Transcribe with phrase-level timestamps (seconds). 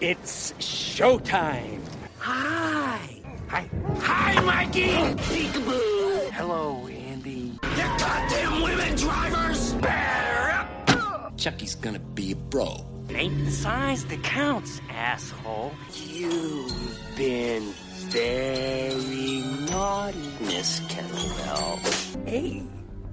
[0.00, 1.80] It's showtime.
[2.18, 3.20] Hi.
[3.48, 3.68] Hi.
[3.98, 4.92] Hi, Mikey.
[5.26, 6.30] Peekaboo.
[6.30, 7.58] Hello, Andy.
[7.60, 9.72] You goddamn women drivers.
[9.74, 11.36] Bear up.
[11.36, 12.86] Chucky's gonna be a bro.
[13.08, 15.72] It ain't the size that counts, asshole.
[15.94, 17.72] You've been
[18.12, 22.24] very naughty, Miss Kettlewell.
[22.24, 22.62] Hey,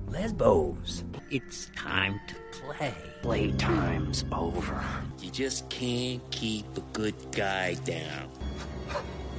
[0.10, 1.04] Lesbos.
[1.32, 2.94] It's time to play.
[3.23, 4.84] Playtime's over.
[5.20, 8.30] You just can't keep a good guy down.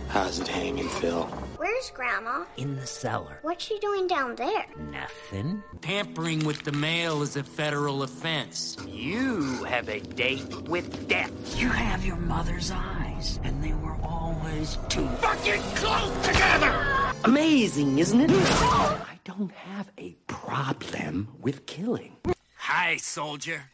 [0.08, 1.30] How's it hanging, Phil?
[1.58, 2.44] Where's Grandma?
[2.58, 3.38] In the cellar.
[3.40, 4.66] What's she doing down there?
[4.90, 5.62] Nothing.
[5.80, 8.76] Tampering with the mail is a federal offense.
[8.86, 11.32] You have a date with death.
[11.58, 17.14] You have your mother's eyes, and they were always too fucking close together.
[17.24, 18.30] Amazing, isn't it?
[18.30, 22.16] I don't have a problem with killing.
[22.56, 23.70] Hi, soldier.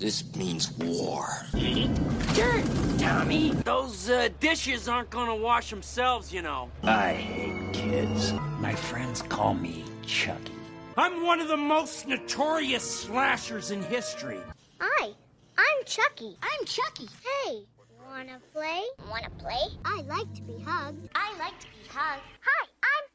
[0.00, 1.28] This means war.
[1.52, 2.64] Dirt,
[2.98, 3.50] Tommy.
[3.66, 6.70] Those uh, dishes aren't gonna wash themselves, you know.
[6.82, 8.32] I hate kids.
[8.60, 10.54] My friends call me Chucky.
[10.96, 14.40] I'm one of the most notorious slashers in history.
[14.80, 15.10] Hi,
[15.58, 16.34] I'm Chucky.
[16.42, 17.06] I'm Chucky.
[17.22, 17.66] Hey,
[18.06, 18.82] wanna play?
[19.10, 19.60] Wanna play?
[19.84, 21.10] I like to be hugged.
[21.14, 22.22] I like to be hugged.
[22.40, 23.09] Hi, I'm Tommy,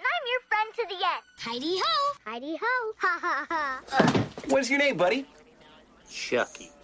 [0.00, 1.22] and I'm your friend to the end.
[1.38, 1.94] Heidi ho.
[2.26, 2.92] Heidi ho.
[2.98, 3.82] Ha ha ha.
[4.48, 5.26] What's your name, buddy?
[6.10, 6.70] Chucky.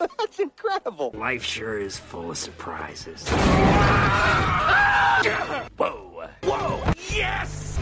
[0.00, 1.12] That's incredible.
[1.14, 3.28] Life sure is full of surprises.
[5.76, 6.28] Whoa.
[6.42, 6.92] Whoa!
[7.14, 7.78] Yes!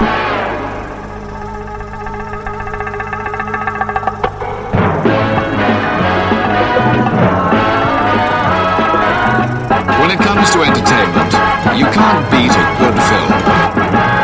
[10.01, 11.33] When it comes to entertainment,
[11.79, 14.16] you can't beat a good film.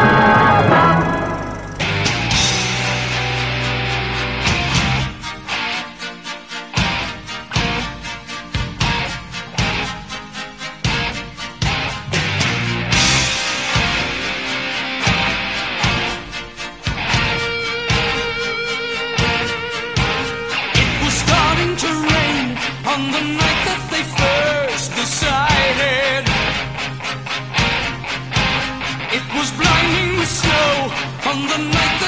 [31.32, 32.01] On the night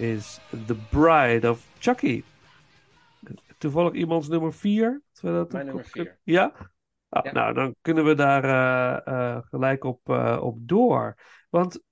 [0.00, 2.22] is The Bride of Chucky.
[3.58, 5.02] Toevallig iemands nummer 4?
[5.22, 6.18] Mijn nummer vier.
[6.22, 6.52] Ja?
[7.08, 7.32] Ah, Ja.
[7.32, 11.16] Nou, dan kunnen we daar eh, eh, gelijk op, eh, op door.
[11.50, 11.82] Want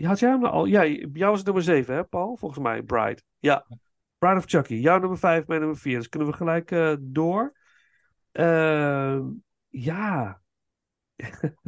[0.00, 0.64] had jij hem nou al?
[0.64, 2.36] Ja, jou was het nummer 7, hè, Paul?
[2.36, 3.22] Volgens mij, Bride.
[3.38, 3.66] Ja.
[4.18, 4.74] Bride of Chucky.
[4.74, 5.98] Jouw nummer 5, mijn nummer 4.
[5.98, 7.56] Dus kunnen we gelijk door.
[8.32, 9.24] Ehm,
[9.68, 10.40] ja.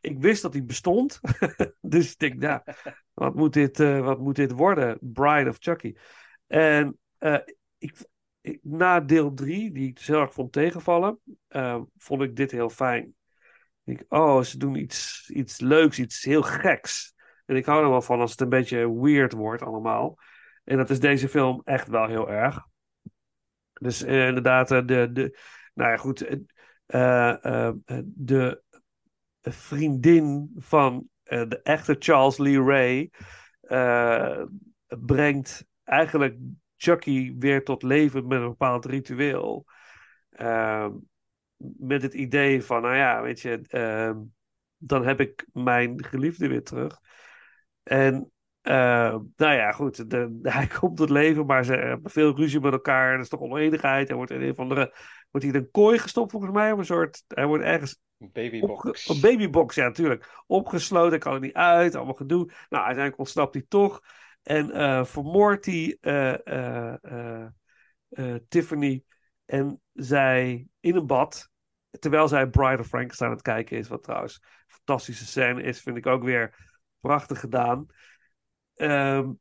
[0.00, 1.20] ik wist dat hij bestond.
[1.80, 2.60] dus ik denk, nou,
[3.14, 4.98] wat moet dit, eh, wat moet dit worden?
[5.00, 5.94] Bride of Chucky.
[6.46, 7.38] En eh,
[7.78, 8.06] ik,
[8.62, 11.18] na deel 3, die ik dus heel vond tegenvallen,
[11.48, 13.14] eh, vond ik dit heel fijn.
[13.84, 17.14] Ik oh, ze doen iets, iets leuks, iets heel geks.
[17.46, 20.18] En ik hou er wel van als het een beetje weird wordt allemaal.
[20.64, 22.66] En dat is deze film echt wel heel erg.
[23.72, 25.38] Dus inderdaad, de, de,
[25.74, 26.38] nou ja, goed,
[28.14, 28.62] de
[29.40, 33.10] vriendin van eh, de echte Charles Lee Ray
[33.60, 34.42] eh,
[34.86, 36.36] brengt eigenlijk
[36.76, 39.64] Chucky weer tot leven met een bepaald ritueel.
[40.30, 40.90] Ehm,
[41.78, 44.18] met het idee van, nou ja, weet je, ehm,
[44.76, 46.98] dan heb ik mijn geliefde weer terug.
[47.82, 52.60] En eh, nou ja, goed, de, hij komt tot leven, maar ze hebben veel ruzie
[52.60, 53.12] met elkaar.
[53.12, 54.08] Er is toch oneenigheid.
[54.08, 54.94] Hij wordt in een of andere,
[55.30, 58.00] wordt hij in een kooi gestopt volgens mij, of een soort, hij wordt ergens
[58.32, 59.08] babybox.
[59.08, 60.42] Een babybox, ja, natuurlijk.
[60.46, 62.44] Opgesloten, kan er niet uit, allemaal gedoe.
[62.46, 64.02] Nou, uiteindelijk ontsnapt hij toch.
[64.42, 67.44] En eh vermoordt hij eh,
[68.08, 69.04] eh, Tiffany
[69.44, 71.50] en zij in een bad.
[71.98, 73.88] Terwijl zij Bride of Frankenstein aan het kijken is.
[73.88, 76.70] Wat trouwens een fantastische scène is, vind ik ook weer
[77.00, 77.86] prachtig gedaan.
[78.74, 79.32] Ehm,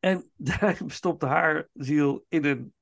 [0.00, 0.30] en
[0.60, 2.74] hij stopte haar ziel in een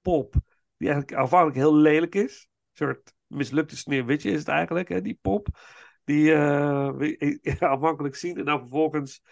[0.00, 0.34] pop.
[0.76, 2.48] Die eigenlijk aanvankelijk heel lelijk is.
[2.50, 5.48] Een soort mislukte sneeuwwitje is het eigenlijk, hè, die pop.
[6.04, 8.36] Die we aanvankelijk zien.
[8.36, 9.22] En dan vervolgens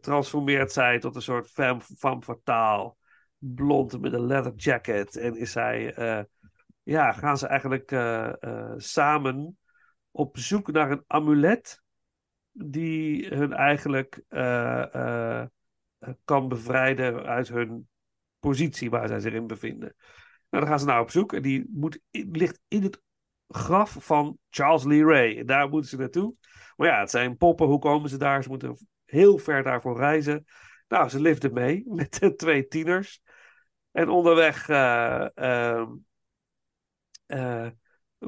[0.00, 2.94] transformeert zij tot een soort femme, fatale.
[3.38, 5.16] Blond met een leather jacket.
[5.16, 6.24] En is zij, eh,
[6.82, 8.32] ja, gaan ze eigenlijk eh,
[8.76, 9.58] samen
[10.10, 11.82] op zoek naar een amulet.
[12.52, 14.22] Die hun eigenlijk
[16.24, 17.88] kan bevrijden uit hun
[18.38, 19.94] positie waar zij zich in bevinden.
[20.50, 21.32] Nou, dan gaan ze naar op zoek.
[21.32, 23.02] En die moet, ligt in het
[23.50, 25.44] graf van Charles Lee Ray.
[25.44, 26.34] Daar moeten ze naartoe.
[26.76, 27.66] Maar ja, het zijn poppen.
[27.66, 28.42] Hoe komen ze daar?
[28.42, 30.44] Ze moeten heel ver daarvoor reizen.
[30.88, 33.22] Nou, ze liften mee met de twee tieners.
[33.92, 35.86] En onderweg ehm,
[37.26, 37.66] eh,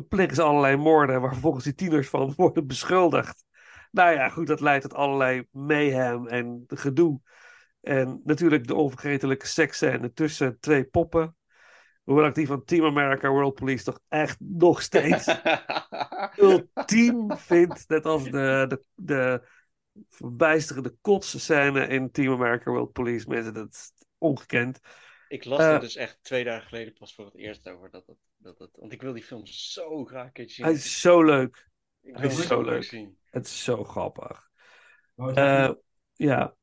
[0.09, 3.45] plegen ze allerlei moorden waar volgens die tieners van worden beschuldigd.
[3.91, 7.21] Nou ja, goed, dat leidt tot allerlei mayhem en gedoe.
[7.81, 11.37] En natuurlijk de onvergetelijke seksscène tussen twee poppen.
[12.03, 15.27] Hoewel ik die van Team America World Police toch echt nog steeds
[16.37, 17.89] ultiem vind.
[17.89, 19.49] Net als de, de, de
[20.09, 23.29] verbijsterende kotsscène in Team America World Police.
[23.29, 24.81] Mensen, dat is ongekend.
[25.29, 27.91] Ik las Eh, er dus echt twee dagen geleden pas voor het eerst over.
[27.91, 30.65] Dat het, dat het, want ik wil die film zo graag een keertje zien.
[30.65, 31.69] Hij is zo leuk.
[32.03, 32.85] ik hij wil is het zo graag leuk.
[32.85, 33.17] zien.
[33.31, 34.51] Het is zo grappig.
[35.17, 35.71] Eh,
[36.13, 36.55] ja.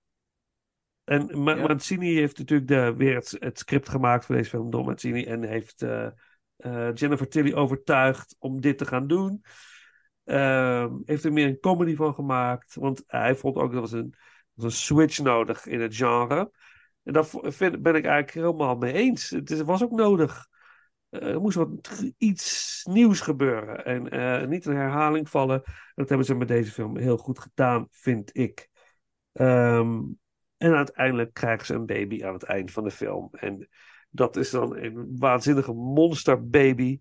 [1.09, 1.67] En Ma Ja.
[1.67, 5.25] Mancini heeft natuurlijk de, weer het, het script gemaakt voor deze film, Don Mancini.
[5.25, 6.09] En heeft eh,
[6.93, 9.43] Jennifer Tilly overtuigd om dit te gaan doen.
[10.23, 12.75] Ehm, heeft er meer een comedy van gemaakt.
[12.75, 14.13] Want hij vond ook dat was een,
[14.53, 16.51] was een switch nodig in het genre.
[17.03, 19.29] En daar vind, ben ik eigenlijk helemaal mee eens.
[19.29, 20.47] Het is, was ook nodig.
[21.09, 23.85] Eh, er moest wat iets nieuws gebeuren.
[23.85, 25.61] En niet een herhaling vallen.
[25.95, 28.69] Dat hebben ze met deze film heel goed gedaan, vind ik.
[29.31, 29.99] Ehm,
[30.59, 33.29] en uiteindelijk krijgen ze een baby aan het eind van de film.
[33.31, 33.67] En
[34.09, 36.99] dat is dan een waanzinnige monsterbaby.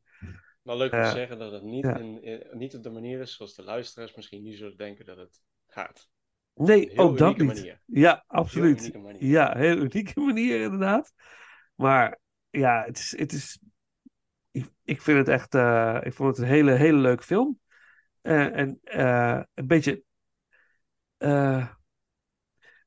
[0.63, 1.97] Maar leuk om te Eh, zeggen dat het niet, ja.
[1.97, 5.17] in, in- niet op de manier is zoals de luisteraars misschien nu zullen denken dat
[5.17, 6.09] het gaat.
[6.55, 7.47] Nee, ook dat niet.
[7.47, 7.81] manier.
[7.85, 8.95] Ja, absoluut.
[9.03, 9.25] manier.
[9.25, 11.13] Ja, heel unieke manier inderdaad.
[11.75, 12.19] Maar
[12.51, 13.59] ja, het is, het is
[14.51, 17.61] ik, ik vind het echt, eh, ik vond het een hele, hele leuke film.
[18.21, 20.03] Eh, en eh, een beetje,
[21.19, 21.69] eh,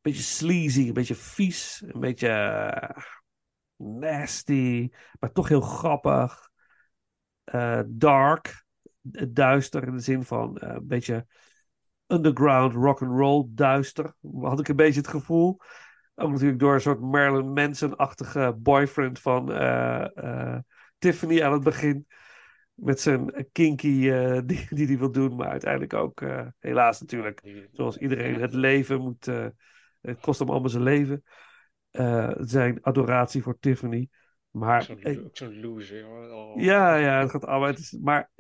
[0.02, 3.04] beetje sleazy, een beetje vies, een beetje eh,
[3.76, 4.90] nasty,
[5.20, 6.50] maar toch heel grappig.
[7.44, 8.66] Eh, dark,
[9.12, 11.28] eh, duister in de zin van een beetje
[12.08, 14.14] underground rock and roll duister.
[14.42, 15.58] Had ik een beetje het gevoel.
[16.16, 19.48] Ook natuurlijk door een soort Marilyn Manson-achtige boyfriend van
[20.98, 22.08] Tiffany aan het begin.
[22.74, 26.24] Met zijn kinky eh, die, die hij wil doen, maar uiteindelijk ook
[26.60, 27.68] helaas natuurlijk.
[27.72, 29.28] Zoals iedereen het leven moet.
[30.02, 31.24] Het kost hem allemaal zijn leven.
[31.92, 34.10] Eh, zijn adoratie voor Tiffany.
[34.52, 36.00] Maar Zo'n lo- ook zo'n loser.
[36.00, 36.36] jongen.
[36.36, 36.62] Oh.
[36.62, 37.68] ja, ja, het gaat allemaal.
[37.68, 38.32] Het is, maar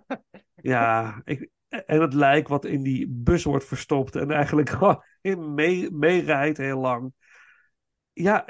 [0.54, 5.54] ja, ik, en het lijk wat in die bus wordt verstopt en eigenlijk gewoon in
[5.54, 7.12] mee- meerijdt heel lang.
[8.12, 8.44] Ja,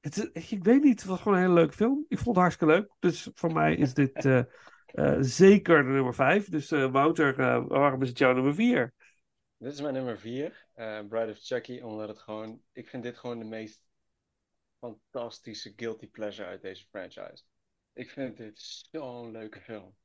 [0.00, 2.04] het, ik weet niet, het was gewoon een hele leuke film.
[2.08, 2.90] Ik vond het hartstikke leuk.
[2.98, 4.38] Dus voor mij is dit eh,
[4.86, 6.48] eh, zeker de nummer 5.
[6.48, 7.36] Dus eh, Wouter,
[7.68, 8.92] waarom is het jouw nummer 4?
[9.64, 10.66] Dit is mijn nummer 4,
[11.08, 13.86] Bride of Chucky, omdat het gewoon, ik vind dit gewoon de meest
[14.78, 17.44] fantastische guilty pleasure uit deze franchise.
[17.92, 19.96] Ik vind dit zo'n leuke film.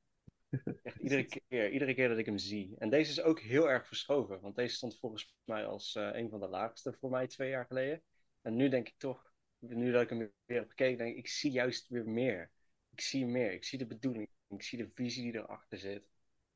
[0.84, 2.75] Echt iedere keer, iedere keer dat ik hem zie.
[2.78, 6.30] En deze is ook heel erg verschoven, want deze stond volgens mij als eh, een
[6.30, 8.01] van de laagste voor mij twee jaar geleden.
[8.42, 11.28] En nu denk ik toch, nu dat ik hem weer heb gekeken, denk ik, ik
[11.28, 12.51] zie juist weer meer.
[12.89, 16.10] Ik zie meer, ik zie de bedoeling, ik zie de visie die erachter zit.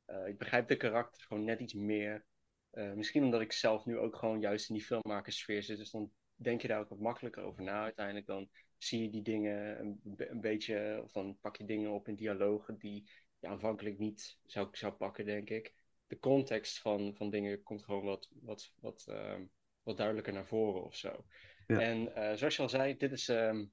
[0.06, 2.26] Eh, ik begrijp de karakter gewoon net iets meer.
[2.74, 6.12] Eh, misschien omdat ik zelf nu ook gewoon juist in die filmmakersfeer zit, dus dan
[6.36, 8.26] denk je daar ook wat makkelijker over na uiteindelijk.
[8.26, 12.08] Dan zie je die dingen een, be- een beetje, of dan pak je dingen op
[12.08, 15.74] in dialogen die je aanvankelijk niet zou, zou pakken, denk ik.
[16.08, 19.44] De context van, van dingen komt gewoon wat, wat, wat, ehm,
[19.84, 21.26] wat duidelijker naar voren of zo.
[21.68, 21.80] Ja.
[21.80, 23.30] En eh, zoals je al zei, dit is.
[23.30, 23.66] ehm,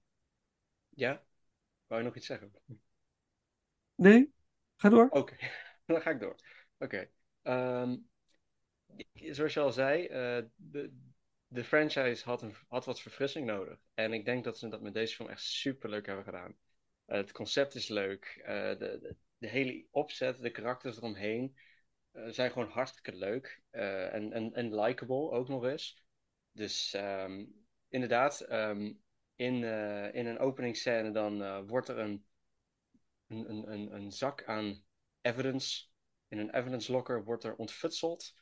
[0.88, 1.24] ja?
[1.86, 2.52] Wou je nog iets zeggen?
[3.94, 4.32] Nee?
[4.76, 5.08] Ga door.
[5.10, 5.36] Oké,
[5.86, 6.34] dan ga ik door.
[6.78, 7.08] Oké.
[7.42, 7.96] Ehm,
[9.12, 10.92] zoals je al zei, eh, de,
[11.46, 13.78] de franchise had, had wat verfrissing nodig.
[13.94, 16.56] En ik denk dat ze dat met deze film echt super leuk hebben gedaan.
[17.04, 18.40] Eh, het concept is leuk.
[18.44, 21.56] eh, de, de, de hele opzet, de karakters eromheen
[22.26, 23.62] zijn gewoon hartstikke leuk.
[23.70, 26.04] en en, en likable ook nog eens.
[26.52, 27.44] Dus ehm,
[27.88, 28.92] inderdaad, ehm,
[29.34, 29.64] in,
[30.14, 32.24] in een openingsscène dan wordt er een,
[33.26, 34.84] een, een, een, een zak aan
[35.20, 35.86] evidence,
[36.28, 38.34] in een evidence locker wordt er ontfutseld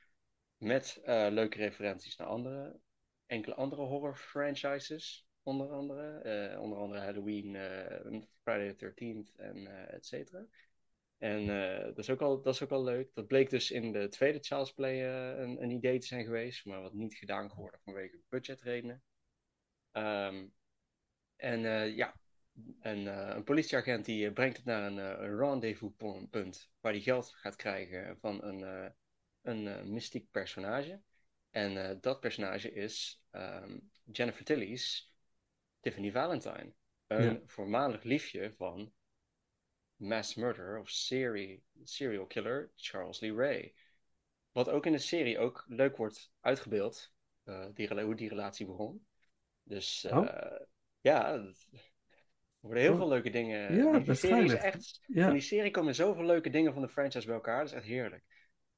[0.59, 2.81] met eh, leuke referenties naar andere,
[3.27, 6.19] enkele andere horror franchises, onder andere.
[6.19, 10.45] eh, onder andere Halloween, eh, Friday the 13th en et cetera.
[11.19, 11.47] En
[11.85, 13.15] dat, is ook al, dat is ook al leuk.
[13.15, 15.05] Dat bleek dus in de tweede Child's Play
[15.39, 19.03] een, een idee te zijn geweest, maar wat niet gedaan geworden vanwege budgetredenen.
[19.93, 20.47] Ehm,
[21.37, 21.61] en
[21.95, 22.15] ja,
[22.81, 22.93] eh,
[23.35, 28.45] een politieagent die brengt het naar een, een rendezvouspunt waar hij geld gaat krijgen van
[28.45, 28.93] een,
[29.43, 31.01] een eh, mystiek personage.
[31.51, 35.15] En eh, dat personage is ehm, Jennifer Tilly's
[35.81, 36.73] Tiffany Valentine.
[37.07, 37.41] Een Ja.
[37.47, 38.93] voormalig liefje van
[39.97, 43.75] mass murderer of serie, serial killer Charles Lee Ray.
[44.53, 47.13] Wat ook in de serie ook leuk wordt uitgebeeld,
[47.45, 49.07] eh, die, hoe die relatie begon.
[49.63, 50.29] Dus Oh.
[51.01, 51.55] ja, er
[52.61, 52.99] worden heel Oh.
[52.99, 53.75] veel leuke dingen.
[53.75, 55.25] Ja, die, serie is echt, Ja.
[55.25, 57.59] Van die serie komen zoveel leuke dingen van de franchise bij elkaar.
[57.59, 58.25] Dat is echt heerlijk.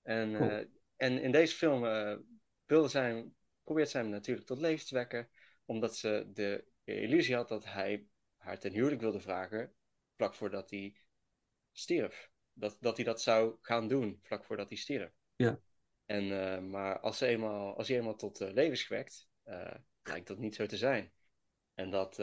[0.03, 0.51] En, Cool.
[0.51, 0.67] eh,
[0.97, 2.17] en in deze film eh
[2.65, 3.31] wilde zij,
[3.65, 5.29] probeert zij hem natuurlijk tot leven te wekken.
[5.65, 9.75] Omdat ze de illusie had dat hij haar ten huwelijk wilde vragen.
[10.17, 10.97] Vlak voordat hij
[11.73, 12.31] stierf.
[12.53, 15.13] Dat, dat hij dat zou gaan doen vlak voordat hij stierf.
[15.37, 15.61] Ja.
[16.07, 19.29] En, eh, maar als, ze eenmaal, als hij eenmaal tot leven is gewekt,
[20.03, 21.13] lijkt dat niet zo te zijn.
[21.75, 22.15] En dat,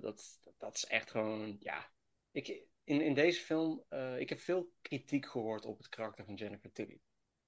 [0.00, 1.92] dat, dat is echt gewoon, ja.
[2.30, 2.48] Ik,
[2.84, 3.84] in, in deze film,
[4.18, 7.00] ik heb veel kritiek gehoord op het karakter van Jennifer Tilly.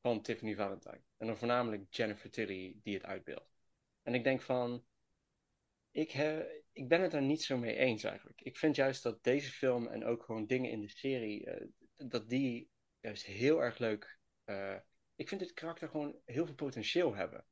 [0.06, 1.00] Van Tiffany Valentine.
[1.16, 3.54] En dan voornamelijk Jennifer Tilly die het uitbeeldt.
[4.02, 4.84] En ik denk van,
[5.90, 8.40] ik, he, ik ben het er niet zo mee eens eigenlijk.
[8.40, 12.28] Ik vind juist dat deze film en ook gewoon dingen in de serie, eh, dat
[12.28, 12.70] die
[13.00, 14.18] juist heel erg leuk.
[14.44, 14.76] eh,
[15.14, 17.46] ik vind dit karakter gewoon heel veel potentieel hebben.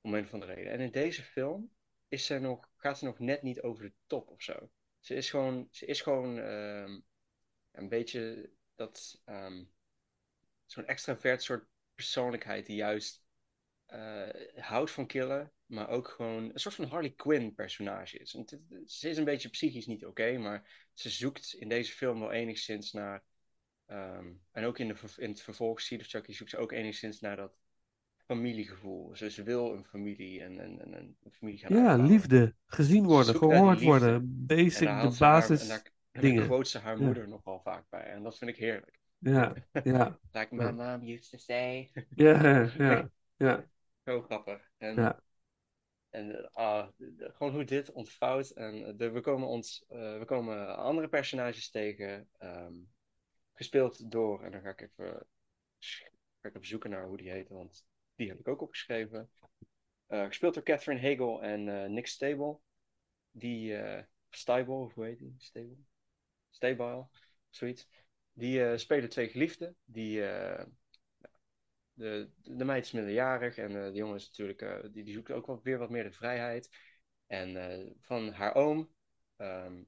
[0.00, 0.72] Om een of andere reden.
[0.72, 1.72] En in deze film
[2.08, 4.70] is ze nog, gaat ze nog net niet over de top of zo.
[5.00, 7.00] Ze is gewoon, ze is gewoon ehm,
[7.70, 9.64] een beetje dat ehm,
[10.66, 11.70] zo'n extravert soort
[12.02, 13.22] persoonlijkheid die juist
[13.86, 18.34] eh, houdt van killen, maar ook gewoon een soort van Harley Quinn personage is.
[18.34, 18.44] En
[18.86, 22.92] ze is een beetje psychisch niet oké, maar ze zoekt in deze film wel enigszins
[22.92, 23.22] naar,
[23.86, 27.20] ehm, en ook in, de, in het vervolg, Seed of Chucky, zoekt ze ook enigszins
[27.20, 27.52] naar dat
[28.26, 29.16] familiegevoel.
[29.16, 32.54] Ze, ze wil een familie en, en, en een familie gaan Ja, liefde.
[32.66, 34.14] Gezien worden, gehoord worden.
[34.14, 35.82] En Basic, de haar- basis en daar,
[36.12, 36.46] daar dingen.
[36.46, 37.04] quote ze haar Ja.
[37.04, 38.02] moeder nogal vaak bij.
[38.04, 39.00] En dat vind ik heerlijk.
[39.22, 40.72] Ja, ja, Like my Ja.
[40.72, 41.90] mom used to say.
[42.16, 43.64] ja, ja, ja.
[44.06, 44.70] Zo grappig.
[44.78, 45.20] En, Ja.
[46.10, 46.28] en
[46.96, 48.50] de- gewoon hoe dit ontvouwt.
[48.50, 52.28] En eh, de, we, komen ons, eh, we komen andere personages tegen.
[52.38, 52.74] ehm,
[53.54, 55.26] gespeeld door, en dan ga ik even,
[56.40, 59.30] ga ik even zoeken naar hoe die heet, want die heb ik ook opgeschreven.
[60.06, 62.58] Eh, gespeeld door Catherine Hegel en Nick Stable.
[63.32, 63.76] Die,
[64.30, 65.34] Stable, hoe heet die?
[65.38, 65.76] Stable?
[66.50, 67.06] Stable,
[67.50, 67.88] zoiets.
[68.34, 69.76] Die eh, spelen twee geliefden.
[69.84, 70.64] Die, eh,
[71.92, 75.62] de, de meid is minderjarig en eh, de jongen is natuurlijk, die, die zoekt ook
[75.62, 76.70] weer wat meer de vrijheid.
[77.26, 78.94] En van haar oom
[79.36, 79.82] ehm,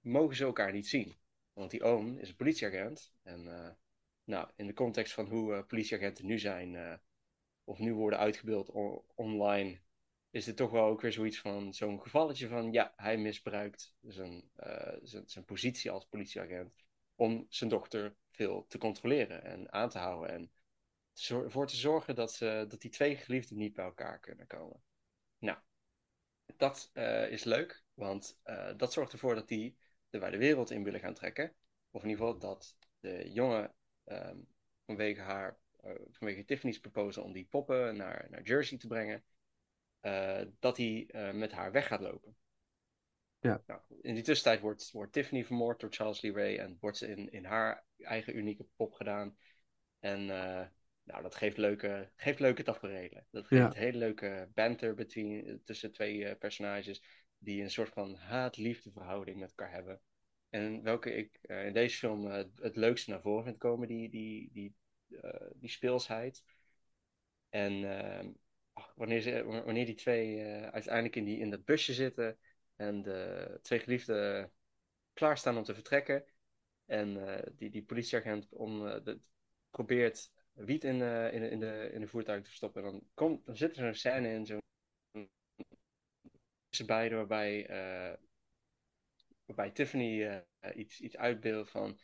[0.00, 1.16] mogen ze elkaar niet zien.
[1.52, 3.12] Want die oom is een politieagent.
[3.22, 3.76] En
[4.24, 7.00] nou, in de context van hoe politieagenten nu zijn,
[7.64, 8.70] of nu worden uitgebeeld
[9.14, 9.80] online,
[10.30, 14.50] is dit toch wel ook weer zoiets van zo'n gevalletje van ja, hij misbruikt zijn,
[15.24, 16.83] zijn positie als politieagent
[17.14, 20.50] om zijn dochter veel te controleren en aan te houden en
[21.28, 24.82] ervoor te zorgen dat, ze, dat die twee geliefden niet bij elkaar kunnen komen.
[25.38, 25.58] Nou,
[26.56, 29.76] dat eh, is leuk, want eh, dat zorgt ervoor dat die
[30.10, 31.54] de wijde wereld in willen gaan trekken.
[31.90, 34.38] Of in ieder geval dat de jongen ehm,
[34.86, 39.24] vanwege haar, eh, vanwege Tiffany's proposal om die poppen naar, naar Jersey te brengen,
[40.58, 42.36] dat hij met haar weg gaat lopen.
[43.44, 43.62] Ja.
[43.66, 47.06] Nou, in die tussentijd wordt, wordt Tiffany vermoord door Charles Lee Ray en wordt ze
[47.06, 49.36] in, in haar eigen unieke pop gedaan.
[50.00, 50.66] En eh,
[51.02, 53.26] nou, dat geeft leuke, geeft leuke tafereelen.
[53.30, 53.80] Dat geeft Ja.
[53.80, 57.02] hele leuke banter between, tussen twee eh, personages
[57.38, 60.00] die een soort van haat-liefde verhouding met elkaar hebben.
[60.50, 62.24] En welke ik eh, in deze film
[62.60, 64.74] het leukste naar voren vind komen, die, die, die,
[65.54, 66.44] die speelsheid.
[67.48, 67.84] En
[68.72, 72.38] ach, wanneer, ze, wanneer die twee uiteindelijk in, die, in dat busje zitten
[72.76, 74.52] en de twee geliefden
[75.12, 76.24] klaarstaan om te vertrekken.
[76.86, 79.20] En eh, die, die politieagent om, eh, de-
[79.70, 82.84] probeert wiet in, eh, in, de- in, de, in de voertuig te stoppen.
[82.84, 84.60] En dan, komt, dan zit er zo'n scène in, zo'n
[86.68, 88.16] tussen beiden waarbij, eh,
[89.44, 91.98] waarbij Tiffany eh, iets, iets uitbeeldt van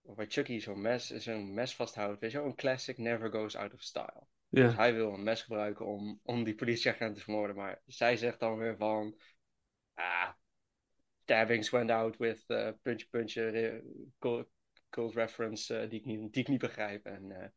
[0.00, 2.20] waarbij Chucky zo'n mes, zo'n mes vasthoudt.
[2.20, 4.26] Weet je wel, een classic never goes out of style.
[4.48, 8.40] Dus hij wil een mes gebruiken om, om die politieagent te vermoorden, maar zij zegt
[8.40, 9.18] dan weer van,
[9.96, 10.30] ah,
[11.70, 12.70] went out with uh,
[13.10, 13.80] puntje, eh,
[14.18, 14.48] cold,
[14.90, 17.04] cold reference eh, die, ik niet, die ik niet begrijp.
[17.04, 17.48] En, eh,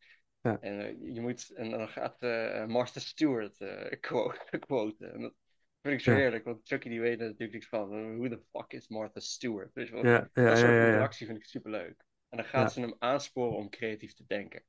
[0.41, 0.59] Ja.
[0.59, 2.21] en je moet, en dan gaat
[2.67, 3.57] Martha Stewart
[3.99, 5.13] quote, quoten.
[5.13, 5.33] En dat
[5.81, 6.17] vind ik zo Ja.
[6.17, 8.17] heerlijk, want Chucky die weet er natuurlijk niks van.
[8.17, 9.73] Who the fuck is Martha Stewart?
[9.73, 10.05] Wel?
[10.05, 10.85] ja, ja, dat soort ja, ja, ja.
[10.85, 12.03] interactie vind ik super leuk.
[12.29, 14.63] En dan gaat ze hem aansporen om creatief te denken.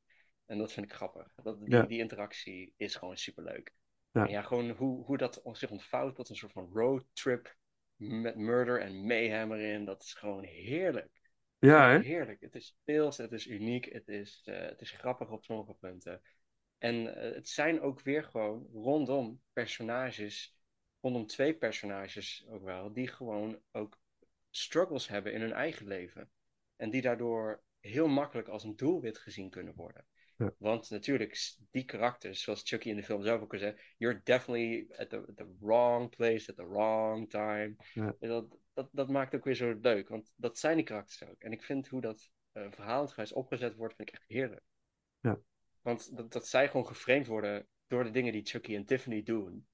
[0.47, 1.35] En dat vind ik grappig.
[1.43, 3.75] Dat, die, die interactie is gewoon super leuk.
[4.11, 4.25] Ja.
[4.25, 7.57] En ja, gewoon hoe, hoe dat zich ontvouwt tot een soort van roadtrip
[8.01, 9.85] met murder en mayhem erin.
[9.85, 11.21] Dat is gewoon heerlijk.
[11.59, 11.99] Ja, hè?
[11.99, 12.41] Heerlijk.
[12.41, 16.23] Het is speels, het is uniek, het is, eh, het is grappig op sommige punten.
[16.79, 20.57] En eh, het zijn ook weer gewoon rondom personages,
[21.01, 23.99] rondom twee personages ook wel, die gewoon ook
[24.51, 26.31] struggles hebben in hun eigen leven.
[26.77, 30.07] En die daardoor heel makkelijk als een doelwit gezien kunnen worden.
[30.41, 30.55] Ja.
[30.59, 31.39] Want natuurlijk,
[31.71, 35.17] die karakters, zoals Chucky in de film zelf ook al zei, you're definitely at the,
[35.17, 37.77] at the wrong place at the wrong time.
[37.95, 38.17] Ja.
[38.21, 41.43] En Dat, dat, dat maakt ook weer zo leuk, want dat zijn die karakters ook.
[41.43, 44.63] En ik vind hoe dat uh, opgezet wordt, vind ik echt heerlijk.
[45.21, 45.39] Ja.
[45.83, 49.67] Want dat, dat zij gewoon geframed worden door de dingen die Chucky en Tiffany doen,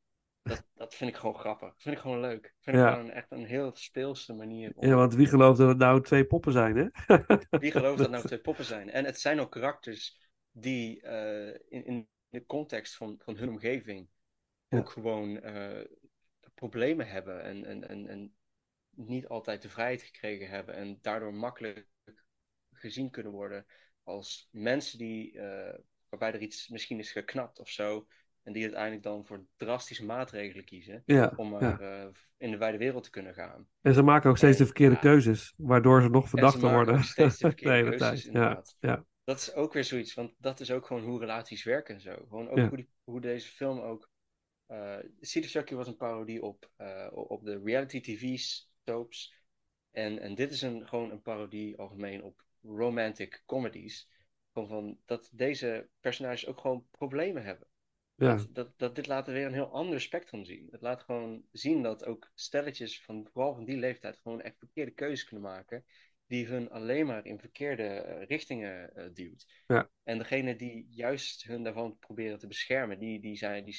[0.42, 1.68] dat, dat vind ik gewoon grappig.
[1.68, 2.42] Dat vind ik gewoon leuk.
[2.42, 2.88] Dat vind Ja.
[2.88, 4.72] ik gewoon echt een heel speelse manier.
[4.74, 7.16] om- Ja, want wie gelooft dat het nou twee poppen zijn, hè?
[7.58, 8.90] Wie gelooft dat nou twee poppen zijn?
[8.90, 10.24] En het zijn ook karakters
[10.58, 14.08] die eh, in, in de context van, van hun omgeving
[14.68, 14.78] Ja.
[14.78, 15.84] ook gewoon eh,
[16.54, 18.34] problemen hebben en, en, en, en
[18.90, 21.86] niet altijd de vrijheid gekregen hebben en daardoor makkelijk
[22.72, 23.66] gezien kunnen worden
[24.02, 28.06] als mensen die, eh, waarbij er iets misschien is geknapt of zo,
[28.42, 32.10] en die uiteindelijk dan voor drastische maatregelen kiezen Ja, om ja.
[32.36, 33.68] in de wijde wereld te kunnen gaan.
[33.82, 37.04] En ze maken ook steeds En, de verkeerde keuzes, waardoor ze nog verdachter worden.
[37.04, 38.24] steeds de verkeerde keuzes,
[38.80, 42.00] ja, Dat is ook weer zoiets, want dat is ook gewoon hoe relaties werken en
[42.00, 42.16] zo.
[42.28, 42.68] Gewoon ook Ja.
[42.68, 44.10] hoe, die, hoe deze film ook.
[44.66, 48.38] of Chucky was een parodie op, eh, op de reality TV
[48.84, 49.34] soaps.
[49.90, 54.08] En, en dit is een, gewoon een parodie algemeen op romantic comedies.
[54.52, 57.68] Gewoon van dat deze personages ook gewoon problemen hebben.
[58.14, 60.68] ja, Dat, dat, dat dit laat weer een heel ander spectrum zien.
[60.70, 64.90] Het laat gewoon zien dat ook stelletjes van vooral van die leeftijd gewoon echt verkeerde
[64.90, 65.84] keuzes kunnen maken.
[66.26, 69.46] Die hun alleen maar in verkeerde eh, richtingen eh, duwt.
[69.66, 69.90] Ja.
[70.02, 73.78] En degene die juist hun daarvan proberen te beschermen, die, die zijn die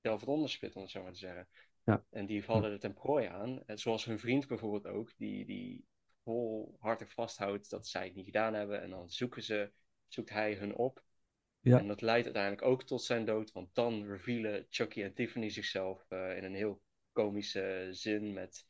[0.00, 1.48] zelf het onderspit, om het zo maar te zeggen.
[1.84, 2.04] Ja.
[2.10, 3.62] En die vallen er ten prooi aan.
[3.66, 5.86] En zoals hun vriend bijvoorbeeld ook, die, die
[6.24, 8.82] volhartig vasthoudt dat zij het niet gedaan hebben.
[8.82, 9.72] En dan zoeken ze,
[10.08, 11.02] zoekt hij hun op.
[11.60, 11.78] Ja.
[11.78, 16.04] En dat leidt uiteindelijk ook tot zijn dood, want dan revealen Chucky en Tiffany zichzelf
[16.08, 18.66] eh, in een heel komische zin met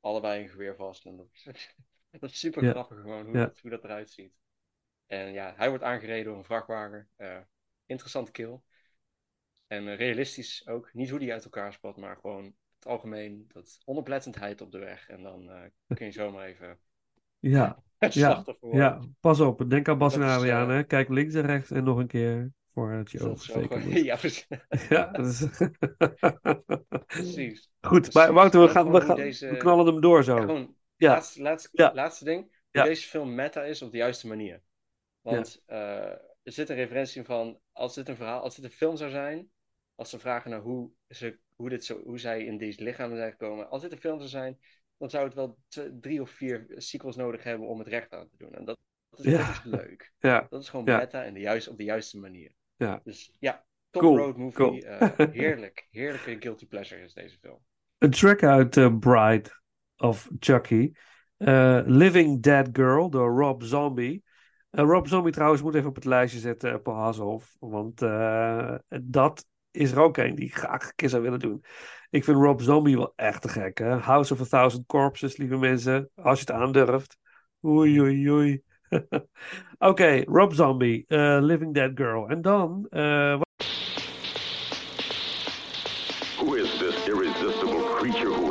[0.00, 1.06] allebei een geweer vast.
[1.06, 1.28] En dat,
[2.10, 4.32] dat is super grappig gewoon, hoe, dat, hoe dat eruit ziet.
[5.06, 7.08] En ja, hij wordt aangereden door een vrachtwagen.
[7.16, 7.38] Eh,
[7.86, 8.60] interessante kill.
[9.66, 10.90] En eh, realistisch ook.
[10.92, 12.44] Niet hoe die uit elkaar spat, maar gewoon
[12.78, 13.44] het algemeen.
[13.52, 15.08] Dat onoplettendheid op de weg.
[15.08, 15.62] En dan eh,
[15.94, 16.78] kun je zomaar even
[17.38, 18.84] ja, het Ja, slachtoffer worden.
[18.86, 19.00] ja.
[19.20, 20.84] Pas op, denk aan Bas en hè.
[20.84, 23.76] Kijk links en rechts en nog een keer voordat je Dat ogen is zo steken
[23.80, 24.04] gewoon- moet.
[24.10, 24.46] ja, precies.
[24.88, 25.46] Ja, is...
[27.06, 27.70] precies.
[27.80, 28.14] Goed, Precies.
[28.14, 30.36] maar Wouter, we, gaan, we, gaan, deze- we knallen hem door zo.
[30.36, 31.10] Ja, gewoon, Ja.
[31.12, 31.94] laatste, laatste, Ja.
[31.94, 32.64] laatste ding.
[32.70, 32.82] Ja.
[32.84, 34.62] deze film meta is op de juiste manier.
[35.20, 36.10] Want eh,
[36.42, 39.50] er zit een referentie van, als dit een verhaal, als dit een film zou zijn,
[39.94, 43.30] als ze vragen naar hoe, ze, hoe, dit zo, hoe zij in deze lichamen zijn
[43.30, 44.58] gekomen, als dit een film zou zijn,
[44.98, 45.58] dan zou het wel
[46.00, 48.54] drie of vier sequels nodig hebben om het recht aan te doen.
[48.54, 48.78] En dat,
[49.10, 50.12] dat, is, dat is leuk.
[50.18, 52.52] Ja, Dat is gewoon meta en de juist, op de juiste manier.
[52.76, 53.00] Ja.
[53.04, 54.52] Dus ja, top Cool, road movie.
[54.56, 54.80] cool.
[54.80, 57.64] eh, heerlijk, heerlijke guilty pleasure is deze film.
[57.98, 59.50] een track uit eh, Bride
[59.96, 60.92] of Chucky.
[61.36, 64.24] Eh, Living Dead Girl door Rob Zombie.
[64.70, 67.56] Eh, Rob Zombie trouwens moet even op het lijstje zetten, uh, Paul Hasselhoff.
[67.58, 71.64] Want eh, dat is er ook een die ik graag een keer zou willen doen.
[72.10, 73.78] Ik vind Rob Zombie wel echt te gek.
[73.78, 73.96] Hè?
[73.96, 76.10] House of a Thousand Corpses, lieve mensen.
[76.14, 77.18] Als je het aandurft.
[77.64, 78.62] Oei, oei, oei.
[79.78, 82.28] Oké, Rob Zombie, eh, Living Dead Girl.
[82.28, 83.40] En dan, eh,
[86.36, 88.45] Who is this irresistible creature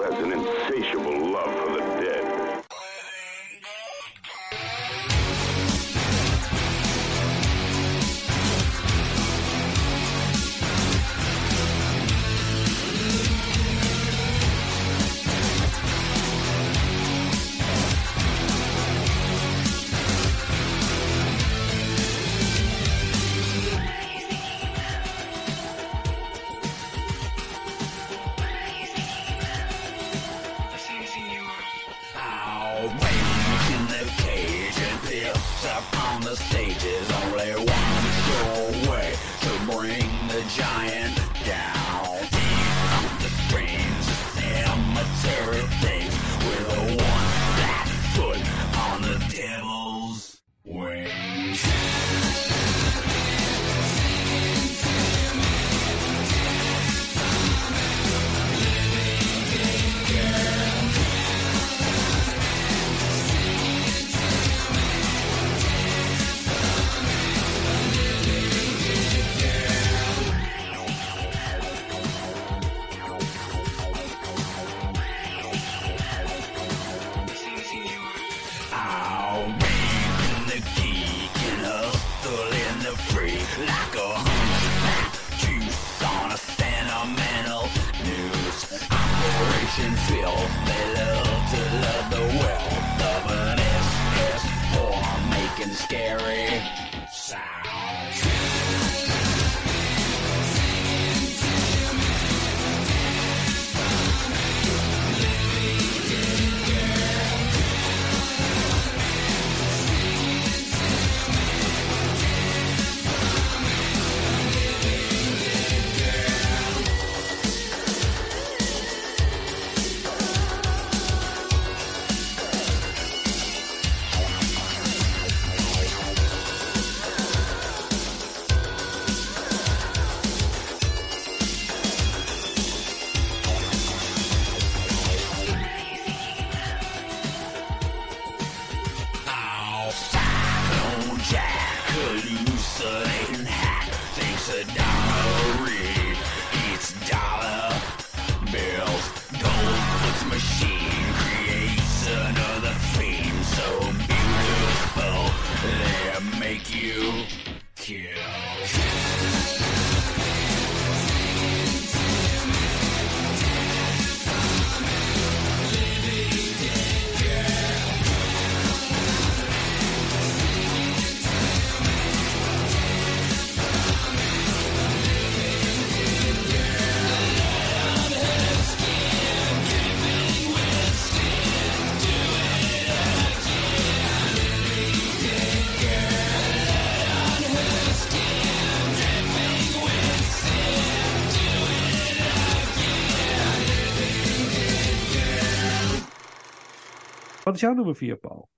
[197.55, 198.49] wat is jouw nummer 4, Paul?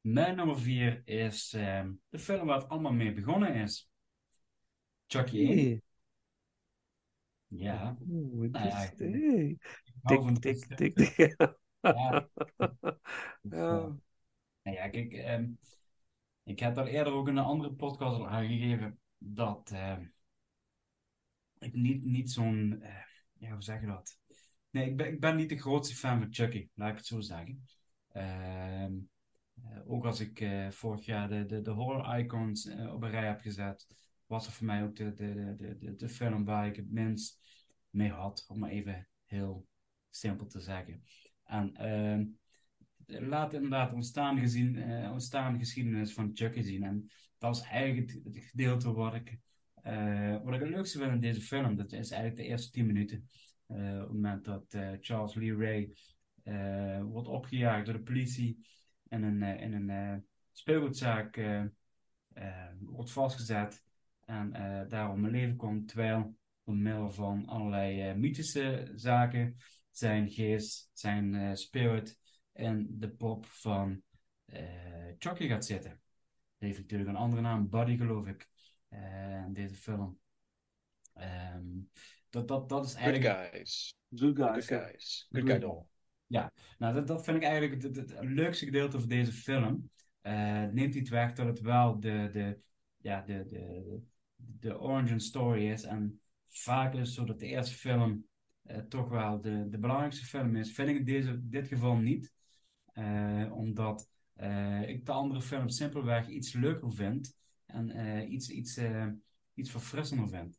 [0.00, 3.90] Mijn nummer 4 is ehm, de film waar het allemaal mee begonnen is.
[5.06, 5.56] Chucky 1.
[5.56, 5.82] Hey.
[7.46, 7.96] Ja.
[8.08, 8.96] Oeh, Nou ja, ik-
[10.04, 11.56] Tik, tik, tik, tik.
[11.80, 12.28] Ja.
[13.42, 13.96] Ja.
[14.62, 15.50] Nou ja, kijk, ehm,
[16.42, 20.06] ik heb daar eerder ook in een andere podcast al aangegeven dat ehm,
[21.58, 23.02] ik niet, niet zo'n, eh,
[23.32, 24.18] ja, hoe zeg je dat?
[24.70, 27.20] Nee, ik ben, ik ben niet de grootste fan van Chucky, laat ik het zo
[27.20, 27.64] zeggen.
[28.14, 28.92] Ehm,
[29.54, 33.10] eh, ook als ik eh, vorig jaar de, de, de horror icons eh, op een
[33.10, 33.86] rij heb gezet,
[34.26, 37.40] was het voor mij ook de, de, de, de, de, film waar ik het minst
[37.90, 39.66] mee had, om even heel
[40.10, 41.02] simpel te zeggen.
[41.44, 42.24] En ehm,
[43.06, 46.82] laat inderdaad ontstaan, gezien, eh, ontstaan geschiedenis van Chucky zien.
[46.82, 49.38] En dat is eigenlijk het, gedeelte wat ik,
[49.74, 51.76] eh, wat ik het leukste vind in deze film.
[51.76, 53.28] Dat is eigenlijk de eerste 10 minuten.
[53.66, 55.92] Op het moment dat Charles Lee Ray
[57.02, 58.66] wordt opgejaagd door de politie
[59.08, 60.16] en een, eh, in een eh,
[60.52, 61.64] speelgoedzaak eh,
[62.32, 63.82] eh, wordt vastgezet
[64.24, 69.56] en eh, daar om het leven komt, terwijl door middel van allerlei eh, mythische zaken
[69.90, 72.18] zijn geest, zijn eh, spirit
[72.52, 74.02] in de pop van
[74.44, 76.00] eh Chucky gaat zitten.
[76.58, 78.48] Die heeft natuurlijk een andere naam, Buddy geloof ik,
[78.88, 80.18] eh, in deze film.
[81.14, 81.66] Ehm,
[82.30, 83.52] dat, dat, dat is Good eigenlijk...
[83.52, 83.94] guys.
[84.14, 84.68] Good Good guys.
[84.68, 84.78] ja.
[84.78, 85.26] guys.
[85.30, 85.86] Good guy doll.
[86.34, 89.90] Ja, nou dat, dat vind ik eigenlijk het, het, leukste gedeelte van deze film.
[90.20, 92.58] Eh, neemt niet weg dat het wel de, de,
[92.96, 94.00] ja, de, de,
[94.36, 95.82] de origin story is.
[95.82, 98.26] En vaak is het zo dat de eerste film
[98.62, 100.72] eh, toch wel de, de belangrijkste film is.
[100.72, 102.32] Vind ik in deze, dit geval niet.
[102.92, 104.08] Eh, omdat
[104.86, 107.36] ik de andere films simpelweg iets leuker vind.
[107.66, 108.80] En iets, iets,
[109.54, 110.58] iets verfrissender vind.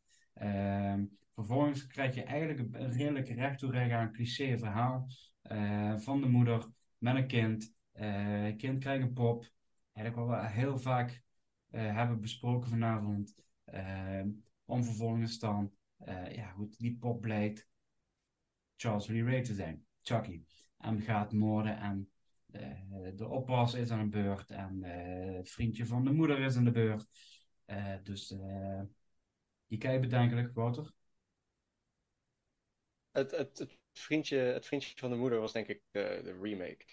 [1.34, 5.06] Vervolgens krijg je eigenlijk een, een redelijk recht toe aan cliché verhaal
[5.48, 6.66] eh, van de moeder
[6.98, 7.74] met een kind.
[7.92, 9.50] Eh, kind krijgt een pop.
[9.92, 11.22] Eigenlijk wat we heel vaak
[11.70, 13.34] eh, hebben besproken vanavond.
[14.64, 15.72] Om vervolgens dan,
[16.30, 17.68] ja goed, die pop blijkt
[18.76, 20.44] Charles Lee Ray te zijn, Chucky.
[20.78, 22.10] En gaat moorden en
[23.16, 24.82] de oppas is aan de beurt en
[25.36, 27.06] het vriendje van de moeder is aan de beurt.
[28.02, 28.28] Dus
[29.66, 30.92] je kijkt bedenkelijk, Wouter.
[33.10, 36.84] Het, het, vriendje, het vriendje van de moeder was denk ik de, de remake.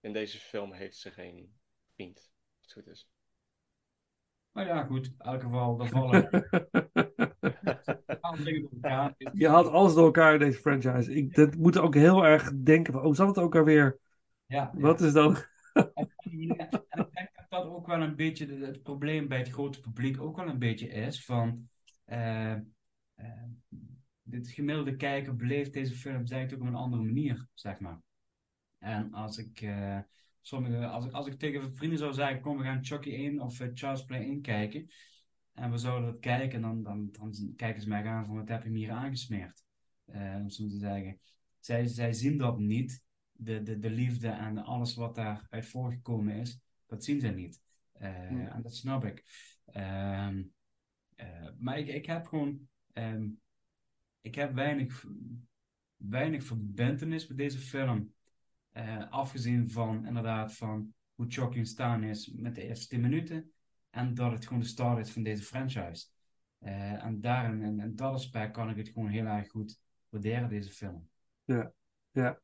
[0.00, 1.54] In deze film heeft ze geen
[1.94, 3.08] vriend, als het goed is.
[4.50, 6.28] Maar ja, goed, in elk geval, dan vallen.
[9.32, 11.14] Je haalt alles door elkaar in deze franchise.
[11.14, 13.98] Ik dat moet ook heel erg denken van, oh, zat het ook alweer?
[14.46, 15.36] Ja, Wat is dan?
[15.72, 16.44] En ik
[16.94, 20.48] denk dat dat ook wel een beetje het probleem bij het grote publiek ook wel
[20.48, 21.68] een beetje is van
[22.04, 22.62] eh, eh,
[24.30, 28.00] dit gemiddelde kijker beleeft deze film eigenlijk ook op een andere manier, zeg maar.
[28.78, 29.98] En als ik, eh,
[30.40, 33.60] sommige, als ik, als ik tegen vrienden zou zeggen, kom we gaan Chucky 1 of
[33.60, 34.90] eh, Charles Play 1 kijken
[35.52, 38.62] en we zouden dat kijken, dan, dan, dan kijken ze mij aan van wat heb
[38.62, 39.64] je me hier aangesmeerd,
[40.04, 41.20] eh, om zo te zeggen.
[41.58, 46.60] Zij, zij zien dat niet de, de, de liefde en alles wat daaruit voorgekomen is,
[46.86, 47.60] dat zien zij niet.
[47.92, 49.24] En dat snap ik.
[49.64, 50.42] Ehm,
[51.14, 52.68] eh, maar ik, ik heb gewoon.
[52.92, 53.28] ehm,
[54.20, 55.04] ik heb weinig,
[55.96, 58.14] weinig verbintenis met deze film.
[58.72, 63.52] Eh, afgezien van inderdaad van hoe Chucky staan is met de eerste 10 minuten.
[63.90, 66.06] En dat het gewoon de start is van deze franchise.
[66.58, 70.48] Eh, en daarin, in, in dat aspect, kan ik het gewoon heel erg goed waarderen,
[70.48, 71.08] deze film.
[71.44, 71.72] Ja,
[72.10, 72.40] ja.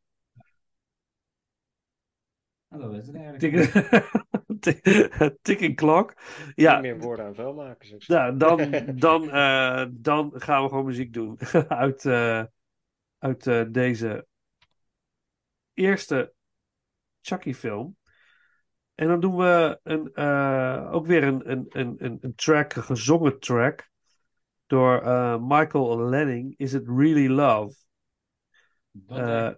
[2.69, 4.23] En dat is het eigenlijk.
[5.43, 6.15] Ticking clock.
[6.55, 7.95] Ja, Niet meer woorden aan vuil maken.
[7.99, 12.45] Ja, dan, dan, eh, dan gaan we gewoon muziek doen uit, eh,
[13.19, 14.27] uit eh, deze
[15.75, 16.33] eerste
[17.21, 17.97] Chucky-film.
[18.95, 23.41] En dan doen we een, eh, ook weer een, een, een, een, track, een gezongen
[23.41, 23.91] track,
[24.67, 26.55] door eh, Michael Lanning.
[26.57, 27.77] Is It Really Love?
[29.09, 29.51] Eh,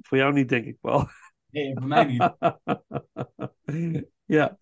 [0.00, 1.08] voor jou niet, denk ik wel.
[1.54, 2.32] Nee, voor mij niet.
[4.36, 4.58] ja.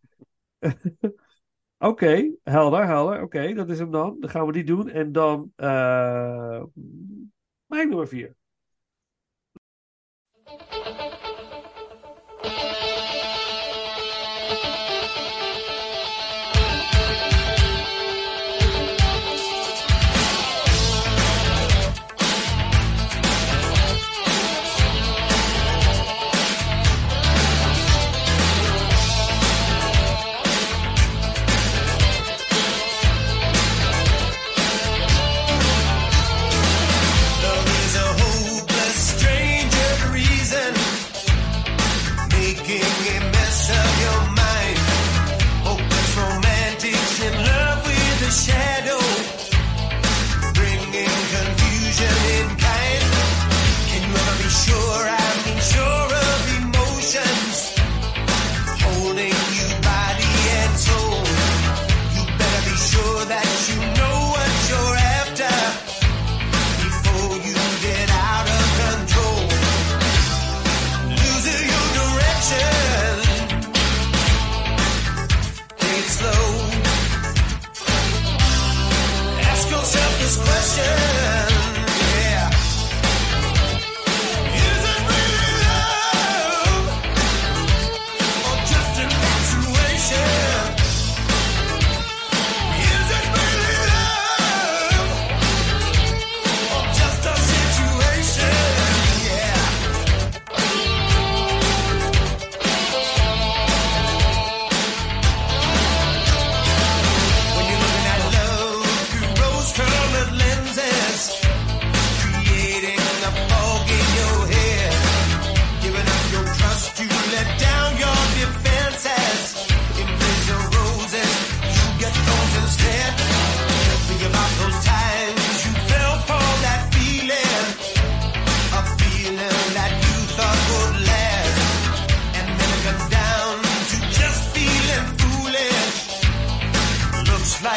[1.79, 3.23] Oké, helder, helder.
[3.23, 4.17] Oké, dat is hem dan.
[4.21, 4.89] Dan gaan we die doen.
[4.89, 6.63] En dan eh
[7.67, 8.37] mijn nummer vier.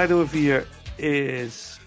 [0.00, 1.80] De bij nummer 4 is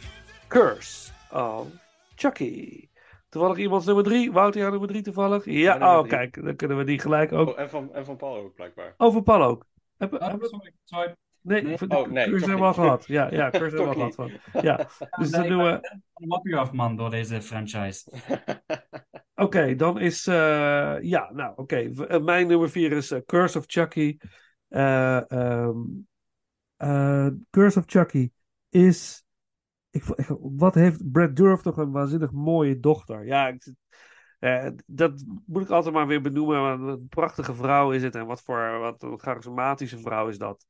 [0.47, 1.67] Curse of
[2.15, 2.89] Chucky.
[3.29, 4.31] Toevallig iemands nummer 3.
[4.31, 5.45] Wouter, jouw nummer 3 toevallig?
[5.45, 6.09] Ja, Mijn oh drie.
[6.09, 7.49] kijk, dan kunnen we die gelijk ook.
[7.49, 8.93] Oh, en van, en van Paul ook blijkbaar.
[8.97, 9.65] Over Paul ook.
[9.97, 11.15] Heb, Oh, heb- sorry, sorry.
[11.41, 11.77] nee, Nee.
[11.87, 13.05] Oh, nee, Curse hebben we al gehad.
[13.07, 14.15] Ja, ja Curse hebben we al gehad.
[14.15, 14.61] Van.
[14.61, 14.75] Ja,
[15.17, 15.99] dus Nee, dan ik doen ben- we...
[16.13, 18.11] een wappie af, man, door deze franchise.
[19.45, 20.27] Oké, dan is.
[20.27, 21.75] eh, ja, nou, oké.
[22.07, 24.17] Eh, Mijn nummer 4 is eh, Curse of Chucky.
[24.67, 25.77] Eh, ehm,
[26.83, 28.31] eh, Curse of Chucky
[28.69, 29.25] is.
[29.89, 30.03] Ik,
[30.39, 33.25] wat heeft Brad Dourif toch een waanzinnig mooie dochter?
[33.25, 33.73] Ja, ik,
[34.39, 36.79] eh, dat moet ik altijd maar weer benoemen.
[36.79, 38.15] Wat een prachtige vrouw is het.
[38.15, 40.65] En wat voor wat een charismatische vrouw is dat.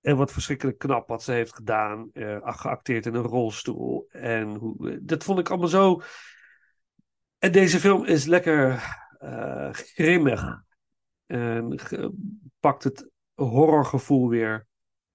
[0.00, 2.10] En wat verschrikkelijk knap wat ze heeft gedaan.
[2.12, 4.06] eh, geacteerd in een rolstoel.
[4.08, 6.00] En hoe, dat vond ik allemaal zo.
[7.38, 8.82] En deze film is lekker
[9.18, 10.62] eh, grimmig.
[11.26, 11.78] En
[12.60, 14.68] pakt het horrorgevoel weer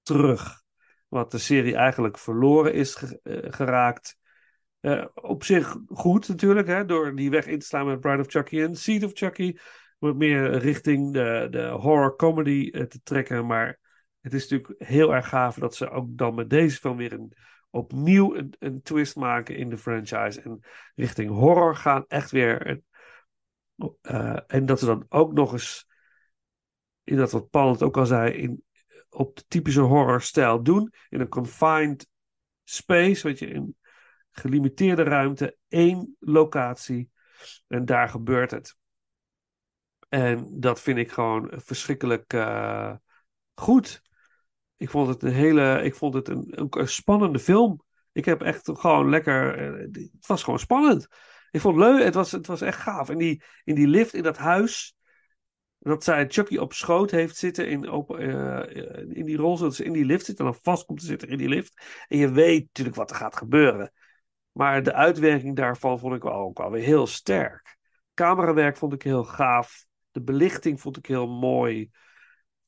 [0.06, 0.64] terug.
[1.08, 4.18] Wat de serie eigenlijk verloren is eh, geraakt.
[4.80, 8.30] Eh, op zich goed natuurlijk, hè, door die weg in te slaan met Bride of
[8.30, 9.58] Chucky en Seed of Chucky.
[9.98, 13.46] Wat meer richting de, de horror comedy eh, te trekken.
[13.46, 13.80] Maar
[14.22, 17.34] het is natuurlijk heel erg gaaf dat ze ook dan met deze film weer een,
[17.70, 20.42] opnieuw een, een twist maken in de franchise.
[20.42, 20.60] En
[20.96, 22.06] richting horror gaan.
[22.08, 22.82] Echt weer.
[24.48, 25.88] en dat ze dan ook nog eens.
[27.04, 28.32] In dat wat Paul het ook al zei.
[28.34, 28.64] In,
[29.16, 30.94] op de typische horrorstijl doen.
[31.10, 32.08] In een confined
[32.64, 33.28] space.
[33.28, 33.76] Weet je, in
[34.32, 35.58] gelimiteerde ruimte.
[35.68, 37.10] één locatie.
[37.68, 38.76] En daar gebeurt het.
[40.10, 42.94] En dat vind ik gewoon verschrikkelijk eh,
[43.56, 44.02] goed.
[44.78, 45.82] Ik vond het een hele.
[45.84, 47.82] Ik vond het een, een spannende film.
[48.12, 49.58] Ik heb echt gewoon lekker.
[49.58, 51.08] eh, Het was gewoon spannend.
[51.52, 52.04] Ik vond het leuk.
[52.04, 53.10] Het was, het was echt gaaf.
[53.10, 54.96] En die, in die lift in dat huis.
[55.86, 58.62] Dat zij Chucky op schoot heeft zitten in, op, eh,
[59.10, 61.28] in die rol, zodat ze in die lift zit en dan vast komt te zitten
[61.28, 61.82] in die lift.
[62.08, 63.92] En je weet natuurlijk wat er gaat gebeuren.
[64.52, 67.78] Maar de uitwerking daarvan vond ik wel, ook wel weer heel sterk.
[68.14, 69.86] Camerawerk vond ik heel gaaf.
[70.12, 71.90] De belichting vond ik heel mooi.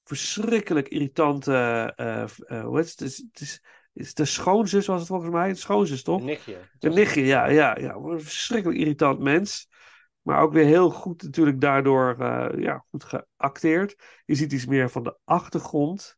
[0.04, 1.94] Verschrikkelijk irritante.
[2.48, 3.00] hoe heet het?
[3.00, 3.52] Het is, het is,
[3.94, 5.50] het is de schoonzus was het volgens mij.
[5.50, 6.20] De schoonzus toch?
[6.20, 6.58] Een nichtje.
[6.80, 7.94] Een nichtje, ja, ja, ja.
[7.94, 9.70] Een verschrikkelijk irritant mens.
[10.28, 13.96] Maar ook weer heel goed natuurlijk daardoor eh, ja, goed geacteerd.
[14.26, 16.18] Je ziet iets meer van de achtergrond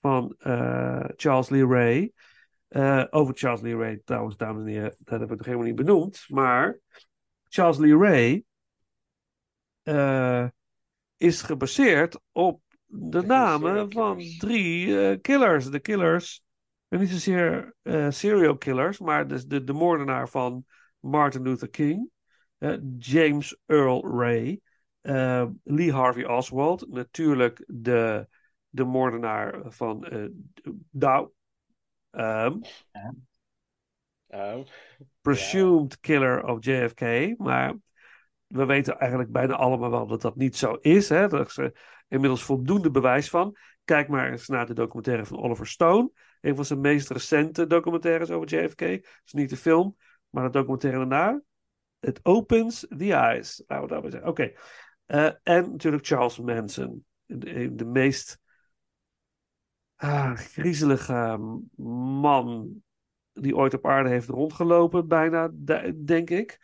[0.00, 2.12] van eh, Charles Lee Ray.
[2.68, 5.76] Eh, over Charles Lee Ray trouwens, dames en heren, dat heb ik nog helemaal niet
[5.76, 6.24] benoemd.
[6.28, 6.78] Maar
[7.48, 8.44] Charles Lee Ray
[11.16, 15.70] is gebaseerd op de namen van drie killers.
[15.70, 16.42] De killers,
[16.88, 17.74] en niet zozeer
[18.08, 20.64] serial killers, maar de, de, de moordenaar van
[21.00, 22.12] Martin Luther King,
[22.98, 24.60] James Earl Ray,
[25.00, 28.28] eh, Lee Harvey Oswald, natuurlijk de,
[28.68, 30.26] de moordenaar van eh
[30.90, 31.30] Dow,
[32.10, 32.58] ehm,
[34.34, 34.64] Oh,
[35.20, 37.34] presumed killer of JFK.
[37.38, 37.74] Maar
[38.46, 41.08] we weten eigenlijk bijna allemaal wel dat dat niet zo is.
[41.08, 41.28] Hè?
[41.28, 41.58] Daar is
[42.08, 43.56] inmiddels voldoende bewijs van.
[43.84, 46.10] Kijk maar eens naar de documentaire van Oliver Stone.
[46.40, 48.80] Een van zijn meest recente documentaires over JFK.
[48.80, 49.96] Het is niet de film,
[50.30, 51.42] maar de documentaire daarna.
[52.04, 53.62] It opens the eyes.
[53.66, 54.30] Laten we dat zeggen.
[54.30, 54.52] Oké.
[55.06, 57.04] Eh, en natuurlijk Charles Manson.
[57.26, 58.38] De, meest
[59.96, 61.38] ah, griezelige
[62.20, 62.82] man
[63.32, 66.58] die ooit op aarde heeft rondgelopen, bijna, de- denk ik.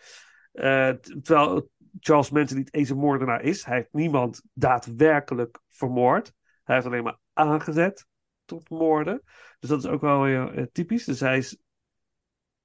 [0.53, 0.91] Eh,
[1.23, 1.71] terwijl
[2.01, 3.65] Charles Manson niet eens een moordenaar is.
[3.65, 6.33] Hij heeft niemand daadwerkelijk vermoord.
[6.65, 8.07] Hij heeft alleen maar aangezet
[8.45, 9.23] tot moorden.
[9.59, 11.05] Dus dat is ook wel weer eh, typisch.
[11.05, 11.59] Dus hij is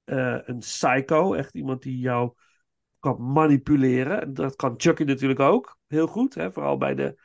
[0.04, 1.34] een psycho.
[1.34, 2.32] Echt iemand die jou
[3.06, 4.20] kan manipuleren.
[4.20, 5.78] En Dat kan Chucky natuurlijk ook.
[5.86, 6.34] Heel goed.
[6.34, 6.52] Hè?
[6.52, 7.20] Vooral bij, de,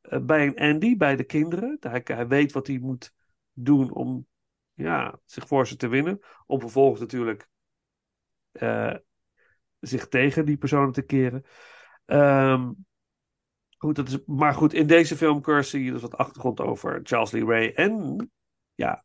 [0.00, 1.76] eh, bij een Andy, bij de kinderen.
[1.80, 3.14] Hij, weet wat hij moet
[3.52, 4.26] doen om
[4.72, 6.20] ja, zich voor ze te winnen.
[6.46, 7.48] Om vervolgens natuurlijk
[8.52, 8.94] eh,
[9.80, 11.44] zich tegen die personen te keren.
[12.04, 12.72] Ehm,
[13.78, 17.00] goed, dat is, maar goed, in deze film Curse zie je dus wat achtergrond over
[17.02, 17.72] Charles Lee Ray.
[17.72, 18.30] En
[18.74, 19.04] ja,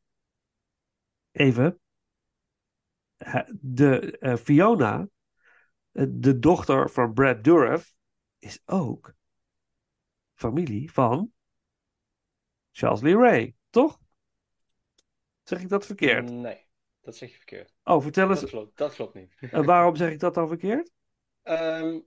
[1.32, 1.78] even.
[3.60, 5.08] De eh, Fiona,
[6.10, 7.94] de dochter van Brad Dourif,
[8.40, 9.14] is ook
[10.34, 11.32] familie van
[12.72, 14.00] Charles Lee Ray, toch?
[15.44, 16.30] Zeg ik dat verkeerd?
[16.32, 16.66] Nee,
[17.02, 17.74] dat zeg je verkeerd.
[17.84, 18.50] Oh, vertel Dat eens.
[18.52, 19.34] klopt, dat klopt niet.
[19.52, 20.92] En waarom zeg ik dat dan verkeerd?
[21.44, 22.00] Ehm,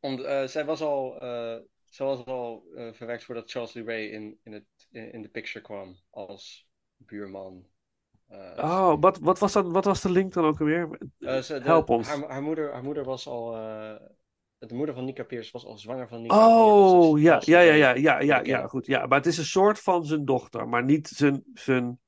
[0.00, 4.06] om, eh, zij was al, eh, zij was al eh, verwerkt voordat Charles Lee Ray
[4.06, 6.66] in, in, het, in, in de picture kwam als
[6.96, 7.66] buurman.
[8.28, 10.98] Eh, Oh, wat, wat, was dan, wat was de link dan ook alweer?
[11.18, 12.08] eh, ze- de- Help ons.
[12.08, 13.56] Haar, haar, moeder, haar moeder was al.
[13.56, 13.94] eh,
[14.58, 16.34] de moeder van Nika Pierce was al zwanger van Nika.
[16.34, 18.86] Oh, ze ja, ja, ja, ja, ja, ja, ja, goed.
[18.86, 21.98] Ja, maar het is een soort van zijn dochter, maar niet zijn, zijn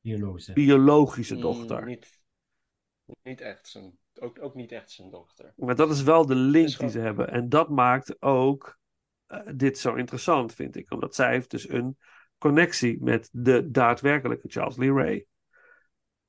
[0.00, 0.52] Biologische.
[0.52, 1.84] biologische Mm, dochter.
[1.86, 2.20] niet,
[3.22, 5.52] niet echt zijn, ook, ook niet echt zijn dochter.
[5.56, 7.30] Maar dat is wel de link die ze hebben.
[7.30, 8.78] En dat maakt ook
[9.54, 10.92] dit zo interessant, vind ik.
[10.92, 11.98] Omdat zij heeft dus een
[12.38, 15.26] connectie met de daadwerkelijke Charles Lee Ray.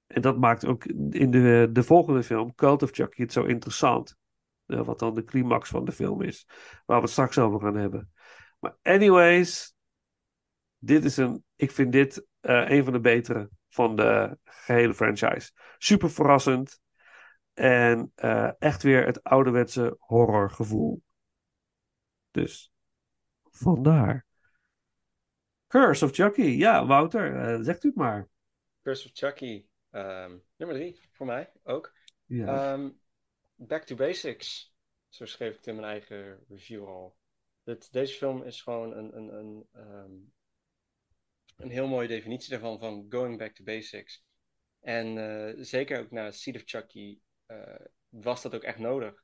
[0.08, 4.18] En dat maakt ook in de, de volgende film, Cult of Chucky, het zo interessant.
[4.66, 6.48] Eh, wat dan de climax van de film is.
[6.86, 8.12] Waar we het straks over gaan hebben.
[8.60, 9.76] Maar anyways,
[10.78, 15.52] dit is een, ik vind dit eh, een van de betere van de gehele franchise.
[15.78, 16.80] Super verrassend.
[17.54, 21.02] En eh, echt weer het ouderwetse horrorgevoel.
[22.32, 22.72] Dus
[23.44, 24.26] vandaar.
[25.68, 26.42] Curse of Chucky.
[26.42, 28.28] Ja, Wouter, zegt u het maar.
[28.82, 29.66] Curse of Chucky,
[29.96, 31.94] ehm, nummer drie voor mij ook.
[32.26, 32.74] Ja.
[32.74, 32.92] Ehm,
[33.56, 34.76] back to basics,
[35.10, 37.18] zo schreef ik het in mijn eigen review al.
[37.64, 40.14] Dit, deze film is gewoon een, een, een, ehm,
[41.56, 44.24] een heel mooie definitie daarvan, van going back to basics.
[44.80, 49.24] En eh, zeker ook na Seed of Chucky eh, was dat ook echt nodig,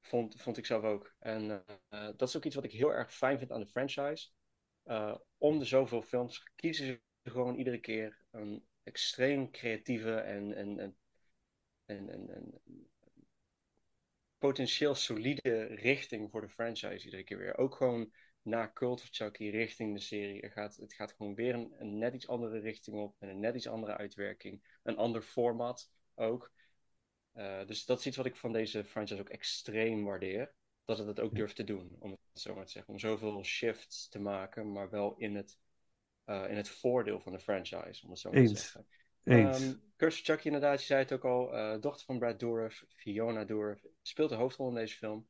[0.00, 1.14] vond, vond ik zelf ook.
[1.18, 4.28] En eh, dat is ook iets wat ik heel erg fijn vind aan de franchise.
[5.38, 7.00] Om de zoveel films kiezen ze
[7.30, 10.96] gewoon iedere keer een extreem creatieve en, en, en,
[11.86, 12.60] en, en, en
[14.38, 17.58] potentieel solide richting voor de franchise iedere keer weer.
[17.58, 18.12] Ook gewoon
[18.42, 20.40] na Cult of Chucky richting de serie.
[20.40, 23.16] Er gaat, het gaat gewoon weer een, een net iets andere richting op.
[23.18, 24.78] En een net iets andere uitwerking.
[24.82, 26.52] Een ander format ook.
[27.32, 30.54] Eh, dus dat is iets wat ik van deze franchise ook extreem waardeer.
[30.84, 32.92] Dat het het ook durft te doen, om het zo maar te zeggen.
[32.92, 35.58] Om zoveel shifts te maken, maar wel in het,
[36.24, 38.86] in het voordeel van de franchise, om het zo maar te zeggen.
[39.24, 39.60] Eens.
[39.60, 41.54] Ehm, Curse of Chucky inderdaad, je zei het ook al.
[41.56, 45.28] eh, dochter van Brad Dourif, Fiona Dourif, speelt de hoofdrol in deze film.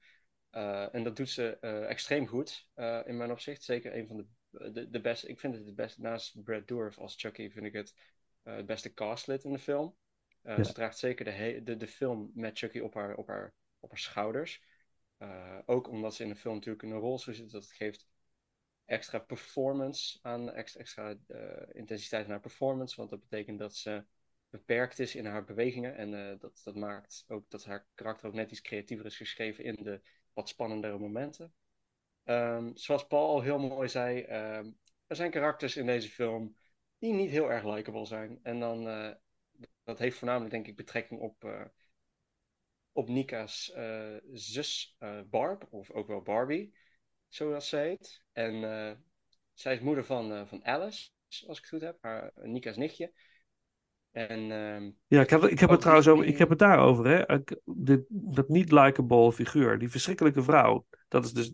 [0.51, 3.63] Eh, en dat doet ze eh, extreem goed, eh, in mijn opzicht.
[3.63, 6.99] Zeker een van de, de, de beste, ik vind het het beste, naast Brad Dourif
[6.99, 7.95] als Chucky, vind ik het
[8.43, 9.97] eh, het beste castlid in de film.
[10.43, 10.65] Eh, Ja.
[10.65, 13.99] Ze draagt zeker de, de, de film met Chucky op haar, op haar, op haar
[13.99, 14.63] schouders.
[15.17, 18.07] Eh, ook omdat ze in de film natuurlijk een rolstoel zit, dat geeft
[18.91, 22.97] extra performance aan, extra, eh, intensiteit aan haar performance.
[22.97, 24.05] Want dat betekent dat ze
[24.49, 25.97] beperkt is in haar bewegingen.
[25.97, 29.65] En eh, dat, dat maakt ook dat haar karakter ook net iets creatiever is geschreven
[29.65, 30.01] in de
[30.33, 31.53] wat spannendere momenten.
[32.25, 34.71] Ehm, zoals Paul al heel mooi zei, ehm,
[35.07, 36.57] er zijn karakters in deze film
[36.99, 38.41] die niet heel erg likable zijn.
[38.43, 39.15] En dan, eh,
[39.85, 41.71] dat heeft voornamelijk denk ik betrekking op,
[42.93, 43.73] op Nika's
[44.33, 44.97] zus
[45.31, 46.75] Barb, of ook wel Barbie,
[47.31, 48.23] zoals ze heet.
[48.33, 48.97] En eh,
[49.53, 51.09] zij is moeder van, eh, van Alice,
[51.47, 53.13] als ik het goed heb, haar Nika's nichtje.
[54.11, 57.33] En ehm, Ja, ik heb, ik heb het trouwens over, ik heb het daarover, hè.
[57.35, 60.87] Ik- dit, dat niet likable figuur, die verschrikkelijke vrouw.
[61.09, 61.53] Dat is dus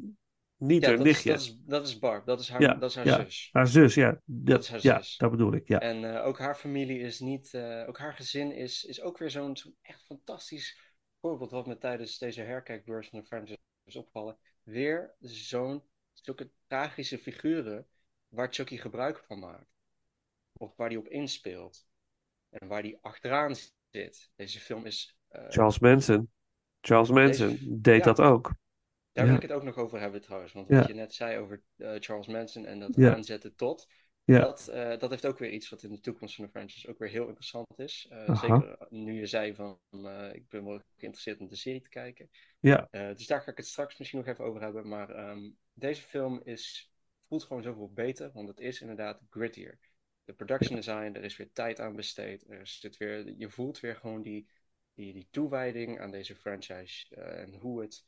[0.56, 1.30] niet Ja, haar dat is, nichtje.
[1.30, 3.48] dat, is, dat is Barb, dat is haar, ja, dat is haar ja, zus.
[3.52, 4.20] Haar zus, ja.
[4.24, 5.16] Dat, is haar ja, zus.
[5.16, 5.80] dat bedoel ik, ja.
[5.80, 9.30] En eh, ook haar familie is niet, eh, ook haar gezin is, is ook weer
[9.30, 10.80] zo'n echt fantastisch
[11.20, 14.36] voorbeeld wat me tijdens deze herkijkbeurs van de franchise is opgevallen.
[14.66, 17.86] Weer zo'n, zulke tragische figuren
[18.28, 19.70] waar Chucky gebruik van maakt.
[20.52, 21.86] Of waar hij op inspeelt.
[22.48, 23.54] En waar hij achteraan
[23.90, 24.30] zit.
[24.36, 25.16] Deze film is...
[25.28, 26.30] eh, Charles Manson.
[26.80, 28.04] Charles Manson Deze- deed ja.
[28.04, 28.44] dat ook.
[29.12, 29.30] Daar Ja.
[29.30, 30.52] wil ik het ook nog over hebben trouwens.
[30.52, 30.78] Want Ja.
[30.78, 33.88] wat je net zei over eh, Charles Manson en dat aanzetten tot.
[34.24, 34.40] Ja.
[34.40, 36.98] Dat, eh, dat heeft ook weer iets wat in de toekomst van de franchise ook
[36.98, 38.08] weer heel interessant is.
[38.26, 39.80] Zeker nu je zei van
[40.32, 42.30] ik ben wel geïnteresseerd om de serie te kijken.
[42.66, 42.88] Ja.
[42.90, 44.88] Eh, dus daar ga ik het straks misschien nog even over hebben.
[44.88, 46.92] Maar ehm, deze film is,
[47.28, 48.30] voelt gewoon zoveel beter.
[48.32, 49.78] Want het is inderdaad grittier.
[50.24, 52.50] De production design, er is weer tijd aan besteed.
[52.50, 54.48] Er zit weer, je voelt weer gewoon die,
[54.94, 57.14] die, die toewijding aan deze franchise.
[57.14, 58.04] eh, en hoe het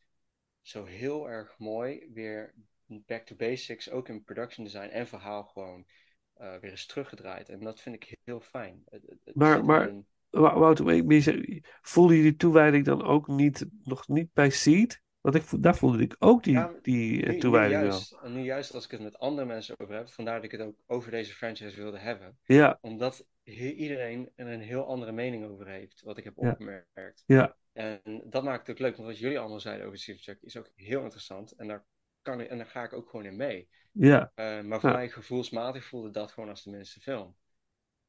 [0.60, 2.54] zo heel erg mooi weer
[2.86, 5.86] back to basics, ook in production design en verhaal gewoon
[6.34, 7.48] eh, weer eens teruggedraaid.
[7.48, 8.82] En dat vind ik heel fijn.
[8.90, 9.92] Het- het- Maar, maar
[10.40, 15.02] Wouter, ik ben je- voelde je die toewijding dan ook niet, nog niet bij Seed?
[15.20, 17.88] Want ik, daar voelde ik ook die, Ja, die eh, nu, toewijding wel.
[17.90, 20.50] juist, en nu juist als ik het met andere mensen over heb, vandaar dat ik
[20.50, 22.38] het ook over deze franchise wilde hebben.
[22.44, 22.78] Ja.
[22.80, 26.50] Omdat iedereen er een heel andere mening over heeft, wat ik heb Ja.
[26.50, 27.22] opgemerkt.
[27.26, 27.56] Ja.
[27.72, 30.56] En dat maakt het ook leuk, want wat jullie allemaal zeiden over Steve Chuck is
[30.56, 31.52] ook heel interessant.
[31.52, 31.84] En daar,
[32.22, 33.68] kan ik, en daar ga ik ook gewoon in mee.
[33.92, 34.32] Ja.
[34.34, 34.96] Eh, maar voor Ja.
[34.96, 37.36] mij gevoelsmatig voelde dat gewoon als de minste film.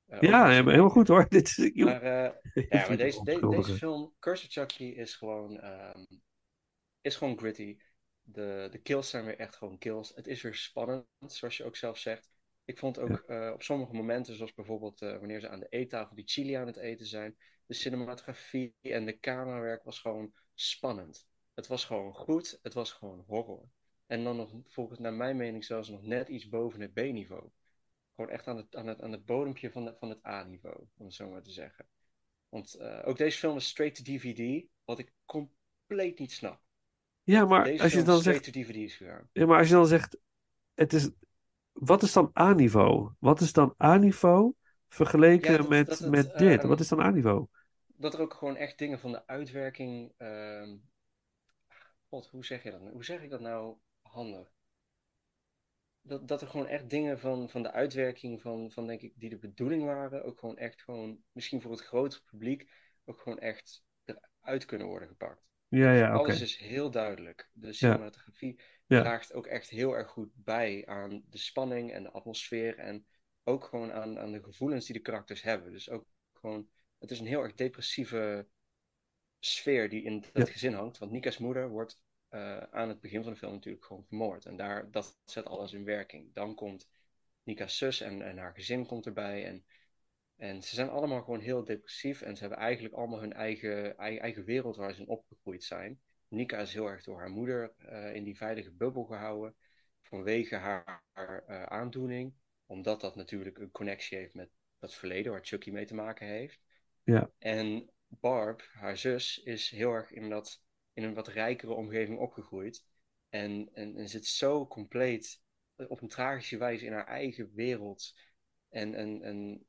[0.10, 1.26] Eh, Ja, helemaal, goed hoor.
[1.30, 2.32] Dit is, Maar, eh,
[2.70, 6.06] ja, maar deze, de- deze film, Curse of Chucky, is gewoon, ehm,
[7.02, 7.78] is gewoon gritty.
[8.22, 10.12] De, de kills zijn weer echt gewoon kills.
[10.16, 12.30] Het is weer spannend, zoals je ook zelf zegt.
[12.66, 16.28] Ik vond ook eh, op sommige momenten, zoals bijvoorbeeld wanneer ze aan de eettafel die
[16.28, 21.28] chili aan het eten zijn, de cinematografie en de camerawerk was gewoon spannend.
[21.54, 23.70] Het was gewoon goed, het was gewoon horror.
[24.08, 27.50] En dan nog, volgens naar mijn mening, zelfs nog net iets boven het B-niveau.
[28.20, 31.06] Gewoon echt aan het, aan het, aan het bodempje van, de, van het A-niveau, om
[31.06, 31.88] het zo maar te zeggen.
[32.50, 36.62] Want eh, ook deze film is straight to DVD, wat ik compleet niet snap.
[37.24, 39.30] Ja, maar deze als je dan zegt, to DVD is gegaan.
[39.34, 40.18] ja, maar als je dan zegt,
[40.74, 41.10] het is,
[41.72, 43.12] wat is dan A-niveau?
[43.20, 44.54] Wat is dan A-niveau
[44.88, 46.60] vergeleken Ja, dat- met, dat het, met dit?
[46.60, 47.46] ehm, Wat is dan A-niveau?
[47.88, 50.14] Dat er ook gewoon echt dingen van de uitwerking.
[52.10, 52.82] God, hoe zeg je dat?
[52.92, 54.52] Hoe zeg ik dat nou handig?
[56.10, 59.30] Dat, dat er gewoon echt dingen van, van de uitwerking van, van, denk ik, die
[59.30, 62.72] de bedoeling waren, ook gewoon echt gewoon, misschien voor het grotere publiek,
[63.06, 65.48] ook gewoon echt eruit kunnen worden gepakt.
[65.68, 66.18] Ja, ja, oké.
[66.18, 67.50] Alles is heel duidelijk.
[67.54, 69.02] De cinematografie Ja.
[69.02, 73.06] draagt ook echt heel erg goed bij aan de spanning en de atmosfeer en
[73.44, 75.72] ook gewoon aan, aan de gevoelens die de karakters hebben.
[75.72, 78.48] Dus ook gewoon, het is een heel erg depressieve
[79.40, 80.54] sfeer die in dat Ja.
[80.54, 80.98] gezin hangt.
[80.98, 82.00] Want Nika's moeder wordt
[82.30, 84.46] eh, aan het begin van de film natuurlijk gewoon vermoord.
[84.46, 86.34] En daar, dat zet alles in werking.
[86.34, 86.90] Dan komt
[87.44, 89.46] Nika's zus en, en haar gezin komt erbij.
[89.46, 89.66] En,
[90.36, 92.22] en ze zijn allemaal gewoon heel depressief.
[92.22, 96.00] En ze hebben eigenlijk allemaal hun eigen, eigen, eigen wereld waar ze in opgegroeid zijn.
[96.28, 99.56] Nika is heel erg door haar moeder eh, in die veilige bubbel gehouden.
[100.02, 102.34] Vanwege haar, haar, eh, aandoening.
[102.66, 104.50] Omdat dat natuurlijk een connectie heeft met
[104.80, 106.62] dat verleden waar Chucky mee te maken heeft.
[107.04, 107.32] Ja.
[107.38, 110.62] En Barb, haar zus, is heel erg in, dat,
[111.00, 112.86] in een wat rijkere omgeving opgegroeid.
[113.30, 115.42] En, en, en zit zo compleet
[115.76, 118.16] op een tragische wijze in haar eigen wereld.
[118.70, 119.66] En, en, en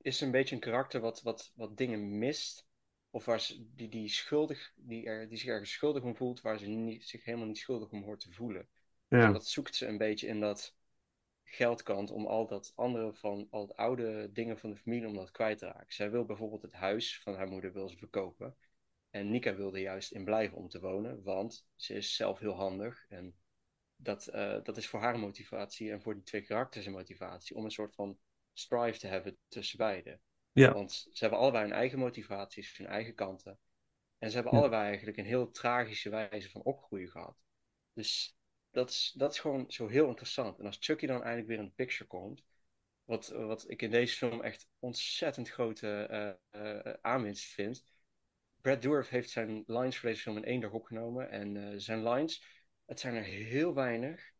[0.00, 2.66] is een beetje een karakter wat, wat, wat dingen mist.
[3.10, 6.58] Of waar ze, die, die, schuldig, die, er, die zich ergens schuldig om voelt, waar
[6.58, 8.68] ze niet, zich helemaal niet schuldig om hoort te voelen.
[9.08, 9.20] Ja.
[9.20, 10.74] En dat zoekt ze een beetje in dat
[11.44, 15.30] geldkant om al dat andere van al het oude dingen van de familie om dat
[15.30, 15.94] kwijt te raken.
[15.94, 18.56] Zij wil bijvoorbeeld het huis van haar moeder wil ze verkopen.
[19.16, 23.04] En Nika wilde juist in blijven om te wonen, want ze is zelf heel handig.
[23.08, 23.36] En
[23.96, 27.64] dat, eh, dat is voor haar motivatie en voor die twee karakters een motivatie om
[27.64, 28.18] een soort van
[28.52, 30.20] strive te hebben tussen beiden.
[30.52, 30.72] Ja.
[30.72, 33.58] Want ze hebben allebei hun eigen motivaties, hun eigen kanten.
[34.18, 34.58] En ze hebben Ja.
[34.58, 37.36] allebei eigenlijk een heel tragische wijze van opgroeien gehad.
[37.92, 38.36] Dus
[38.70, 40.58] dat is, dat is gewoon zo heel interessant.
[40.58, 42.44] En als Chucky dan eindelijk weer in de picture komt,
[43.04, 45.88] wat, wat ik in deze film echt ontzettend grote
[46.50, 47.84] eh, eh, aanwinst vind.
[48.66, 51.30] Brad Dourif heeft zijn lines voor deze film in één dag opgenomen.
[51.30, 52.44] En eh, zijn lines,
[52.84, 54.32] het zijn er heel weinig,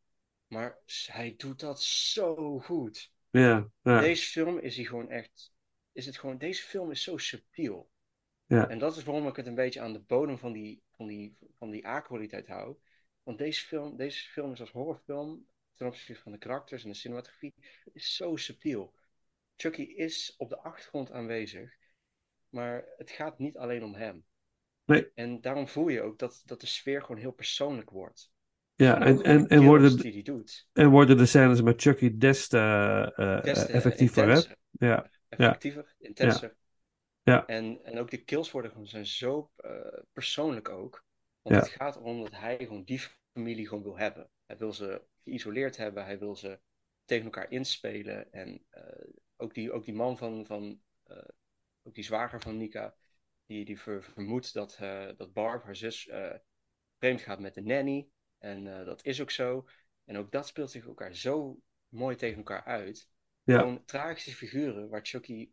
[0.47, 3.13] maar hij doet dat zo goed.
[3.31, 4.01] Ja, ja.
[4.01, 5.53] Deze film is hij gewoon echt.
[5.93, 7.91] Is het gewoon, deze film is zo subtiel.
[8.47, 8.69] Ja.
[8.69, 11.37] En dat is waarom ik het een beetje aan de bodem van die, van die,
[11.59, 12.77] van die A-kwaliteit hou.
[13.23, 16.97] Want deze film, deze film is als horrorfilm, ten opzichte van de karakters en de
[16.97, 17.55] cinematografie,
[17.93, 18.95] is zo subtiel.
[19.57, 21.77] Chucky is op de achtergrond aanwezig,
[22.49, 24.25] maar het gaat niet alleen om hem.
[24.85, 25.11] Nee.
[25.15, 28.31] En daarom voel je ook dat, dat de sfeer gewoon heel persoonlijk wordt.
[28.75, 30.69] Ja, en, en, en, worden, die doet.
[30.73, 34.41] en worden de scènes met Chucky des te uh, des te effectiever, hè?
[34.71, 35.11] Ja.
[35.29, 36.07] Effectiever, ja.
[36.09, 36.57] intenser.
[37.23, 37.47] Ja.
[37.47, 39.71] En, en ook de kills worden gewoon, zijn zo uh,
[40.13, 41.05] persoonlijk ook.
[41.43, 43.01] Want het gaat erom dat hij gewoon die
[43.33, 44.31] familie gewoon wil hebben.
[44.47, 46.61] Hij wil ze geïsoleerd hebben, hij wil ze
[47.05, 48.33] tegen elkaar inspelen.
[48.33, 48.67] En
[49.37, 50.81] ook, die, ook die man van, van
[51.87, 52.97] ook die zwager van Nika,
[53.47, 54.77] die, die ver, vermoedt dat,
[55.17, 56.11] dat Barb, haar zus,
[56.99, 58.09] vreemd gaat met de nanny.
[58.39, 59.69] En uh, dat is ook zo.
[60.05, 63.11] En ook dat speelt zich elkaar zo mooi tegen elkaar uit.
[63.43, 63.59] Ja.
[63.59, 65.51] Gewoon tragische figuren waar Chucky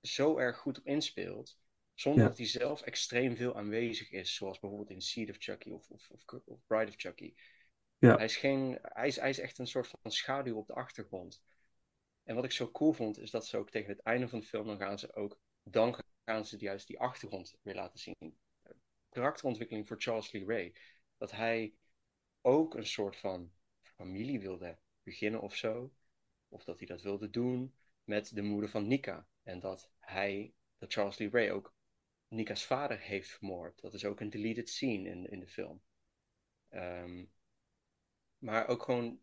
[0.00, 1.60] zo erg goed op inspeelt.
[1.94, 4.34] Zonder dat hij zelf extreem veel aanwezig is.
[4.34, 7.34] Zoals bijvoorbeeld in Seed of Chucky of, of, of, of Bride of Chucky.
[7.98, 8.16] Ja.
[8.16, 11.42] Hij, is geen, hij, is, hij is echt een soort van schaduw op de achtergrond.
[12.22, 14.46] En wat ik zo cool vond, is dat ze ook tegen het einde van de
[14.46, 18.36] film, dan gaan ze ook, dan gaan ze juist die achtergrond weer laten zien.
[19.08, 20.74] Karakterontwikkeling voor Charles Lee Ray.
[21.16, 21.74] Dat hij
[22.40, 25.92] ook een soort van familie wilde beginnen of zo.
[26.48, 29.26] Of dat hij dat wilde doen met de moeder van Nika.
[29.42, 31.74] En dat hij, dat Charles Lee Ray ook
[32.28, 33.80] Nika's vader heeft vermoord.
[33.80, 35.82] Dat is ook een deleted scene in, in de film.
[36.70, 37.32] Um,
[38.38, 39.20] maar ook gewoon,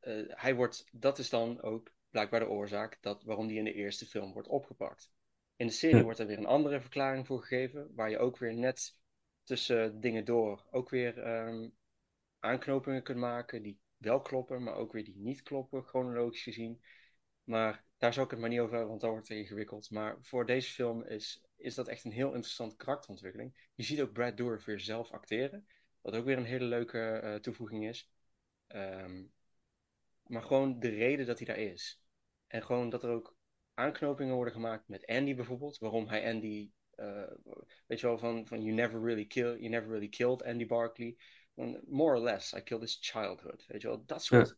[0.00, 3.72] uh, hij wordt, dat is dan ook blijkbaar de oorzaak dat, waarom hij in de
[3.72, 5.12] eerste film wordt opgepakt.
[5.58, 8.54] In de serie wordt er weer een andere verklaring voor gegeven, waar je ook weer
[8.54, 8.96] net
[9.44, 11.76] tussen dingen door ook weer um,
[12.38, 16.82] aanknopingen kunt maken die wel kloppen, maar ook weer die niet kloppen, chronologisch gezien.
[17.44, 19.90] Maar daar zou ik het maar niet over hebben, want dat wordt ingewikkeld.
[19.90, 23.70] Maar voor deze film is, is dat echt een heel interessante karakterontwikkeling.
[23.74, 25.66] Je ziet ook Brad Dourif weer zelf acteren,
[26.00, 28.10] wat ook weer een hele leuke uh, toevoeging is.
[28.68, 29.32] Um,
[30.26, 32.02] maar gewoon de reden dat hij daar is.
[32.46, 33.37] En gewoon dat er ook
[33.78, 35.78] aanknopingen worden gemaakt met Andy bijvoorbeeld.
[35.78, 37.22] Waarom hij Andy, uh,
[37.86, 41.16] weet je wel, van, van you, never really kill, you never really killed Andy Barkley
[41.86, 43.64] more or less, I killed his childhood.
[43.68, 44.56] Weet je wel, dat soort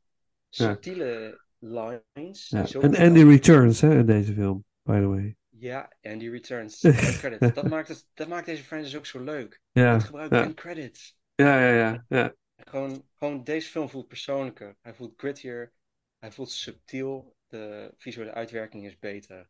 [0.49, 0.67] ja.
[0.67, 2.49] subtiele lines.
[2.49, 2.67] Ja.
[2.81, 5.37] En Andy Returns, hè, in deze film, by the way.
[5.49, 6.81] Ja, Andy Returns.
[7.21, 7.55] credits.
[7.55, 9.61] dat, maakt het, dat maakt deze franchise ook zo leuk.
[9.73, 9.93] Ja.
[9.93, 10.55] Het gebruikt ja.
[10.55, 11.19] credits.
[11.35, 12.05] Ja, ja, ja.
[12.09, 12.35] ja.
[12.57, 14.77] Gewoon, gewoon, deze film voelt persoonlijker.
[14.81, 15.73] Hij voelt grittier.
[16.19, 17.37] Hij voelt subtiel.
[17.51, 19.49] De visuele uitwerking is beter.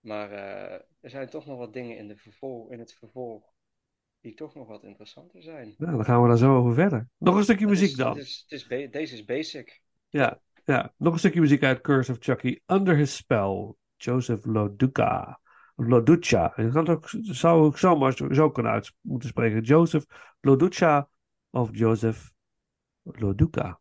[0.00, 3.44] Maar uh, er zijn toch nog wat dingen in, de vervolg, in het vervolg
[4.20, 5.74] die toch nog wat interessanter zijn.
[5.78, 7.08] Nou, dan gaan we daar zo over verder.
[7.16, 8.16] Nog een stukje muziek dan.
[8.16, 9.82] Het is, het is deze is basic.
[10.08, 12.58] Ja, ja, nog een stukje muziek uit Curse of Chucky.
[12.66, 15.40] Under His Spell, Joseph Loduca.
[15.76, 16.48] Loduca.
[16.48, 19.62] Kan ook, zou ik zomaar zo kunnen uit moeten spreken.
[19.62, 21.08] Joseph Loduca
[21.50, 22.32] of Joseph
[23.02, 23.80] Loduca.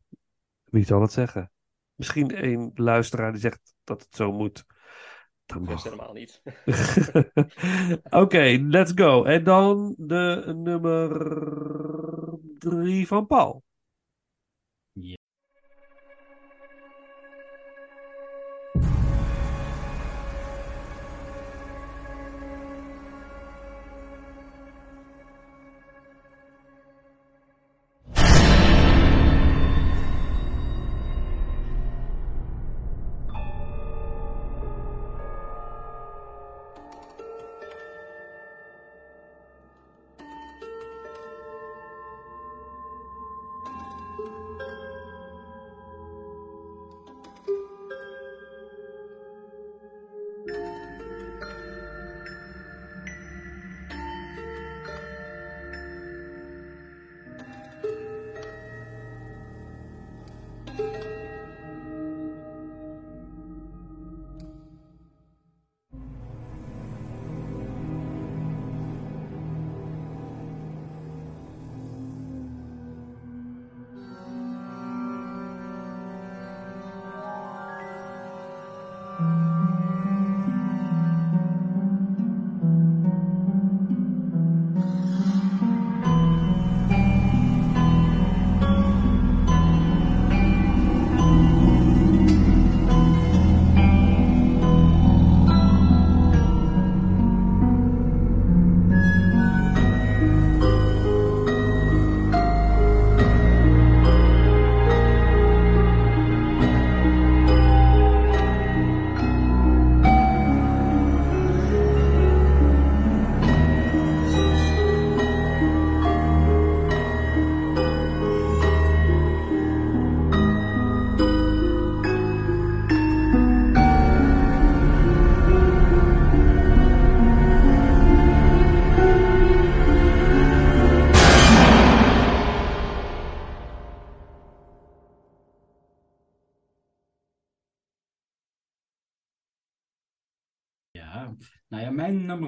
[0.63, 1.51] Wie zal het zeggen?
[1.97, 4.65] Misschien een luisteraar die zegt dat het zo moet.
[5.45, 5.83] Dat mag.
[5.83, 6.41] helemaal niet.
[8.23, 9.23] Oké, let's go.
[9.23, 11.09] En dan de nummer
[12.57, 13.63] drie van Paul.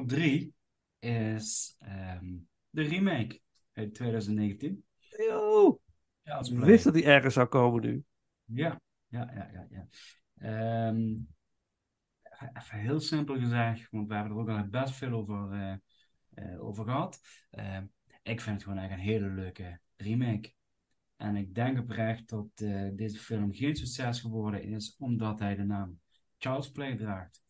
[0.09, 0.53] 3
[0.99, 2.37] is ehm,
[2.69, 3.41] de remake
[3.73, 4.83] uit 2019.
[5.17, 5.81] Yo!
[6.21, 8.03] Ja, ik wist dat die ergens zou komen nu.
[8.45, 9.67] Ja, ja, ja, ja.
[9.69, 9.87] ja.
[10.37, 11.15] Ehm,
[12.53, 15.73] even heel simpel gezegd, want we hebben er ook al best veel over, eh,
[16.33, 17.19] eh, over gehad.
[17.49, 17.85] Ehm,
[18.23, 20.53] ik vind het gewoon echt een hele leuke remake.
[21.15, 25.63] En ik denk oprecht dat eh, deze film geen succes geworden is, omdat hij de
[25.63, 25.99] naam
[26.37, 27.43] Charles Play draagt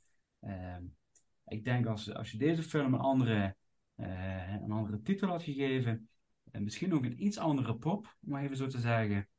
[1.50, 3.56] ik denk als, als je deze film een andere,
[3.96, 6.10] eh, een andere titel had gegeven,
[6.52, 9.30] en misschien ook een iets andere pop, om maar even zo te zeggen.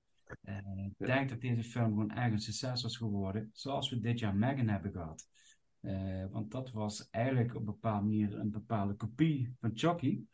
[0.42, 0.56] eh,
[0.98, 4.36] ik denk dat deze film gewoon echt een succes was geworden, zoals we dit jaar
[4.36, 5.28] Megan hebben gehad.
[5.80, 10.24] Eh, want dat was eigenlijk op een bepaalde manier een bepaalde kopie van Chucky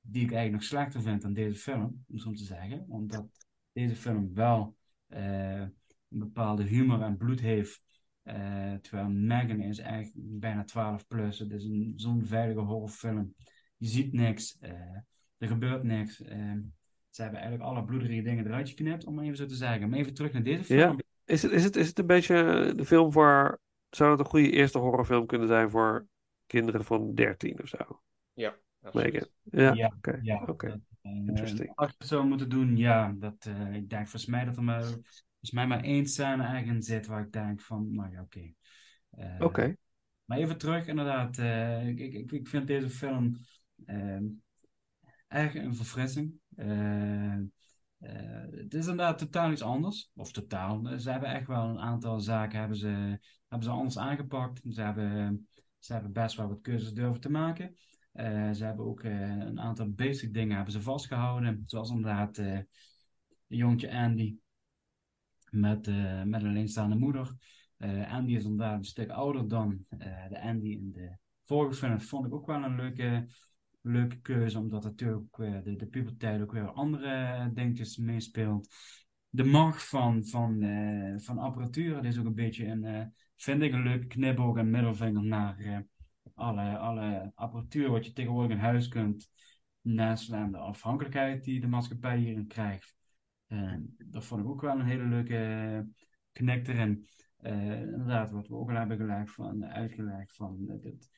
[0.00, 2.84] die ik eigenlijk nog slechter vind dan deze film, om zo te zeggen.
[2.88, 3.26] Omdat
[3.72, 4.76] deze film wel
[5.06, 7.82] eh, een bepaalde humor en bloed heeft.
[8.22, 11.38] Eh, terwijl Megan is echt bijna 12 plus.
[11.38, 13.34] Het is een, zo'n veilige horrorfilm.
[13.76, 14.58] Je ziet niks.
[14.60, 14.70] eh,
[15.38, 16.22] er gebeurt niks.
[16.22, 16.52] eh,
[17.10, 19.88] ze hebben eigenlijk alle bloederige dingen eruit geknipt, om even zo te zeggen.
[19.88, 20.78] Maar even terug naar deze film.
[20.78, 20.96] Ja.
[21.24, 23.60] Is het, is, het, is het een beetje de film voor.
[23.90, 26.06] Zou het een goede eerste horrorfilm kunnen zijn voor
[26.46, 28.02] kinderen van 13 of zo?
[28.32, 28.54] Ja.
[28.92, 29.26] Megan.
[29.42, 30.20] Ja, Ja, oké.
[30.22, 31.72] ja, eh, Interesting.
[31.74, 33.14] Als je het zou moeten doen, ja.
[33.18, 34.84] Dat, eh, ik denk volgens mij dat er maar,
[35.40, 38.52] volgens mij maar één scène eigenlijk zit waar ik denk van, nou ja, oké.
[39.10, 39.76] Eh, Oké.
[40.24, 41.38] Maar even terug, inderdaad.
[41.38, 43.36] eh, ik, ik, ik vind deze film
[43.84, 44.24] ehm
[45.28, 46.32] echt een verfrissing.
[46.56, 47.36] Eh,
[48.50, 50.10] het is inderdaad totaal iets anders.
[50.14, 50.98] Of totaal.
[50.98, 53.18] Ze hebben echt wel een aantal zaken hebben ze,
[53.48, 54.60] hebben ze anders aangepakt.
[54.68, 57.74] Ze hebben, ze hebben best wel wat keuzes durven te maken.
[58.54, 61.62] Ze hebben ook een aantal basic dingen hebben ze vastgehouden.
[61.66, 62.42] Zoals inderdaad
[63.46, 64.36] jongetje Andy
[65.50, 67.34] met, eh, met een alleenstaande moeder.
[67.76, 71.92] Eh, Andy is inderdaad een stuk ouder dan eh, de Andy in de vorige film.
[71.92, 73.26] Dat vond ik ook wel een leuke,
[73.80, 78.68] leuke keuze, omdat natuurlijk de, de puberteit ook weer andere dingetjes meespeelt.
[79.28, 80.64] De macht van, van,
[81.16, 85.22] van apparatuur, dat is ook een beetje een, vind ik een leuke knipoog en middelvinger
[85.22, 85.84] naar
[86.34, 89.30] alle, alle apparatuur wat je tegenwoordig in huis kunt
[89.80, 90.52] naslaan.
[90.52, 92.99] De afhankelijkheid die de maatschappij hierin krijgt.
[93.50, 95.80] Eh, dat vond ik ook wel een hele leuke eh,
[96.32, 97.08] knik erin.
[97.36, 101.10] Eh, inderdaad, wat we ook al hebben gelegd van, uitgelegd van eh, dat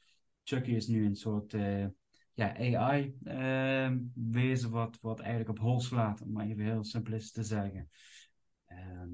[0.43, 1.87] Chucky is nu een soort eh,
[2.35, 7.89] ja, AI-wezen wat, wat eigenlijk op hol slaat, om maar even heel simplistisch te zeggen.
[8.67, 9.11] Ehm,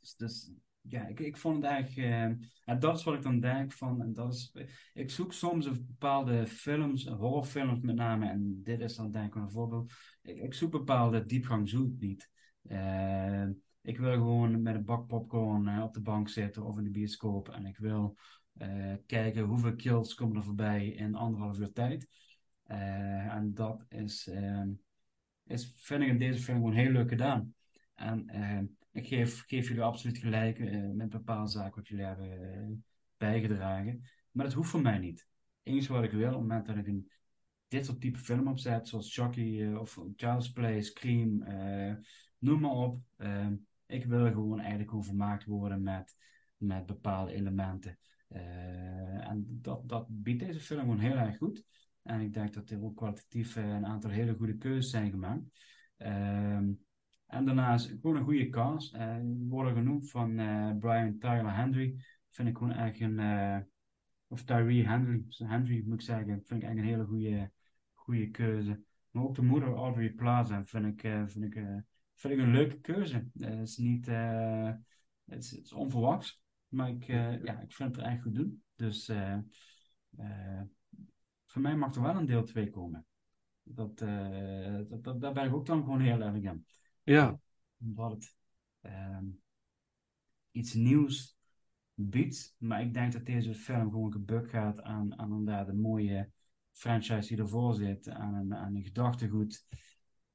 [0.00, 0.50] dus, dus
[0.88, 2.22] ja, ik, ik vond het eigenlijk, eh,
[2.64, 4.56] en dat is wat ik dan denk van, en dat is,
[4.94, 9.34] ik zoek soms een bepaalde films, horrorfilms met name, en dit is dan denk ik
[9.34, 12.30] een voorbeeld, ik, ik zoek bepaalde diepgang, zoek niet.
[12.62, 13.46] Eh,
[13.82, 16.90] ik wil gewoon met een bak popcorn eh, op de bank zitten of in de
[16.90, 18.16] bioscoop en ik wil
[18.56, 22.08] eh, kijken hoeveel kills komen er voorbij in anderhalf uur tijd.
[22.62, 24.30] Eh, en dat is,
[25.44, 27.54] is, vind ik in deze film gewoon heel leuk gedaan.
[27.94, 28.60] En eh,
[28.94, 32.68] ik geef, geef jullie absoluut gelijk eh, met bepaalde zaken wat jullie hebben eh,
[33.16, 34.02] bijgedragen.
[34.30, 35.26] Maar dat hoeft voor mij niet.
[35.62, 37.10] Enige wat ik wil, op het moment dat ik een,
[37.68, 41.44] dit soort type film opzet, zoals Chucky eh, of Child's Play, Scream,
[42.38, 43.00] noem maar op.
[43.86, 46.16] ik wil gewoon eigenlijk gewoon vermaakt worden met,
[46.56, 47.98] met bepaalde elementen.
[48.28, 51.64] En dat, dat biedt deze film gewoon heel erg goed.
[52.02, 55.42] En ik denk dat er ook kwalitatief een aantal hele goede keuzes zijn gemaakt.
[55.96, 56.72] Ehm,
[57.34, 58.94] en daarnaast gewoon een goede cast.
[58.94, 59.16] Eh,
[59.48, 61.96] worden genoemd van eh, Brian Tyler Henry.
[62.30, 63.18] Vind ik gewoon echt een.
[63.18, 63.58] eh,
[64.26, 66.42] of Tyree Henry, Henry moet ik zeggen.
[66.44, 67.50] Vind ik echt een hele goede,
[67.92, 68.82] goede keuze.
[69.10, 71.52] Maar ook de moeder Audrey Plaza vind ik, vind ik,
[72.14, 73.30] vind ik een leuke keuze.
[73.38, 74.06] Het is niet.
[74.06, 74.78] het,
[75.24, 76.42] is, onverwachts.
[76.68, 78.62] Maar ik, ja, ik vind het er echt goed doen.
[78.74, 79.12] Dus
[81.46, 83.06] voor mij mag er wel een deel 2 komen.
[83.62, 86.66] Dat, dat, dat, daar ben ik ook dan gewoon heel erg in.
[87.04, 87.38] Ja.
[87.80, 88.36] Omdat het
[88.80, 89.24] ehm,
[90.50, 91.36] iets nieuws
[91.94, 92.54] biedt.
[92.58, 96.30] Maar ik denk dat deze film gewoon gebuk gaat aan, aan inderdaad een mooie
[96.70, 98.08] franchise die ervoor zit.
[98.08, 99.66] Aan een, aan een gedachtegoed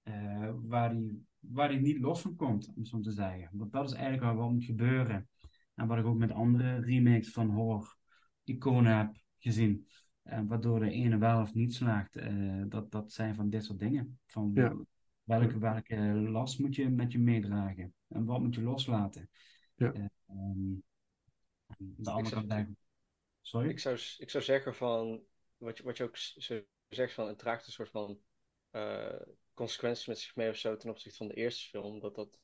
[0.02, 3.50] eh, waar, die, waar die niet los van komt, om zo te zeggen.
[3.52, 5.30] Want dat is eigenlijk wel wat moet gebeuren.
[5.76, 7.98] En wat ik ook met andere remakes van horror
[8.44, 9.88] iconen heb gezien.
[10.22, 12.16] Eh, waardoor de ene wel of niet slaagt.
[12.16, 14.20] Eh, dat, dat zijn van dit soort dingen.
[14.26, 14.76] Van Ja.
[15.30, 15.96] Welke, welke
[16.30, 17.94] last moet je met je meedragen?
[18.08, 19.30] En wat moet je loslaten?
[19.76, 19.94] Ja.
[19.94, 20.74] Eh, ehm,
[21.78, 22.78] de andere zou- kant
[23.42, 23.70] Sorry?
[23.70, 25.24] Ik zou, ik zou zeggen van,
[25.58, 26.18] wat je, wat je ook
[26.90, 28.20] zegt van, het draagt een soort van
[28.70, 29.22] eh,
[29.54, 32.00] consequenties met zich mee of zo ten opzichte van de eerste film.
[32.00, 32.40] Dat dat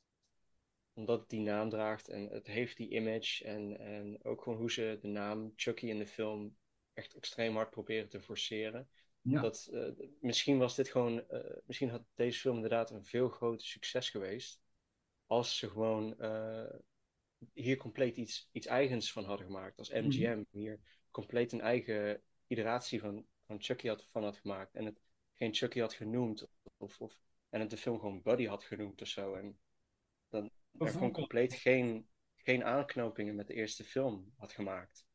[0.92, 3.44] omdat het die naam draagt en het heeft die image.
[3.44, 6.56] En, en ook gewoon hoe ze de naam Chucky in de film
[6.92, 8.88] echt extreem hard proberen te forceren.
[9.28, 9.40] Ja.
[9.40, 13.66] Dat, eh, misschien was dit gewoon, eh, misschien had deze film inderdaad een veel groter
[13.66, 14.60] succes geweest.
[15.26, 16.74] Als ze gewoon eh,
[17.52, 19.78] hier compleet iets, iets eigens van hadden gemaakt.
[19.78, 24.74] Als MGM hier compleet een eigen iteratie van, van Chucky had, van had gemaakt.
[24.74, 25.00] En het
[25.34, 26.48] geen Chucky had genoemd.
[26.76, 27.18] Of, of,
[27.48, 29.34] en het de film gewoon Buddy had genoemd of zo.
[29.34, 29.58] En
[30.28, 35.06] dan er gewoon compleet geen, geen aanknopingen met de eerste film had gemaakt.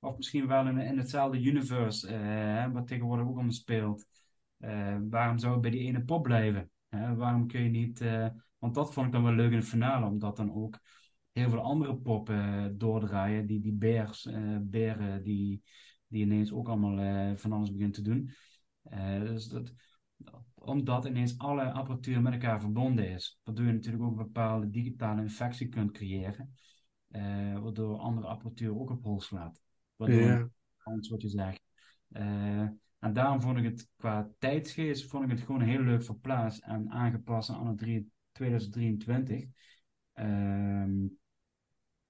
[0.00, 4.06] Of misschien wel in, hetzelfde universe, eh, wat tegenwoordig ook allemaal speelt.
[4.60, 6.70] Eh, waarom zou het bij die ene pop blijven?
[7.16, 8.00] Waarom kun je niet...
[8.00, 8.26] eh,
[8.58, 10.78] want dat vond ik dan wel leuk in het finale, omdat dan ook
[11.32, 13.46] heel veel andere poppen doordraaien.
[13.46, 15.62] Die, die beers, eh, beren die,
[16.06, 18.30] die ineens ook allemaal van alles beginnen te doen.
[19.20, 19.72] Dus dat,
[20.54, 23.40] omdat ineens alle apparatuur met elkaar verbonden is.
[23.44, 26.54] Waardoor je natuurlijk ook een bepaalde digitale infectie kunt creëren.
[27.62, 29.60] waardoor andere apparatuur ook op hol slaat.
[30.00, 30.48] Waardoor Ja.
[30.82, 31.62] anders wat je zegt.
[32.98, 36.90] En daarom vond ik het qua tijdsgeest vond ik het gewoon heel leuk verplaatst en
[36.90, 39.44] aangepast aan het drie- 2023.
[40.12, 41.06] Ehm,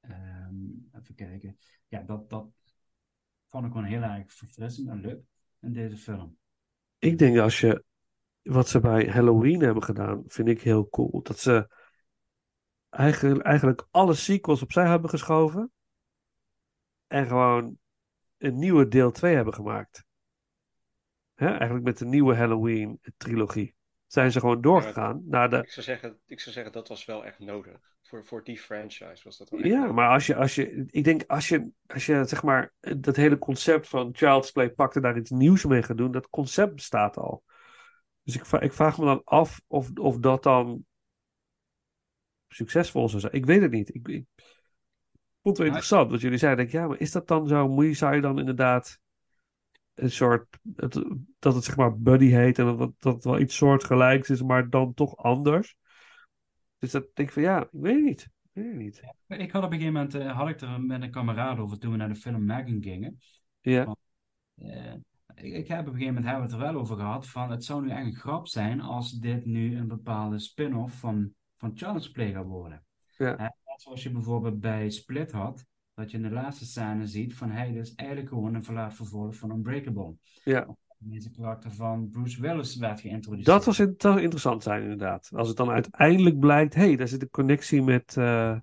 [0.01, 0.55] ehm,
[0.93, 1.59] even kijken.
[1.88, 2.49] Ja, dat, dat
[3.49, 5.20] vond ik gewoon heel erg verfrissend en leuk
[5.61, 6.36] in deze film.
[6.99, 7.84] Ik denk als je
[8.43, 11.22] wat ze bij Halloween hebben gedaan, vind ik heel cool.
[11.22, 11.68] Dat ze
[12.88, 15.72] eigenlijk, eigenlijk alle sequels opzij hebben geschoven.
[17.11, 17.79] En gewoon
[18.39, 20.05] een nieuwe deel 2 hebben gemaakt.
[21.35, 21.47] Hè?
[21.47, 23.75] Eigenlijk met de nieuwe Halloween trilogie.
[24.07, 25.57] Zijn ze gewoon doorgegaan naar de.
[25.57, 27.79] Ik zou zeggen, ik zou zeggen dat was wel echt nodig.
[28.03, 29.95] Voor, voor die franchise was dat wel echt Ja, nodig.
[29.95, 33.39] maar als je, als je, ik denk als je, als je zeg maar dat hele
[33.39, 37.17] concept van Child's Play pakt en daar iets nieuws mee gaat doen, dat concept bestaat
[37.17, 37.43] al.
[38.23, 40.85] Dus ik, ik vraag me dan af of, of dat dan
[42.49, 43.33] succesvol zou zijn.
[43.33, 43.95] Ik weet het niet.
[43.95, 44.25] Ik, ik
[45.43, 46.64] vond het wel interessant wat jullie zeiden.
[46.64, 47.68] Denk, ja, maar is dat dan zo?
[47.68, 48.99] Moet je, zou je dan inderdaad
[49.95, 51.05] een soort, het-
[51.38, 54.70] dat het zeg maar buddy heet en dat, dat het wel iets soortgelijks is, maar
[54.70, 55.76] dan toch anders?
[56.78, 58.22] Dus dat denk ik van ja, ik weet het niet.
[58.53, 58.76] Ik weet het
[59.28, 59.41] niet.
[59.41, 61.91] Ik had op een gegeven moment eh, had ik er met een kameraad over toen
[61.91, 63.18] we naar de film Megan gingen.
[63.61, 63.97] Ja.
[64.55, 64.95] Eh,
[65.34, 67.51] ik, ik heb op een gegeven moment hebben we het er wel over gehad van
[67.51, 71.70] het zou nu echt een grap zijn als dit nu een bepaalde spin-off van, van
[71.74, 72.84] Child's Play gaat worden.
[73.16, 73.55] Ja.
[73.81, 77.70] Zoals je bijvoorbeeld bij Split had, dat je in de laatste scène ziet van hij
[77.72, 80.14] is eigenlijk gewoon een verlaat vervolg van Unbreakable.
[80.45, 80.76] Ja.
[80.99, 83.57] Deze karakter van Bruce Willis werd geïntroduceerd.
[83.57, 85.31] Dat was in- dat zou interessant zijn, inderdaad.
[85.35, 88.59] Als het dan uiteindelijk blijkt, hé, hey, daar zit een connectie met eh,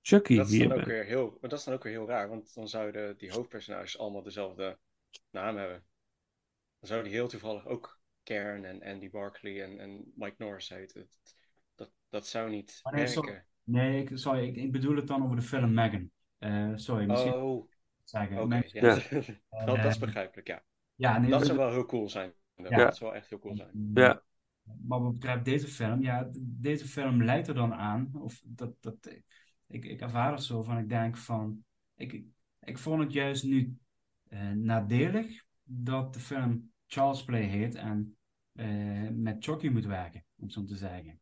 [0.00, 2.28] Chucky Dat is, dan ook weer heel, maar dat is dan ook weer heel raar,
[2.28, 4.78] want dan zouden die hoofdpersonages allemaal dezelfde
[5.30, 5.84] naam hebben.
[6.78, 11.00] Dan zouden die heel toevallig ook Karen en Andy Barkley en, en Mike Norris heten.
[11.10, 11.34] Dat,
[11.74, 13.46] dat, dat zou niet Maar werken.
[13.64, 16.10] Nee ik, sorry, ik, ik bedoel het dan over de film Megan.
[16.38, 17.68] Eh, sorry, misschien Oh,
[18.04, 18.48] zeggen.
[18.72, 18.96] ja.
[18.96, 20.62] Eh, dat, dat is begrijpelijk, ja.
[20.94, 22.32] Ja, nee, dat we- zou wel heel cool zijn.
[22.54, 22.76] Ja.
[22.76, 23.90] Dat zou wel echt heel cool zijn.
[23.94, 24.22] Ja.
[24.82, 28.96] Maar wat betreft deze film, ja, deze film leidt er dan aan, of dat, dat,
[29.66, 32.24] ik, ik ervaar het zo van, ik denk van, ik,
[32.60, 33.76] ik vond het juist nu
[34.28, 38.16] eh, nadelig dat de film Charles Play heet en
[38.52, 41.20] eh, met Chucky moet werken, om zo te zeggen.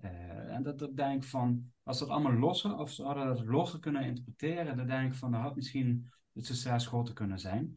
[0.00, 3.44] Eh, en dat, dat denk ik van, als dat allemaal losser, of ze hadden dat
[3.44, 7.74] losser kunnen interpreteren, dan denk ik van, dat had misschien het succes groter kunnen zijn.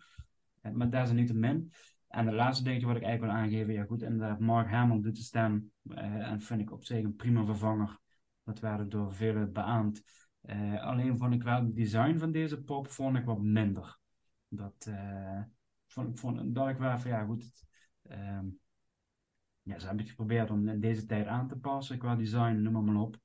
[0.62, 1.72] Eh, maar daar is niet te min.
[2.08, 5.16] En het laatste dingetje wat ik eigenlijk wil aangeven, ja goed, inderdaad, Mark Hamill doet
[5.16, 5.72] de stem.
[5.90, 8.00] eh, en vind ik op zich een prima vervanger.
[8.44, 10.04] Dat werd door velen beaamd.
[10.80, 14.00] Alleen vond ik wel het design van deze pop vond ik wat minder.
[14.48, 15.42] Dat eh,
[15.88, 17.52] vond, vond ik wel van ja goed.
[18.02, 18.46] ehm,
[19.64, 22.74] ja, ze hebben het geprobeerd om in deze tijd aan te passen qua design, noem
[22.74, 23.18] maar, maar op.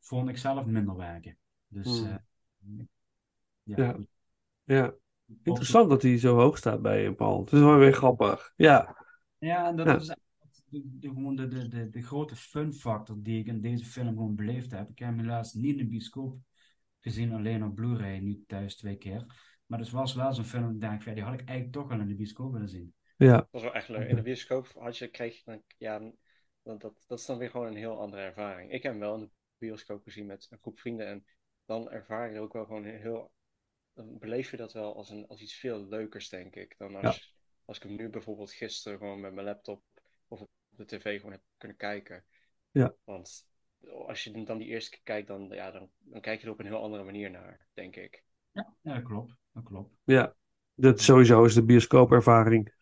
[0.00, 1.36] Vond ik zelf minder werken.
[1.68, 2.08] Dus Hmm.
[2.08, 2.84] eh,
[3.62, 3.96] ja,
[4.64, 4.94] Ja.
[5.42, 7.40] Interessant dat hij zo hoog staat bij je, Paul.
[7.40, 8.52] Het is wel weer grappig.
[8.56, 8.96] Ja.
[9.38, 9.96] Ja, en dat Ja.
[9.96, 13.84] is eigenlijk de, de, gewoon de, de, de, grote fun factor die ik in deze
[13.84, 14.90] film gewoon beleefd heb.
[14.90, 16.38] Ik heb hem helaas niet in de bioscoop
[17.00, 19.26] gezien, alleen op Blu-ray, nu thuis twee keer.
[19.66, 21.88] Maar het was wel zo'n film, dat ik denk, ja, die had ik eigenlijk toch
[21.88, 22.94] wel in de bioscoop willen zien.
[23.16, 23.36] Ja.
[23.36, 24.08] Dat was wel echt leuk.
[24.08, 25.98] In de bioscoop had je, kreeg je dan, ja,
[26.62, 28.72] dat, dat, dat is dan weer gewoon een heel andere ervaring.
[28.72, 31.24] Ik heb hem wel in de bioscoop gezien met een groep vrienden en
[31.64, 33.32] dan ervaar je ook wel gewoon heel,
[33.92, 37.36] dan beleef je dat wel als, een, als iets veel leukers, denk ik, dan als,
[37.64, 39.82] als ik hem nu bijvoorbeeld gisteren gewoon met mijn laptop
[40.28, 42.24] of op de tv gewoon heb kunnen kijken.
[42.70, 42.94] Ja.
[43.04, 43.46] Want
[44.06, 46.58] als je dan die eerste keer kijkt, dan, ja, dan, dan kijk je er op
[46.58, 48.24] een heel andere manier naar, denk ik.
[48.52, 49.34] Ja, ja dat klopt.
[49.52, 49.94] Dat klopt.
[50.04, 50.34] Ja.
[50.74, 52.74] Dat sowieso is de bioscoopervaring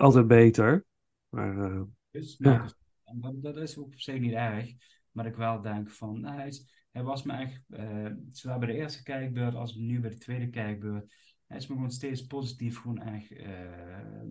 [0.00, 0.84] altijd beter.
[1.28, 2.62] Maar eh, Dus, Ja.
[2.62, 2.74] dus-
[3.14, 4.72] dat, dat is ook op zich niet erg.
[5.10, 6.50] Maar ik wel denk van, nou,
[6.90, 10.50] hij, was me echt, eh, zowel bij de eerste kijkbeurt als nu bij de tweede
[10.50, 11.14] kijkbeurt,
[11.46, 14.24] hij is me gewoon steeds positief, gewoon echt, eh, eh,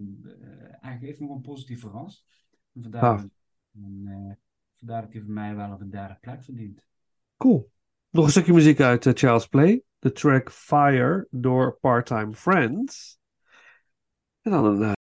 [0.61, 2.25] eigenlijk heeft me gewoon positief verrast.
[2.73, 3.23] En vandaar, Ah.
[3.73, 4.39] en,
[4.75, 6.81] vandaar dat hij voor mij wel op een derde plek verdient.
[7.37, 7.71] Cool.
[8.09, 9.83] Nog een stukje muziek uit Child's Play.
[9.99, 13.19] De track Fire door Part-Time Friends.
[14.41, 14.97] En dan een...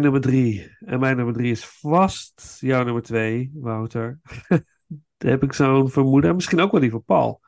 [0.00, 0.76] mijn nummer drie.
[0.86, 4.20] En mijn nummer drie is vast jouw nummer twee, Wouter.
[5.16, 6.30] Daar heb ik zo'n vermoeden.
[6.30, 7.40] En misschien ook wel die van Paul.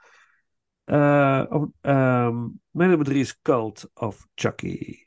[0.84, 2.36] Eh, of- ehm,
[2.70, 5.06] mijn nummer drie is Cult of Chucky.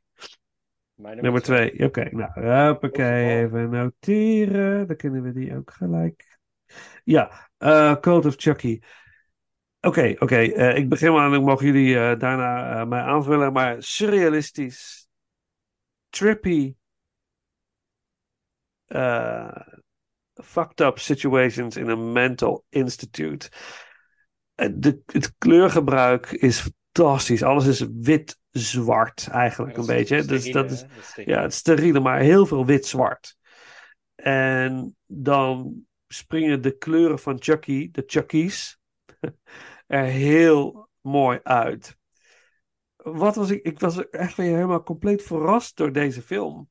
[0.94, 1.86] Mijn Nummer twee.
[1.86, 4.88] Oké, nou, hoppakee, even noteren.
[4.88, 6.40] Dan kunnen we die ook gelijk.
[7.04, 8.80] Ja, eh Cult of Chucky.
[9.80, 10.36] Oké, oké.
[10.36, 13.54] eh, ik begin maar en dan mogen jullie daarna mij aanvullen.
[13.54, 15.08] Maar surrealistisch,
[16.10, 16.76] trippy,
[18.92, 19.62] eh,
[20.34, 23.50] fucked up situations in a mental institute.
[24.56, 26.60] De, het kleurgebruik is
[26.92, 27.44] fantastisch.
[27.44, 30.26] Alles is wit-zwart eigenlijk Ja, een beetje.
[30.26, 30.88] Dus dat is, hè?
[30.88, 31.36] Dat is steriele.
[31.36, 33.38] ja, het steriele, maar heel veel wit-zwart.
[34.16, 38.80] En dan springen de kleuren van Chucky, de Chuckies,
[39.88, 41.98] er heel mooi uit.
[42.96, 43.64] Wat was ik?
[43.64, 46.70] Ik was echt weer helemaal compleet verrast door deze film.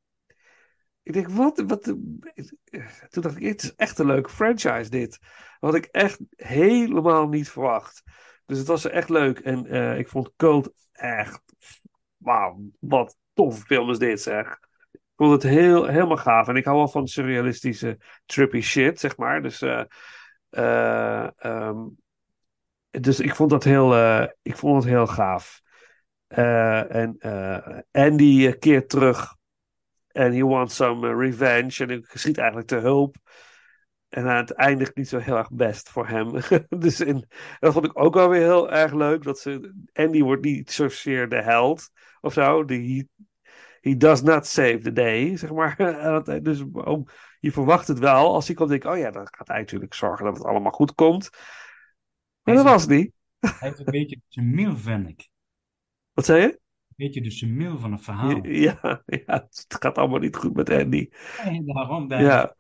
[1.03, 1.82] Ik denk, wat, wat.
[3.09, 5.18] Toen dacht ik, het is echt een leuke franchise, dit.
[5.61, 8.03] Had ik echt helemaal niet verwacht.
[8.46, 9.38] Dus het was echt leuk.
[9.38, 11.42] En eh, ik vond Cult echt.
[12.16, 14.59] Wauw, wat toffe film is dit, zeg.
[14.92, 16.48] Ik vond het heel, helemaal gaaf.
[16.48, 19.42] En ik hou wel van surrealistische, trippy shit, zeg maar.
[19.42, 19.84] Dus, eh,
[20.51, 21.78] eh, ehm,
[22.90, 25.61] dus ik vond dat heel, ik vond het heel gaaf.
[26.28, 27.18] En
[27.90, 29.38] Andy keert terug
[30.13, 31.83] En he wants some eh, revenge.
[31.83, 33.17] En hij schiet eigenlijk te hulp.
[34.09, 36.33] En het eindigt niet zo heel erg best voor hem.
[36.79, 39.23] dus in, dat vond ik ook wel weer heel erg leuk.
[39.23, 41.91] Dat ze, Andy wordt niet zozeer de held
[42.21, 42.65] of zo.
[42.65, 43.09] Die,
[43.81, 45.77] he does not save the day, zeg maar.
[46.43, 46.65] dus
[47.41, 48.35] je verwacht het wel.
[48.35, 50.73] Als hij komt, denk ik, oh ja, dan gaat hij natuurlijk zorgen dat het allemaal
[50.73, 51.31] goed komt.
[52.43, 53.13] Maar dat was niet.
[53.39, 55.29] Hij heeft een beetje zijn mil, vind ik.
[56.13, 56.60] Wat zei je?
[57.01, 58.46] Een beetje de sumil van het verhaal.
[58.46, 61.09] Ja, ja, het gaat allemaal niet goed met Andy.
[61.44, 62.09] Nee, daarom.
[62.09, 62.22] Daar.
[62.22, 62.55] Ja.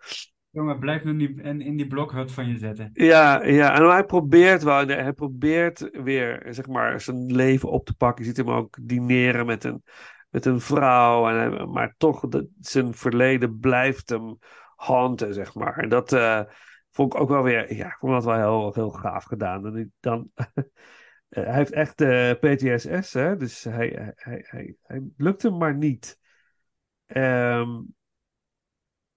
[0.50, 2.90] Jongen, blijf nu in, in, in die blokhut van je zitten.
[2.92, 7.94] Ja, ja, en hij probeert wel, hij probeert weer, zeg maar, zijn leven op te
[7.94, 8.24] pakken.
[8.24, 9.82] Je ziet hem ook dineren met een,
[10.30, 14.38] met een vrouw, en hij- maar toch, de, zijn verleden blijft hem
[14.76, 15.78] haunten, zeg maar.
[15.78, 16.40] En dat eh,
[16.90, 19.66] vond ik ook wel weer, ja, ik vond dat wel heel, heel gaaf gedaan.
[19.66, 20.30] En ik dan,
[21.30, 26.18] hij heeft echt eh, PTSS, hè, dus hij, hij, hij, hij, lukt hem maar niet.
[27.06, 27.80] Ehm,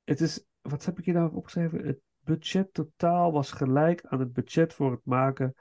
[0.03, 1.85] het is, wat heb ik hier nou opgeschreven?
[1.85, 5.55] Het budget totaal was gelijk aan het budget voor het maken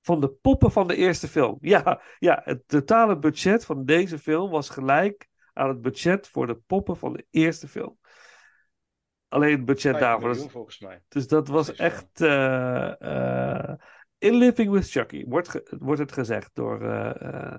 [0.00, 1.58] van de poppen van de eerste film.
[1.74, 6.56] Ja, ja, het totale budget van deze film was gelijk aan het budget voor de
[6.66, 7.98] poppen van de eerste film.
[9.28, 10.32] Alleen het budget 5 daarvoor.
[10.32, 11.02] Dus, volgens mij.
[11.08, 12.20] dus dat was echt.
[12.20, 13.78] eh, eh,
[14.20, 17.58] in Living with Chucky wordt, wordt het gezegd door eh, eh,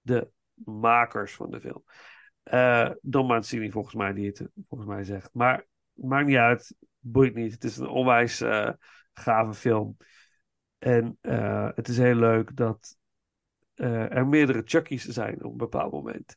[0.00, 1.84] de makers van de film.
[2.42, 5.30] Eh Don Mancini, volgens mij, die het volgens mij zegt.
[5.32, 7.52] Maar maakt niet uit, boeit niet.
[7.52, 8.42] Het is een onwijs
[9.12, 9.96] gave film.
[10.78, 11.18] En
[11.74, 12.96] het is heel leuk dat
[13.74, 16.36] er meerdere Chucky's zijn op een bepaald moment.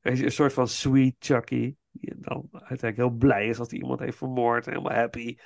[0.00, 4.16] Een soort van sweet Chucky, die dan uiteindelijk heel blij is als hij iemand heeft
[4.16, 5.36] vermoord helemaal happy.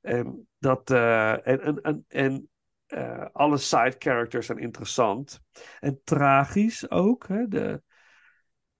[0.00, 2.50] En, dat, en, en
[2.92, 5.40] eh, alle side characters zijn interessant.
[5.80, 7.28] En tragisch ook.
[7.28, 7.48] Hè?
[7.48, 7.82] De,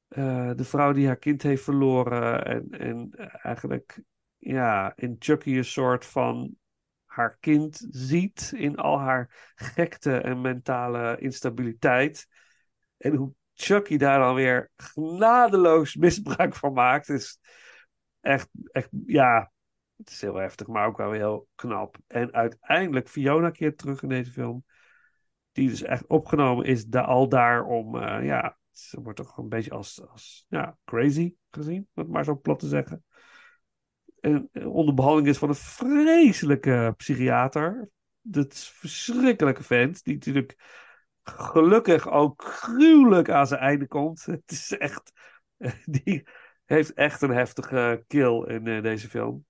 [0.09, 2.45] eh, de vrouw die haar kind heeft verloren.
[2.45, 3.11] En, en
[3.43, 4.03] eigenlijk
[4.37, 6.57] ja, in Chucky een soort van
[7.05, 8.53] haar kind ziet.
[8.55, 12.27] In al haar gekte en mentale instabiliteit.
[12.97, 17.09] En hoe Chucky daar dan weer genadeloos misbruik van maakt.
[17.09, 17.39] Is
[18.21, 19.53] echt, echt ja,
[20.05, 21.97] het is heel heftig, maar ook wel heel knap.
[22.07, 24.65] En uiteindelijk, Fiona keert terug in deze film.
[25.53, 29.49] Die dus echt opgenomen is da al daar om, eh, ja, ze wordt toch een
[29.49, 33.05] beetje als, als ja, crazy gezien, om het maar zo plat te zeggen.
[34.21, 37.91] En eh, onder behandeling is van een vreselijke psychiater.
[38.21, 40.57] Dat is verschrikkelijke vent, die natuurlijk
[41.23, 44.25] gelukkig ook gruwelijk aan zijn einde komt.
[44.41, 45.13] Het is echt,
[45.85, 46.27] die
[46.65, 49.45] heeft echt een heftige kill in eh, deze film.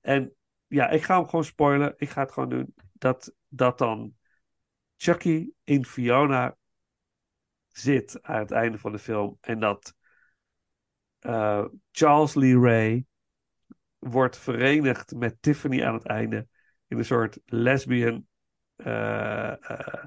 [0.00, 0.34] En
[0.66, 1.94] ja, ik ga hem gewoon spoilen.
[1.96, 2.74] Ik ga het gewoon doen.
[2.92, 4.14] Dat, dat dan
[4.96, 6.56] Chucky in Fiona
[7.68, 9.38] zit aan het einde van de film.
[9.40, 9.94] En dat
[11.18, 13.06] eh, Charles Lee Ray
[13.98, 16.48] wordt verenigd met Tiffany aan het einde.
[16.86, 18.26] In een soort lesbian
[18.76, 20.04] eh, eh,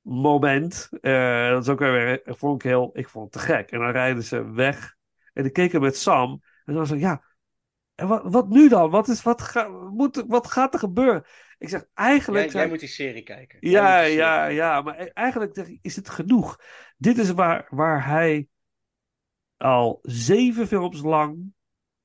[0.00, 0.88] moment.
[0.90, 3.70] Dat is ook weer, vond ik heel, ik vond het te gek.
[3.70, 4.96] En dan rijden ze weg.
[5.32, 6.42] En ik keek er met Sam.
[6.64, 7.24] En dan zei ja,
[7.94, 8.90] en wat, wat nu dan?
[8.90, 11.24] Wat, is, wat, ga, moet, wat gaat er gebeuren?
[11.58, 12.50] Ik zeg, eigenlijk...
[12.50, 13.58] Jij, jij moet die serie kijken.
[13.60, 14.54] Ja, serie ja, kijken.
[14.54, 14.82] ja.
[14.82, 16.60] Maar e- eigenlijk ik, is het genoeg.
[16.96, 18.48] Dit is waar, waar hij
[19.56, 21.52] al zeven films lang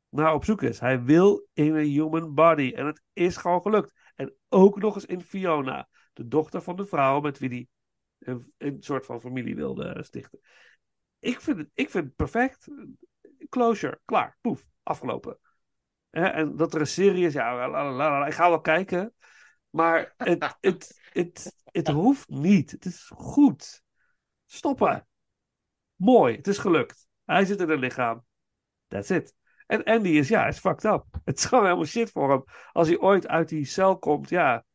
[0.09, 0.79] naar op zoek is.
[0.79, 2.71] Hij wil in een human body.
[2.75, 3.93] En het is gewoon gelukt.
[4.15, 5.89] En ook nog eens in Fiona.
[6.13, 7.67] De dochter van de vrouw met wie hij
[8.19, 10.39] een, een soort van familie wilde stichten.
[11.19, 12.67] Ik vind het, ik vind het perfect.
[13.49, 13.99] Closure.
[14.05, 14.37] Klaar.
[14.41, 14.67] Poef.
[14.83, 15.39] Afgelopen.
[16.09, 19.13] Hè, en dat er een serie is, ja, ik ga wel kijken.
[19.69, 22.71] Maar het, het, het, het hoeft niet.
[22.71, 23.83] Het is goed.
[24.45, 25.07] Stoppen.
[25.95, 26.35] Mooi.
[26.35, 27.07] Het is gelukt.
[27.25, 28.25] Hij zit in een lichaam.
[28.87, 29.33] That's it.
[29.67, 31.05] En Andy is, ja, is fucked up.
[31.25, 32.43] Het is gewoon helemaal shit voor hem.
[32.71, 34.65] Als hij ooit uit die cel komt, ja.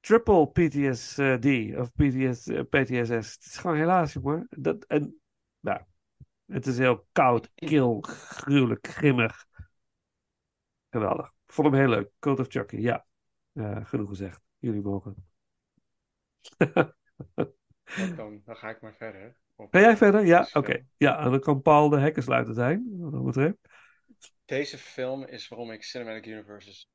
[0.00, 3.34] Triple PTSD of PTS, eh, PTSS.
[3.34, 4.46] Het is gewoon helaas, jongen.
[4.50, 5.20] Dat, en,
[5.60, 5.80] nou,
[6.46, 9.46] het is heel koud, kil, gruwelijk, grimmig.
[10.96, 11.32] Geweldig.
[11.46, 12.10] Vond hem heel leuk.
[12.18, 13.06] Cult of Chucky, ja.
[13.52, 14.40] Eh, genoeg gezegd.
[14.58, 15.14] Jullie mogen.
[18.16, 19.36] Dan, dan ga ik maar verder.
[19.54, 20.24] op Ga jij verder?
[20.24, 20.72] Ja, deze oké.
[20.72, 20.88] film.
[20.96, 22.98] Ja, en dan kan Paul de hekkensluiter zijn.
[22.98, 23.56] Wat dat betreft.
[24.44, 26.90] Deze film is waarom ik Cinematic Universes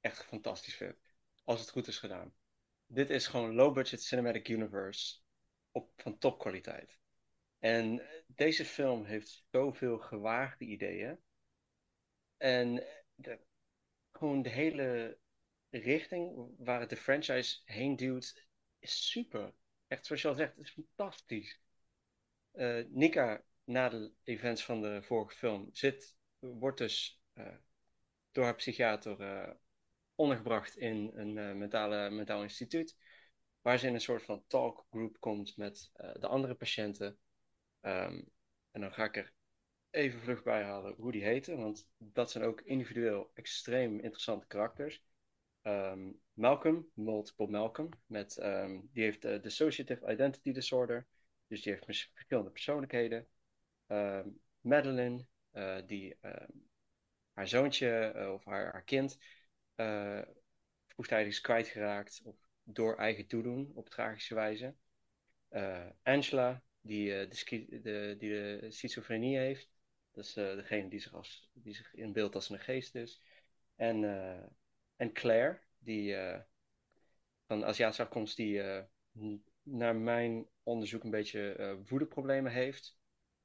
[0.00, 0.96] echt fantastisch vind.
[1.44, 2.32] Als het goed is gedaan.
[2.86, 5.18] Dit is gewoon low budget Cinematic Universe
[5.70, 6.98] op, van topkwaliteit.
[7.58, 11.18] En deze film heeft zoveel gewaagde ideeën.
[12.36, 12.84] En
[13.22, 13.38] de,
[14.12, 15.18] gewoon de hele
[15.70, 18.46] richting waar het de franchise heen duwt,
[18.78, 19.52] is super.
[19.86, 21.60] Echt zoals je al zegt, het is fantastisch.
[22.50, 27.56] Eh, Nika na de events van de vorige film, zit, wordt dus eh,
[28.32, 29.54] door haar psychiater eh,
[30.14, 32.96] ondergebracht in een mentale, mentaal instituut.
[33.60, 37.18] Waar ze in een soort van talkgroep komt met de andere patiënten.
[37.80, 38.22] Ehm,
[38.70, 39.32] en dan ga ik er
[39.90, 41.56] even vlug bij halen hoe die heten.
[41.56, 45.02] Want dat zijn ook individueel extreem interessante karakters.
[45.62, 51.06] Ehm, Malcolm, Multiple Malcolm, met, ehm, die heeft uh, Dissociative Identity Disorder.
[51.46, 53.26] Dus die heeft verschillende persoonlijkheden.
[53.86, 54.28] Ehm,
[54.60, 56.16] Madeline, eh, die
[57.32, 59.18] haar zoontje eh, of haar, haar kind
[59.74, 60.20] eh
[60.86, 64.74] vroegtijdig is kwijtgeraakt of door eigen toedoen op tragische wijze.
[65.48, 69.70] Eh, Angela, die, eh, de, de, die de schizofrenie heeft.
[70.12, 73.22] Dat is eh, degene die zich, als, die zich inbeeldt als een geest is.
[73.76, 74.46] En, eh,
[74.96, 76.40] en Claire, die eh,
[77.46, 78.62] van Aziatische afkomst, die
[79.62, 82.98] naar mijn onderzoek een beetje woedeproblemen heeft.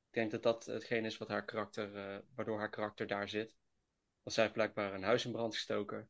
[0.08, 3.56] Ik denk dat dat hetgeen is wat haar karakter, waardoor haar karakter daar zit.
[4.24, 6.10] Want zij heeft blijkbaar een huis in brand gestoken.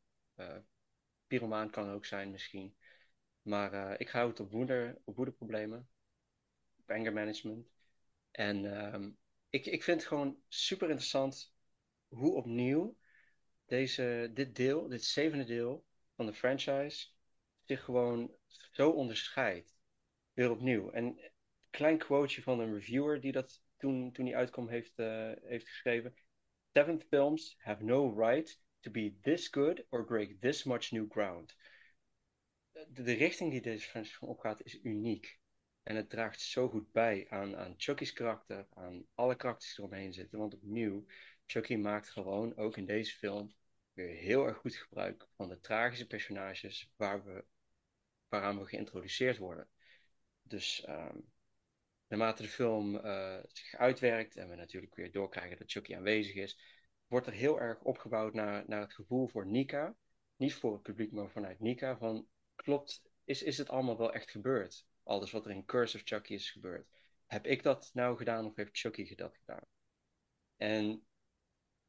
[1.26, 2.76] Pyromaan kan ook zijn misschien.
[3.42, 5.88] Maar ik ga het op, woede, op woedeproblemen.
[6.78, 7.68] Op anger management.
[8.30, 9.10] En ehm,
[9.50, 11.54] ik, ik vind het gewoon super interessant
[12.08, 12.96] hoe opnieuw
[13.66, 17.06] deze, dit deel, dit zevende deel van de franchise,
[17.64, 18.36] zich gewoon
[18.72, 19.76] zo onderscheidt.
[20.32, 20.90] Weer opnieuw.
[20.90, 21.30] En een
[21.70, 26.14] klein quoteje van een reviewer die dat toen, toen die uitkwam heeft, eh, heeft geschreven.
[26.72, 31.56] Seven films have no right to be this good or break this much new ground.
[32.72, 35.40] De, de richting die deze franchise opgaat is uniek.
[35.86, 40.12] En het draagt zo goed bij aan, aan Chucky's karakter, aan alle karakters die eromheen
[40.12, 40.38] zitten.
[40.38, 41.04] Want opnieuw,
[41.46, 43.54] Chucky maakt gewoon ook in deze film
[43.92, 47.44] weer heel erg goed gebruik van de tragische personages waar we,
[48.28, 49.68] waaraan we geïntroduceerd worden.
[50.42, 51.18] Dus ehm,
[52.08, 56.58] naarmate de film eh, zich uitwerkt en we natuurlijk weer doorkrijgen dat Chucky aanwezig is,
[57.06, 59.96] wordt er heel erg opgebouwd naar, naar het gevoel voor Nika.
[60.36, 61.96] Niet voor het publiek, maar vanuit Nika.
[61.96, 64.86] Van klopt, is, is het allemaal wel echt gebeurd?
[65.06, 66.88] Alles wat er in Curse of Chucky is gebeurd.
[67.26, 69.66] Heb ik dat nou gedaan of heeft Chucky dat gedaan?
[70.56, 71.06] En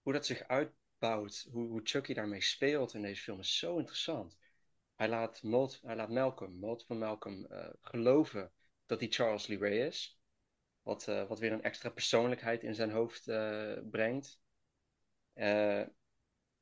[0.02, 4.38] hoe dat zich uitbouwt, hoe, hoe Chucky daarmee speelt in deze film is zo interessant.
[4.95, 5.41] Hij laat,
[5.81, 8.52] hij laat Malcolm, Mult van Malcolm, eh, geloven
[8.85, 10.19] dat hij Charles Lee Ray is.
[10.81, 14.39] Wat, eh, wat weer een extra persoonlijkheid in zijn hoofd eh, brengt.
[15.34, 15.89] Hij,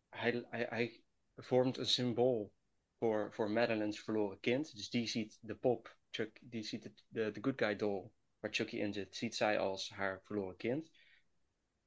[0.10, 1.04] hij, hij
[1.36, 2.54] vormt een symbool
[2.98, 4.76] voor, voor Madeline's verloren kind.
[4.76, 8.10] Dus die ziet de pop, Chuck, die ziet de, de good guy doll
[8.40, 10.92] waar Chucky in zit, ziet zij als haar verloren kind.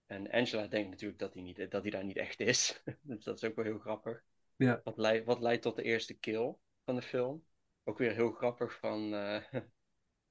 [0.06, 2.82] En Angela denkt natuurlijk dat hij, niet, dat hij daar niet echt is.
[3.02, 4.24] dus dat is ook wel heel grappig.
[4.56, 4.80] Ja.
[4.84, 7.44] Wat, leidt, wat leidt tot de eerste kill van de film.
[7.84, 9.42] Ook weer heel grappig van, eh,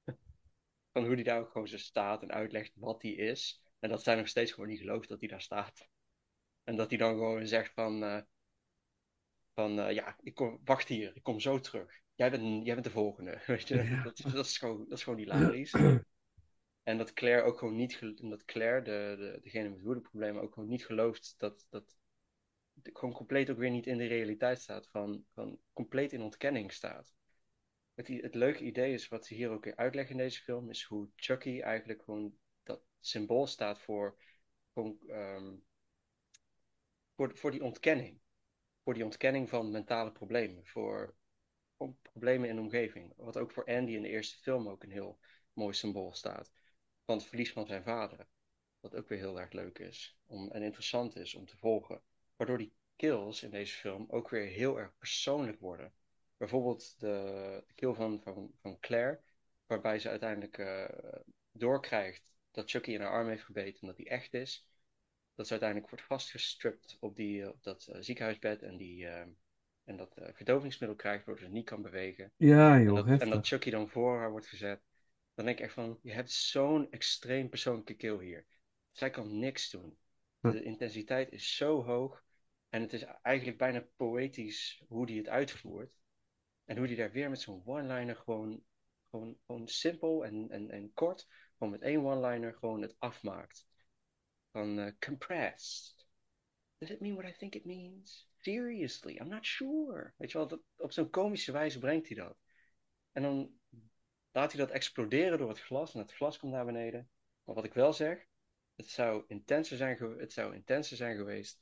[0.92, 3.62] van hoe hij daar ook gewoon zo staat en uitlegt wat hij is.
[3.78, 5.88] En dat zij nog steeds gewoon niet gelooft dat hij daar staat.
[6.64, 8.20] En dat hij dan gewoon zegt van, eh,
[9.54, 12.06] van eh, ja, ik kom, wacht hier, ik kom zo terug.
[12.18, 13.40] Jij bent, jij bent de volgende.
[13.46, 13.82] Weet je?
[13.82, 14.02] Ja.
[14.02, 15.72] Dat, is- dat, is gewoon, dat is gewoon hilarisch.
[16.82, 18.00] En dat Claire ook gewoon niet,
[18.30, 21.96] dat Claire, de, de, degene met woedeproblemen, ook gewoon niet gelooft dat, dat
[22.82, 27.14] gewoon compleet ook weer niet in de realiteit staat, van, van compleet in ontkenning staat.
[27.94, 30.82] Het, het leuke idee is, wat ze hier ook weer uitleggen in deze film, is
[30.82, 34.18] hoe Chucky eigenlijk gewoon dat symbool staat voor,
[34.72, 35.54] gewoon, ehm,
[37.14, 38.20] voor, voor die ontkenning.
[38.82, 41.14] Voor die ontkenning van mentale problemen, voor
[42.02, 43.12] problemen in de omgeving.
[43.16, 45.18] Wat ook voor Andy in de eerste film ook een heel
[45.52, 46.52] mooi symbool staat.
[47.04, 48.26] Van het verlies van zijn vader.
[48.80, 52.02] Wat ook weer heel erg leuk is om, en interessant is om te volgen.
[52.36, 55.92] Waardoor die kills in deze film ook weer heel erg persoonlijk worden.
[56.36, 59.20] Bijvoorbeeld de, de kill van, van, van Claire,
[59.66, 61.20] waarbij ze uiteindelijk eh,
[61.52, 64.66] doorkrijgt dat Chucky in haar arm heeft gebeten en dat die echt is.
[65.34, 69.26] Dat ze uiteindelijk wordt vastgestript op, die, op dat eh, ziekenhuisbed en, die, eh,
[69.88, 72.32] en dat eh, verdovingsmiddel krijgt, waardoor ze niet kan bewegen.
[72.36, 74.80] Ja, En joh, dat, en dat Chucky dan voor haar wordt gezet.
[75.34, 78.46] Dan denk ik echt van, je hebt zo'n extreem persoonlijke kill hier.
[78.92, 79.98] Zij kan niks doen.
[80.40, 82.24] De intensiteit is zo hoog.
[82.68, 85.92] En het is eigenlijk bijna poëtisch hoe die het uitvoert.
[86.64, 88.62] En hoe die daar weer met zo'n one-liner gewoon,
[89.10, 93.66] gewoon, gewoon simpel en, en, en kort, gewoon met één one-liner gewoon het afmaakt.
[94.52, 96.06] Van eh, compressed.
[96.78, 98.27] Does it mean what I think it means?
[98.48, 100.12] Seriously, I'm not sure.
[100.16, 102.36] Weet je wel, dat, op zo'n komische wijze brengt hij dat.
[103.12, 103.58] En dan
[104.32, 107.10] laat hij dat exploderen door het glas en het glas komt naar beneden.
[107.44, 108.26] Maar wat ik wel zeg,
[108.74, 111.60] het zou intenser zijn, het zou intenser zijn geweest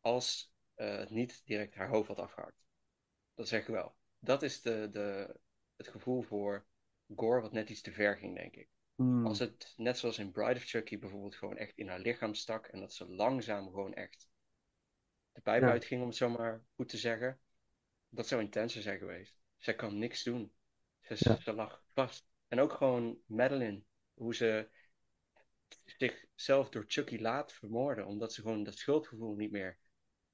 [0.00, 2.64] als eh, het niet direct haar hoofd had afgehakt.
[3.34, 3.94] Dat zeg ik wel.
[4.18, 5.36] Dat is de, de,
[5.76, 6.66] het gevoel voor
[7.14, 8.68] gore wat net iets te ver ging, denk ik.
[8.94, 9.26] Hmm.
[9.26, 12.66] Als het, net zoals in Bride of Chucky bijvoorbeeld, gewoon echt in haar lichaam stak.
[12.66, 14.29] En dat ze langzaam gewoon echt
[15.32, 15.70] de pijp Ja.
[15.70, 17.40] uitging, om het zo maar goed te zeggen.
[18.08, 19.40] Dat zou intenser zijn geweest.
[19.58, 20.52] Zij kan niks doen.
[21.00, 21.40] Ze, Ja.
[21.40, 22.28] ze lag vast.
[22.48, 23.82] En ook gewoon Madeline.
[24.14, 24.68] Hoe ze
[25.86, 28.06] zichzelf door Chucky laat vermoorden.
[28.06, 29.78] Omdat ze gewoon dat schuldgevoel niet meer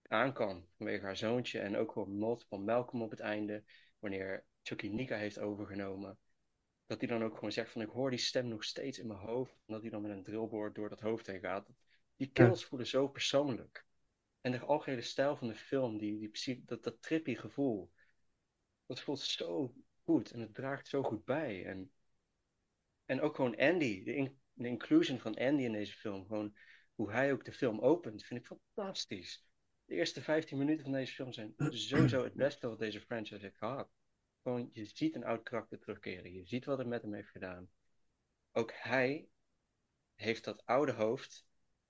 [0.02, 0.68] aan kan.
[0.76, 1.58] Vanwege haar zoontje.
[1.60, 3.64] En ook gewoon multiple Malcolm op het einde.
[3.98, 6.18] Wanneer Chucky Nika heeft overgenomen.
[6.86, 9.18] Dat hij dan ook gewoon zegt van ik hoor die stem nog steeds in mijn
[9.18, 9.52] hoofd.
[9.52, 11.68] En dat hij dan met een drillboor door dat hoofd heen gaat.
[12.16, 13.85] Die kills voelen zo persoonlijk.
[14.46, 17.92] En de algehele stijl van de film, die, die, dat, dat trippy gevoel.
[18.86, 19.74] Dat voelt zo
[20.04, 21.64] goed en het draagt zo goed bij.
[21.64, 21.92] En,
[23.04, 26.26] en ook gewoon Andy, de, de inclusion van Andy in deze film.
[26.26, 26.56] Gewoon
[26.94, 29.46] hoe hij ook de film opent, vind ik fantastisch.
[29.84, 31.54] De eerste 15 minuten van deze film zijn
[31.88, 33.90] sowieso het beste wat deze franchise heeft gehad.
[34.42, 36.32] Gewoon, je ziet een oud karakter terugkeren.
[36.32, 37.70] Je ziet wat het met hem heeft gedaan.
[38.52, 39.28] Ook hij
[40.14, 41.46] heeft dat oude hoofd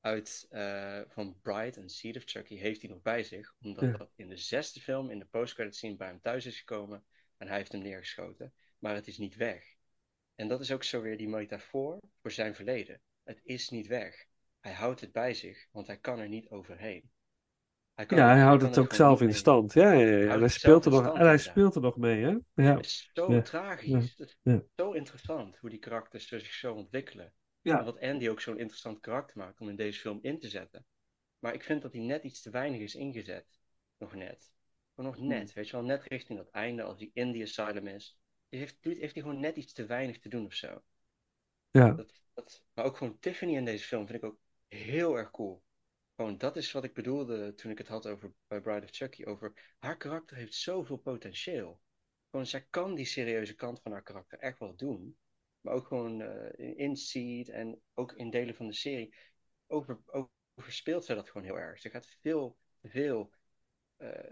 [0.07, 3.55] uit eh, van Bride en Seed of Chucky heeft hij nog bij zich.
[3.61, 3.97] Omdat Ja.
[3.97, 7.05] dat in de zesde film, in de postcredit scene, bij hem thuis is gekomen.
[7.37, 8.53] En hij heeft hem neergeschoten.
[8.79, 9.65] Maar het is niet weg.
[10.35, 13.01] En dat is ook zo weer die metafoor voor zijn verleden.
[13.25, 14.27] Het is niet weg.
[14.61, 17.11] Hij houdt het bij zich, want hij kan er niet overheen.
[17.95, 19.73] Hij kan Ja, hij houdt het ook zelf in stand.
[19.73, 20.21] Ja, ja, ja.
[20.21, 22.37] En hij het speelt er nog, en hij speelt er nog mee, hè?
[22.55, 22.77] Ja.
[22.77, 24.15] Het is zo tragisch.
[24.17, 27.33] Het is zo interessant hoe die karakters zich zo ontwikkelen.
[27.67, 27.85] Ja.
[27.85, 30.87] Wat Andy ook zo'n interessant karakter maakt om in deze film in te zetten.
[31.39, 33.59] Maar ik vind dat hij net iets te weinig is ingezet.
[33.99, 34.53] Nog net.
[34.95, 35.53] Nog net.
[35.53, 38.19] Weet je wel, net richting dat einde, als hij in die asylum is.
[38.49, 40.83] Die heeft, heeft hij gewoon net iets te weinig te doen of zo.
[41.71, 41.93] Ja.
[41.93, 44.39] Dat, dat, maar ook gewoon Tiffany in deze film vind ik ook
[44.69, 45.63] heel erg cool.
[46.17, 49.25] Gewoon, dat is wat ik bedoelde toen ik het had over bij Bride of Chucky.
[49.25, 51.81] Over haar karakter heeft zoveel potentieel.
[52.31, 55.17] Gewoon, zij kan die serieuze kant van haar karakter echt wel doen.
[55.67, 59.15] Maar ook gewoon eh, in, in Seed en ook in delen van de serie.
[59.67, 59.99] Over,
[60.55, 61.81] overspeelt zij dat gewoon heel erg.
[61.81, 63.31] Ze gaat veel, veel.
[63.97, 64.31] eh,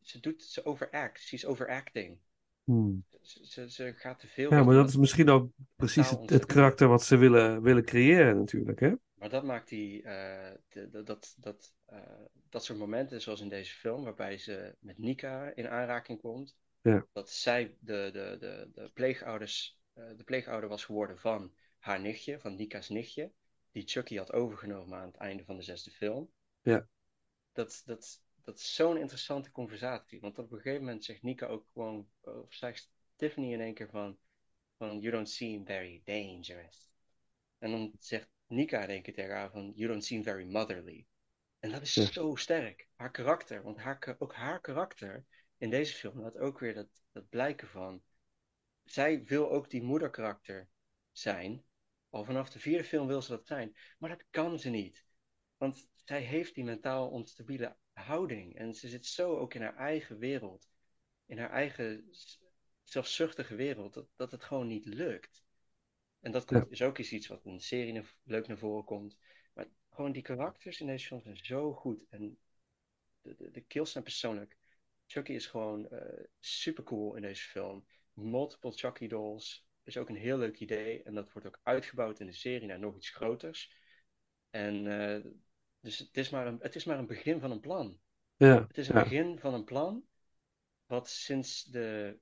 [0.00, 1.20] ze doet, ze overact.
[1.20, 2.18] Ze is overacting.
[2.64, 3.04] Hmm.
[3.22, 4.50] Ze, ze, ze gaat te veel.
[4.54, 8.36] Ja, maar dat is misschien ook precies het, het karakter wat ze willen, willen creëren,
[8.36, 8.92] natuurlijk, hè?
[9.14, 11.74] Maar dat maakt die, eh, de- de- dat, dat,
[12.48, 16.56] dat soort momenten, zoals in deze film, waarbij ze met Nika in aanraking komt.
[16.82, 17.06] Ja.
[17.12, 22.56] Dat zij de, de, de, de, pleegouders, de pleegouder was geworden van haar nichtje, van
[22.56, 23.32] Nika's nichtje.
[23.70, 26.30] Die Chucky had overgenomen aan het einde van de zesde film.
[26.62, 26.88] Ja.
[27.52, 30.20] Dat, dat, dat is zo'n interessante conversatie.
[30.20, 33.88] Want op een gegeven moment zegt Nika ook gewoon, of zegt Tiffany in één keer
[33.88, 34.18] van,
[34.76, 36.90] van You don't seem very dangerous.
[37.58, 41.06] En dan zegt Nika in één keer tegen haar van You don't seem very motherly.
[41.58, 42.04] En dat is Ja.
[42.04, 42.88] zo sterk.
[42.94, 43.62] Haar karakter.
[43.62, 45.24] Want haar, ook haar karakter
[45.58, 48.02] in deze film had ook weer dat, dat blijken van.
[48.86, 50.68] Zij wil ook die moederkarakter
[51.12, 51.64] zijn.
[52.10, 53.76] Al vanaf de vierde film wil ze dat zijn.
[53.98, 55.04] Maar dat kan ze niet.
[55.56, 58.56] Want zij heeft die mentaal onstabiele houding.
[58.56, 60.68] En ze zit zo ook in haar eigen wereld.
[61.26, 62.08] In haar eigen
[62.82, 63.94] zelfzuchtige wereld.
[63.94, 65.44] Dat, dat het gewoon niet lukt.
[66.20, 66.70] En dat komt, Ja.
[66.70, 69.18] is ook eens iets wat in de serie na- leuk naar voren komt.
[69.54, 72.04] Maar gewoon die karakters in deze film zijn zo goed.
[72.08, 72.38] En
[73.22, 74.56] de, de, de kills zijn persoonlijk.
[75.06, 75.88] Chucky is gewoon
[76.40, 77.86] super cool in deze film.
[78.16, 81.02] Multiple Chucky dolls is ook een heel leuk idee.
[81.02, 83.74] En dat wordt ook uitgebouwd in de serie naar nog iets groters.
[84.50, 85.30] En eh,
[85.80, 87.98] dus het is, maar een, het is maar een begin van een plan.
[88.36, 89.02] Ja, Het is een ja.
[89.02, 90.04] begin van een plan.
[90.86, 92.18] Wat sinds de,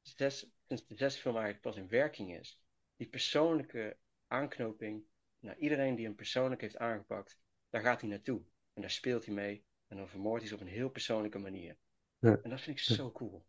[0.00, 2.60] zes, sinds de zesde film eigenlijk pas in werking is.
[2.96, 3.96] Die persoonlijke
[4.26, 5.04] aanknoping
[5.38, 7.38] naar iedereen die hem persoonlijk heeft aangepakt.
[7.70, 8.42] Daar gaat hij naartoe.
[8.72, 9.64] En daar speelt hij mee.
[9.86, 11.76] En dan vermoordt hij ze op een heel persoonlijke manier.
[12.18, 12.38] Ja.
[12.42, 13.44] En dat vind ik zo cool.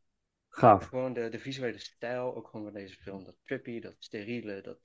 [0.60, 0.86] Gaaf.
[0.86, 3.24] Gewoon de, de visuele stijl, ook gewoon van deze film.
[3.24, 4.78] Dat trippy, dat steriele, dat,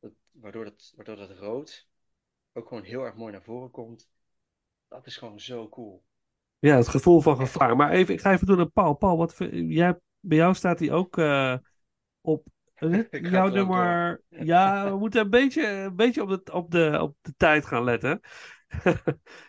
[0.00, 1.90] dat, waardoor, dat, waardoor dat rood
[2.52, 4.10] ook gewoon heel erg mooi naar voren komt.
[4.88, 6.04] Dat is gewoon zo cool.
[6.58, 7.76] Ja, het gevoel van gevaar.
[7.76, 8.94] Maar even, ik ga even doen naar Paul.
[8.94, 11.56] Paul, wat, jij, bij jou staat hij ook eh,
[12.20, 12.46] op
[13.10, 14.22] jouw er nummer.
[14.28, 17.84] Ja, we moeten een beetje, een beetje op, de, op, de, op de tijd gaan
[17.84, 18.20] letten.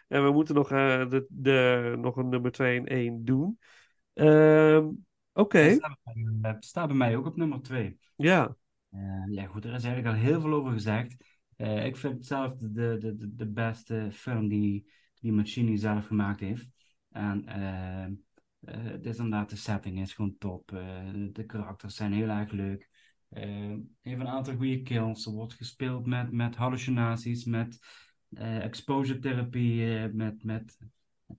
[0.08, 3.60] en we moeten nog, eh, de, de, nog een nummer 2 en 1 doen.
[4.14, 4.86] Ehm,
[5.34, 5.58] Oké,
[6.42, 7.98] Het staat bij mij- ook op nummer 2.
[8.16, 8.56] ja.
[9.30, 11.16] ja, goed, er is eigenlijk al heel veel over gezegd.
[11.56, 16.06] Eh, ik vind het zelf de, de, de, de beste film die, die Machini zelf
[16.06, 16.68] gemaakt heeft.
[17.10, 18.12] En eh, eh,
[18.84, 20.72] het is inderdaad, de setting is gewoon top.
[20.72, 22.90] Eh, de karakters zijn heel erg leuk.
[23.30, 25.26] Eh heeft een aantal goede kills.
[25.26, 27.80] Er wordt gespeeld met, met hallucinaties, met
[28.30, 30.78] eh, exposure therapie, eh, met, met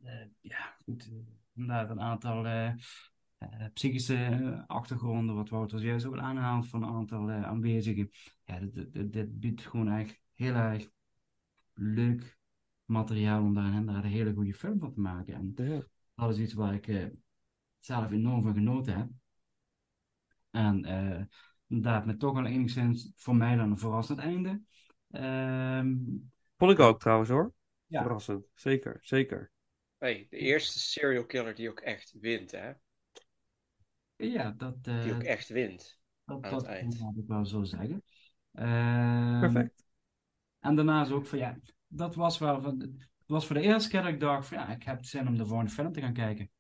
[0.03, 1.13] eh, ja, goed, eh,
[1.55, 2.75] inderdaad een aantal eh, eh,
[3.73, 8.11] psychische eh, achtergronden, wat Wouter juist ook al aanhaalt van een aantal eh, aanwezigen.
[8.45, 10.89] Ja, dit, dit, dit biedt gewoon echt heel erg
[11.75, 12.39] leuk
[12.85, 15.35] materiaal om daar een hele goede film van te maken.
[15.35, 15.55] En
[16.15, 17.07] dat is iets waar ik eh,
[17.79, 19.09] zelf enorm van genoten heb.
[20.51, 21.23] En eh
[21.67, 24.63] inderdaad, met toch wel enigszins voor mij dan een verrassend einde.
[25.11, 25.95] Ehm,
[26.57, 27.53] Vond ik ook trouwens hoor.
[27.87, 28.03] Ja.
[28.03, 28.47] Verrassend.
[28.55, 29.51] Zeker, zeker.
[29.99, 32.73] Hey, de eerste serial killer die ook echt wint, hè?
[34.17, 36.99] Ja, dat, eh, Die ook echt wint dat, aan dat het eind.
[36.99, 38.03] moet ik wel zo zeggen.
[38.53, 39.85] Ehm, Perfect.
[40.61, 44.03] En daarnaast ook van ja, dat was wel van, het was voor de eerste keer
[44.03, 46.51] dat ik dacht van ja, ik heb zin om de volgende film te gaan kijken.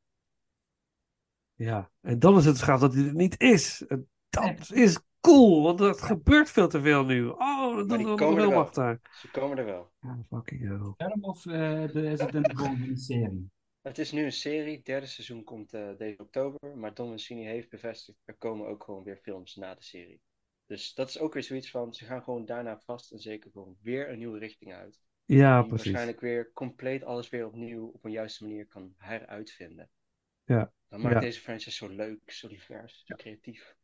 [1.55, 3.86] Ja, en dan is het schaaf dat hij er niet is.
[3.86, 7.26] En Dat is cool, want er gebeurt veel te veel nu.
[7.28, 8.60] Oh, dan komen er wel wel.
[8.60, 9.01] achter.
[9.20, 9.93] Ze komen er wel.
[10.01, 10.94] Ja, fucking hell.
[11.09, 11.52] Film of eh,
[11.93, 13.51] de- is het in de volgende serie?
[13.85, 17.44] Het is nu een serie, het derde seizoen komt eh, deze oktober, maar Don Mancini
[17.44, 20.20] heeft bevestigd, er komen ook gewoon weer films na de serie.
[20.66, 23.77] Dus dat is ook weer zoiets van, ze gaan gewoon daarna vast en zeker gewoon
[23.81, 25.01] weer een nieuwe richting uit.
[25.24, 25.85] Ja, die precies.
[25.85, 29.90] waarschijnlijk weer compleet alles weer opnieuw op een juiste manier kan heruitvinden.
[30.44, 30.73] Ja.
[30.89, 31.20] Dat maakt Ja.
[31.20, 33.74] deze franchise zo leuk, zo divers, zo creatief.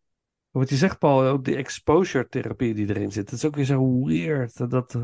[0.51, 3.25] Wat je zegt, Paul, ook die exposure therapie die erin zit.
[3.25, 4.57] Dat is ook weer zo weird.
[4.57, 4.99] Dat, dat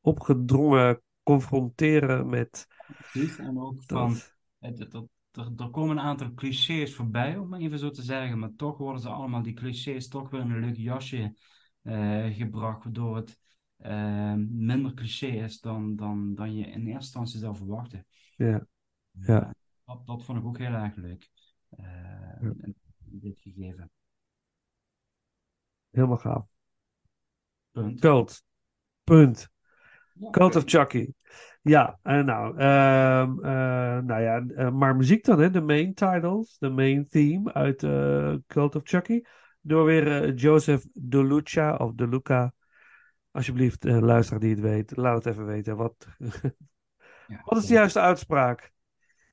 [0.00, 2.66] opgedrongen confronteren met...
[2.86, 4.16] Precies, en ook van,
[4.58, 9.02] er, komen een aantal clichés voorbij, om maar even zo te zeggen, maar toch worden
[9.02, 11.36] ze allemaal, die clichés, toch weer in een leuk jasje
[11.82, 13.38] eh, gebracht, waardoor het
[13.76, 18.06] eh, minder cliché is dan, dan, dan je in eerste instantie zou verwachten.
[18.36, 18.66] Ja,
[19.10, 19.54] ja.
[19.84, 21.30] Dat, dat vond ik ook heel erg leuk,
[21.68, 22.76] eh, in
[23.10, 23.90] in dit gegeven.
[25.90, 26.46] Helemaal gaaf.
[27.70, 28.00] Punt.
[28.00, 28.44] Cult.
[29.04, 29.48] Punt.
[30.12, 31.12] Ja, Cult of Chucky.
[31.62, 35.50] Ja, en nou, ehm, eh, nou ja, eh, maar muziek dan, hè?
[35.50, 39.22] De main titles, de main theme uit eh, Cult of Chucky.
[39.60, 42.52] Door weer eh, Joseph DeLuca of DeLuca.
[43.30, 45.76] Alsjeblieft, eh luisteraar die het weet, laat het even weten.
[45.76, 46.06] Wat,
[47.44, 48.72] wat is de juiste uitspraak?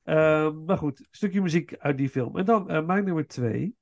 [0.04, 2.36] Ehm, maar goed, stukje muziek uit die film.
[2.36, 3.76] En dan eh, mijn nummer twee.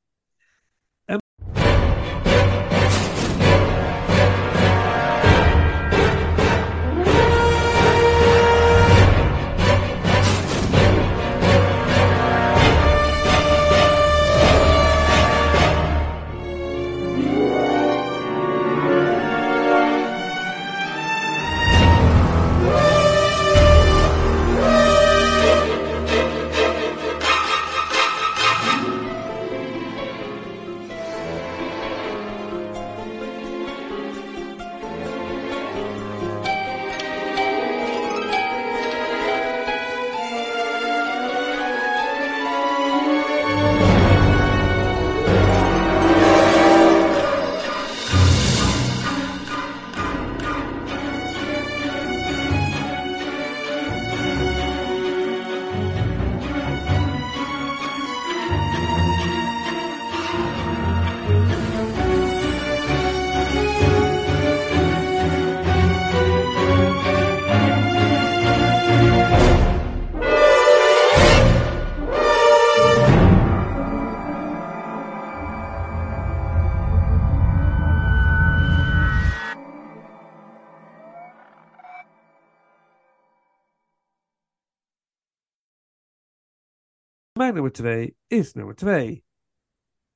[87.53, 89.24] Mijn nummer twee is nummer twee.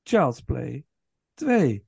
[0.03, 0.85] Child's Play
[1.35, 1.87] 2.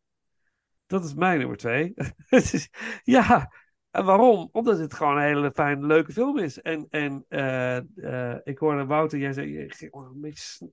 [0.87, 1.93] Dat is mijn nummer twee.
[2.27, 2.71] Het is-
[3.03, 3.53] ja,
[3.91, 4.49] en waarom?
[4.53, 6.61] Omdat het gewoon een hele fijne, leuke film is.
[6.61, 10.71] En, en eh, eh, ik hoorde Wouter, jij zei, je ging een beetje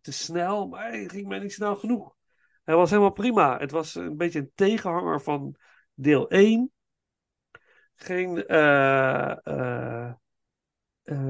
[0.00, 2.14] te snel, maar hij ging mij niet snel genoeg.
[2.64, 3.58] Hij was helemaal prima.
[3.58, 5.56] Het was een beetje een tegenhanger van
[5.94, 6.72] deel 1.
[7.94, 10.12] Geen, eh,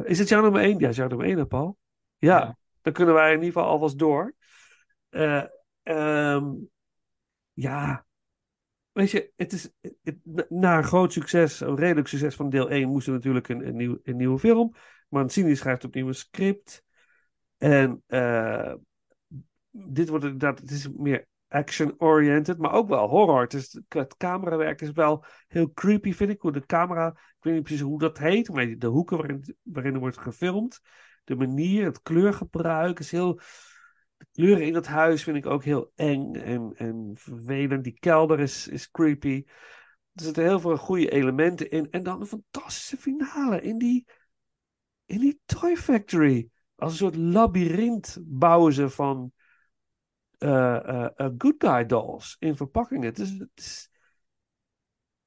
[0.05, 0.79] is het jouw nummer 1?
[0.79, 1.79] Ja, is jouw nummer 1, hè, Paul?
[2.17, 2.57] Ja,
[2.87, 4.35] dan kunnen wij in ieder geval alvast door.
[5.09, 5.43] Eh,
[5.83, 6.53] ehm,
[7.53, 8.07] ja,
[8.93, 9.71] weet je, het is
[10.03, 13.77] het- na- groot succes, een redelijk succes van deel 1, moest er natuurlijk een, een,
[13.77, 14.75] nieuw, een nieuwe film.
[15.09, 16.85] Mancini schrijft opnieuw een script.
[17.57, 18.75] En eh,
[19.71, 23.41] dit wordt inderdaad, het is meer action-oriented, maar ook wel horror.
[23.41, 26.41] Het, is, het camerawerk is wel heel creepy, vind ik.
[26.41, 29.95] Hoe de camera, ik weet niet precies hoe dat heet, maar de hoeken waarin, waarin
[29.95, 30.81] er wordt gefilmd.
[31.27, 33.35] De manier, het kleurgebruik is heel.
[34.17, 37.85] De kleuren in dat huis vind ik ook heel eng en, en vervelend.
[37.85, 39.45] Die kelder is, is creepy.
[40.13, 41.91] Er zitten heel veel goede elementen in.
[41.91, 44.07] En dan een fantastische finale in die,
[45.05, 46.51] in die Toy Factory.
[46.75, 49.33] Als een soort labyrint bouwen ze van
[50.39, 51.09] eh,
[51.39, 53.05] good guy dolls in verpakkingen.
[53.05, 53.19] Het
[53.55, 53.91] is,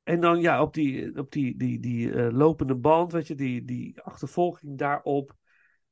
[0.03, 4.01] En dan ja, op die, op die, die, die lopende band, weet je, die, die
[4.01, 5.37] achtervolging daarop.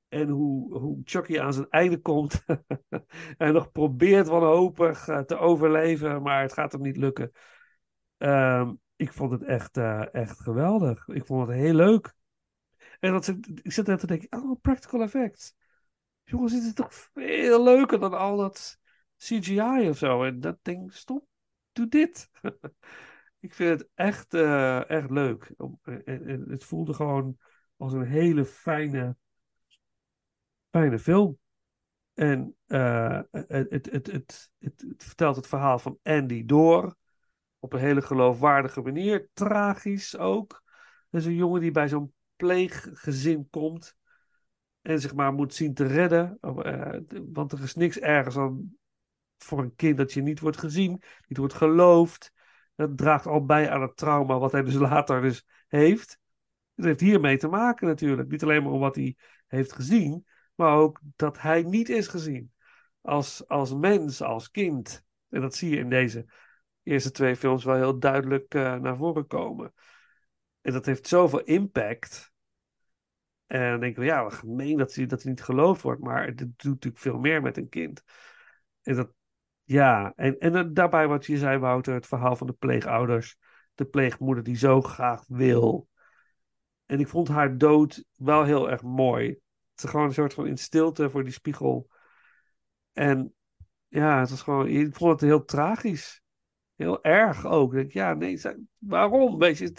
[0.07, 2.43] En hoe, hoe Chucky aan zijn einde komt.
[3.37, 7.31] en nog probeert wanhopig eh, te overleven, maar het gaat hem niet lukken.
[8.17, 11.07] Ehm, ik vond het echt, eh, echt geweldig.
[11.07, 12.13] Ik vond het heel leuk.
[12.99, 13.27] En dat,
[13.61, 15.55] ik zit net te denken, oh, practical effects.
[16.23, 18.79] Jongens, dit is toch veel leuker dan al dat
[19.17, 20.23] CGI of zo.
[20.23, 21.27] En dat ding, stop,
[21.71, 22.29] doe dit.
[23.39, 25.53] ik vind het echt, eh, echt leuk.
[26.45, 27.37] Het voelde gewoon
[27.77, 29.15] als een hele fijne,
[30.77, 31.37] fijne film.
[32.13, 36.95] En eh, het, het, het, het, vertelt het verhaal van Andy door.
[37.59, 39.29] Op een hele geloofwaardige manier.
[39.33, 40.63] Tragisch ook.
[41.09, 43.95] Er is een jongen die bij zo'n pleeggezin komt.
[44.81, 46.37] En zich maar moet zien te redden.
[46.41, 46.99] Eh,
[47.31, 48.77] want er is niks ergers dan
[49.37, 51.01] voor een kind dat je niet wordt gezien.
[51.27, 52.31] Niet wordt geloofd.
[52.75, 56.19] Dat draagt al bij aan het trauma wat hij dus later dus heeft.
[56.75, 58.29] Het heeft hiermee te maken natuurlijk.
[58.29, 59.15] Niet alleen maar om wat hij
[59.47, 60.25] heeft gezien.
[60.57, 62.51] Maar ook dat hij niet is gezien.
[63.01, 65.05] Als, als mens, als kind.
[65.29, 66.25] En dat zie je in deze
[66.83, 69.73] eerste twee films wel heel duidelijk eh, naar voren komen.
[70.61, 72.31] En dat heeft zoveel impact.
[73.45, 76.01] En dan denk ik, ja, wat gemeen dat hij, dat niet geloofd wordt.
[76.01, 78.03] Maar het doet natuurlijk veel meer met een kind.
[78.81, 79.11] En dat,
[79.63, 83.37] ja, en, en dan daarbij wat je zei, Wouter, het verhaal van de pleegouders.
[83.75, 85.87] De pleegmoeder die zo graag wil.
[86.85, 89.39] En ik vond haar dood wel heel erg mooi.
[89.85, 91.89] Gewoon een soort van in stilte voor die spiegel.
[92.93, 93.33] En
[93.87, 96.21] ja, het was gewoon, ik vond het heel tragisch.
[96.75, 97.73] Heel erg ook.
[97.73, 98.41] Ik denk, ja, nee,
[98.77, 99.37] waarom?
[99.37, 99.77] Weet je, het,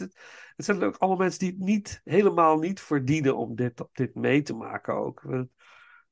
[0.57, 4.15] het zijn ook allemaal mensen die het niet, helemaal niet verdienen om dit, op dit
[4.15, 5.47] mee te maken ook.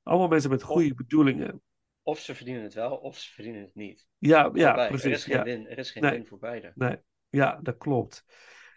[0.02, 1.62] Allemaal mensen met goede bedoelingen.
[2.02, 4.06] Of ze verdienen het wel, of ze verdienen het niet.
[4.18, 5.04] Ja, ja, precies.
[5.04, 5.42] Er is geen ja.
[5.42, 6.12] win, er is geen Nee.
[6.12, 6.72] win voor beide.
[6.74, 6.96] Nee,
[7.28, 8.24] ja, dat klopt.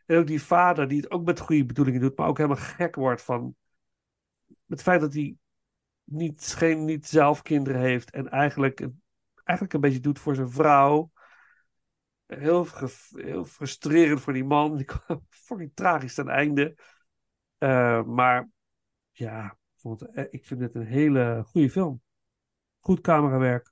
[0.06, 2.96] En ook die vader die het ook met goede bedoelingen doet, maar ook helemaal gek
[2.96, 3.56] wordt van
[4.70, 5.36] het feit dat hij
[6.04, 8.88] niet, geen, niet zelf kinderen heeft en eigenlijk,
[9.44, 11.12] eigenlijk een beetje doet voor zijn vrouw.
[12.26, 12.68] Heel,
[13.12, 14.76] heel frustrerend voor die man.
[14.78, 16.78] Die kwam fucking tragisch ten einde.
[17.58, 18.50] Eh, maar
[19.12, 19.58] ja,
[20.12, 22.02] eh, ik vind het een hele goede film.
[22.80, 23.72] Goed camerawerk.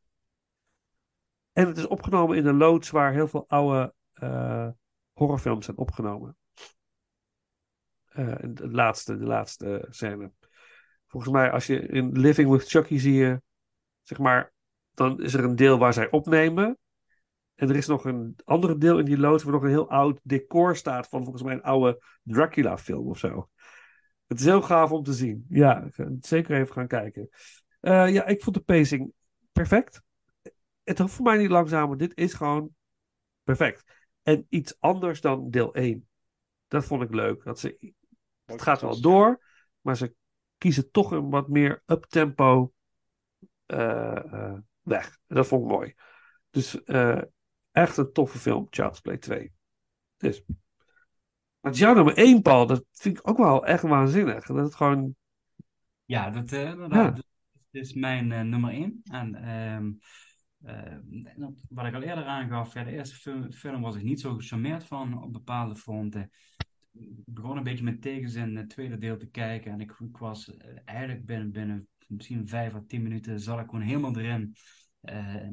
[1.52, 4.70] En het is opgenomen in een loods waar heel veel oude eh,
[5.14, 6.38] horrorfilms zijn opgenomen.
[8.06, 10.32] Eh, de laatste, de laatste scène.
[11.08, 13.42] Volgens mij, als je in Living with Chucky zie je,
[14.02, 14.54] zeg maar,
[14.94, 16.78] dan is er een deel waar zij opnemen.
[17.56, 20.20] En er is nog een andere deel in die loods waar nog een heel oud
[20.24, 23.50] decor staat van volgens mij een oude Dracula-film of zo.
[24.28, 25.46] Het is heel gaaf om te zien.
[25.50, 25.90] Ja,
[26.20, 27.30] zeker even gaan kijken.
[27.80, 29.12] Eh, ja, ik vond de pacing
[29.52, 30.02] perfect.
[30.84, 31.98] Het hoeft voor mij niet langzamer.
[31.98, 32.76] Dit is gewoon
[33.44, 33.84] perfect.
[34.22, 36.08] En iets anders dan deel 1.
[36.68, 37.44] Dat vond ik leuk.
[37.44, 37.94] Dat ze,
[38.46, 39.44] het gaat wel door,
[39.82, 40.16] maar ze
[40.58, 42.74] kiezen toch een wat meer uptempo
[43.66, 45.18] eh, weg.
[45.28, 45.94] Dat vond ik mooi.
[46.50, 47.22] Dus eh,
[47.72, 49.54] echt een toffe film, Child's Play 2.
[50.18, 50.44] Dus.
[51.62, 54.46] Is jouw nummer 1, Paul, dat vind ik ook wel echt waanzinnig.
[54.46, 55.16] Dat het gewoon.
[56.06, 57.18] Ja, dat, inderdaad.
[57.18, 57.24] Ja.
[57.72, 59.02] Dat is mijn eh, nummer 1.
[59.04, 59.92] En ehm,
[60.64, 60.98] eh,
[61.70, 64.84] wat ik al eerder aangaf, ja, de eerste film, film was ik niet zo gecharmeerd
[64.84, 66.32] van op bepaalde fronten.
[67.26, 69.72] Begon een beetje met tegenzin het tweede deel te kijken.
[69.72, 73.82] En ik, was eh, eigenlijk binnen, binnen misschien vijf à tien minuten zat ik gewoon
[73.82, 74.56] helemaal erin.
[75.02, 75.48] Eh,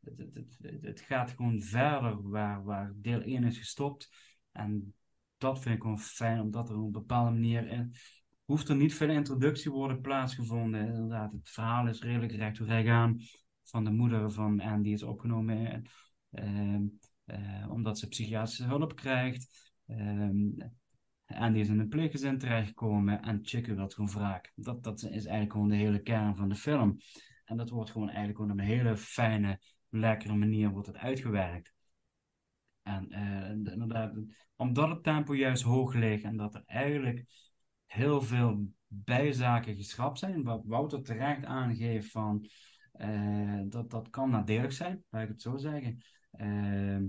[0.00, 4.08] het, het, het, gaat gewoon verder waar, waar deel 1 is gestopt.
[4.52, 4.94] En
[5.36, 7.94] dat vind ik gewoon fijn, omdat er op een bepaalde manier in,
[8.44, 10.86] hoeft er niet veel introductie worden plaatsgevonden.
[10.86, 13.20] Inderdaad, het verhaal is redelijk recht toe recht aan.
[13.62, 15.84] Van de moeder van Andy is opgenomen
[16.30, 16.74] eh,
[17.24, 19.72] eh, omdat ze psychiatrische hulp krijgt.
[21.28, 24.52] Ehm Andy is in een pleeggezin terechtgekomen en Chicken wil gewoon wraak.
[24.54, 26.98] Dat, dat is eigenlijk gewoon de hele kern van de film.
[27.44, 31.72] En dat wordt gewoon eigenlijk op een hele fijne, lekkere manier wordt het uitgewerkt.
[32.82, 34.14] En eh, inderdaad,
[34.56, 37.24] omdat het tempo juist hoog ligt en dat er eigenlijk
[37.86, 42.48] heel veel bijzaken geschrapt zijn, wat Wouter terecht aangeeft van
[42.92, 45.98] eh, dat, dat kan nadelig zijn, laat ik het zo zeggen.
[46.30, 47.06] Ehm,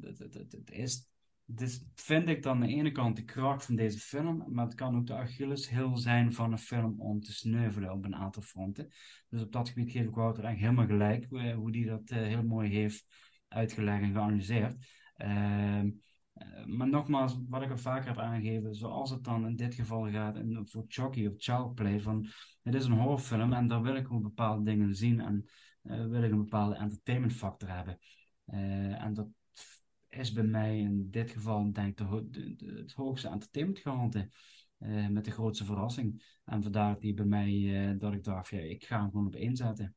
[0.00, 1.08] het, het, het, het is,
[1.46, 4.74] dus vind ik dan aan de ene kant de kracht van deze film, maar het
[4.74, 8.88] kan ook de Achilleshiel zijn van een film om te sneuvelen op een aantal fronten.
[9.28, 12.18] Dus op dat gebied geef ik Wouter eigenlijk helemaal gelijk, hoe, hoe die dat eh,
[12.18, 13.06] heel mooi heeft
[13.48, 14.86] uitgelegd en geanalyseerd.
[15.16, 15.90] Ehm,
[16.32, 20.10] eh, maar nogmaals, wat ik al vaker heb aangegeven, zoals het dan in dit geval
[20.10, 22.26] gaat en voor Chucky of Child Play, van
[22.62, 25.20] het is een horrorfilm en daar wil ik gewoon bepaalde dingen zien.
[25.20, 25.48] En
[25.86, 27.98] eh, wil ik een bepaalde entertainment factor hebben.
[28.44, 29.26] Eh, en dat
[30.18, 33.78] is bij mij in dit geval, denk ik, de, ho- de- de- het hoogste entertainment
[33.80, 34.30] gehalte.
[34.78, 36.38] eh, met de grootste verrassing.
[36.44, 39.34] En vandaar die bij mij, eh, dat ik dacht, ja, ik ga hem gewoon op
[39.34, 39.94] één zetten.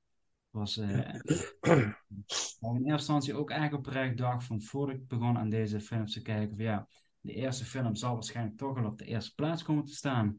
[0.50, 1.14] Was, eh,
[2.60, 6.22] in eerste instantie ook echt oprecht dacht van voor ik begon aan deze films te
[6.22, 6.88] kijken, van ja,
[7.22, 10.38] de eerste film zal waarschijnlijk toch wel op de eerste plaats komen te staan.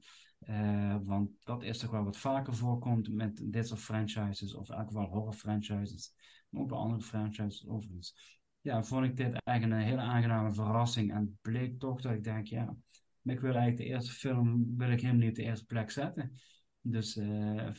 [1.03, 4.87] Want dat is toch wel wat vaker voorkomt met dit soort franchises, of in elk
[4.87, 6.13] geval horror franchises,
[6.49, 8.40] maar ook bij andere franchises overigens.
[8.61, 12.47] Ja, vond ik dit eigenlijk een hele aangename verrassing en bleek toch dat ik denk,
[12.47, 12.77] ja,
[13.23, 16.33] ik wil eigenlijk de eerste film, wil ik helemaal niet op de eerste plek zetten.
[16.81, 17.71] Dus eh,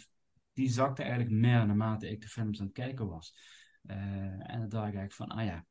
[0.54, 3.36] die zakte eigenlijk meer naarmate ik de films aan het kijken was.
[3.82, 5.66] Eh, en dan dacht ik eigenlijk van, ah ja,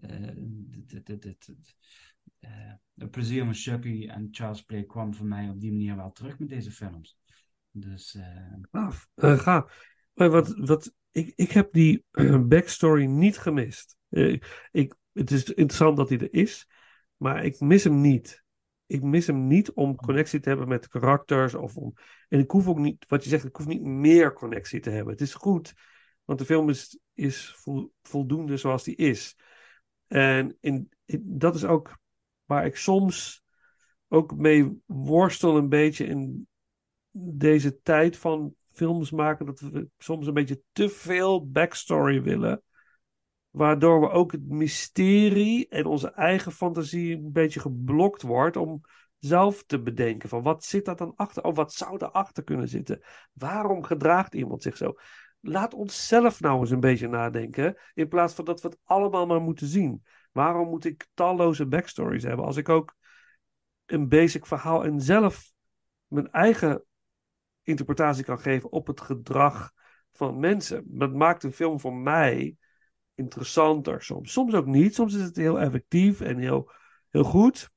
[0.00, 0.34] eh,
[2.94, 6.38] het plezier van Chucky en Charles Play kwam voor mij op die manier wel terug
[6.38, 7.18] met deze films.
[7.70, 8.18] Dus
[8.70, 9.08] Gaaf.
[9.14, 9.96] Eh, gaaf.
[10.14, 12.04] Maar wat, wat, ik, ik heb die
[12.48, 13.96] backstory niet gemist.
[14.08, 14.40] Eh,
[14.70, 16.68] ik, het is interessant dat hij er is,
[17.16, 18.44] maar ik mis hem niet.
[18.86, 21.54] Ik mis hem niet om connectie te hebben met karakters.
[21.54, 21.92] Of om,
[22.28, 25.12] en ik hoef ook niet, wat je zegt, ik hoef niet meer connectie te hebben.
[25.12, 25.74] Het is goed,
[26.24, 29.36] want de film is, is vol- voldoende zoals die is.
[30.06, 31.98] En in- dat is ook
[32.44, 33.42] waar ik soms
[34.08, 36.48] ook mee worstel een beetje in
[37.10, 42.62] deze tijd van films maken, dat we soms een beetje te veel backstory willen.
[43.50, 48.80] Waardoor we ook het mysterie en onze eigen fantasie een beetje geblokt wordt om
[49.18, 51.42] zelf te bedenken van wat zit daar dan achter?
[51.42, 53.00] Of wat zou erachter kunnen zitten?
[53.32, 54.94] Waarom gedraagt iemand zich zo?
[55.40, 59.26] Laat ons zelf nou eens een beetje nadenken, in plaats van dat we het allemaal
[59.26, 60.02] maar moeten zien.
[60.32, 62.94] Waarom moet ik talloze backstories hebben als ik ook
[63.86, 65.52] een basic verhaal en zelf
[66.06, 66.84] mijn eigen
[67.68, 69.72] interpretatie kan geven op het gedrag
[70.12, 70.84] van mensen.
[70.86, 72.56] Dat maakt een film voor mij
[73.14, 74.32] interessanter soms.
[74.32, 74.94] Soms ook niet.
[74.94, 76.70] Soms is het heel effectief en heel,
[77.10, 77.70] heel goed.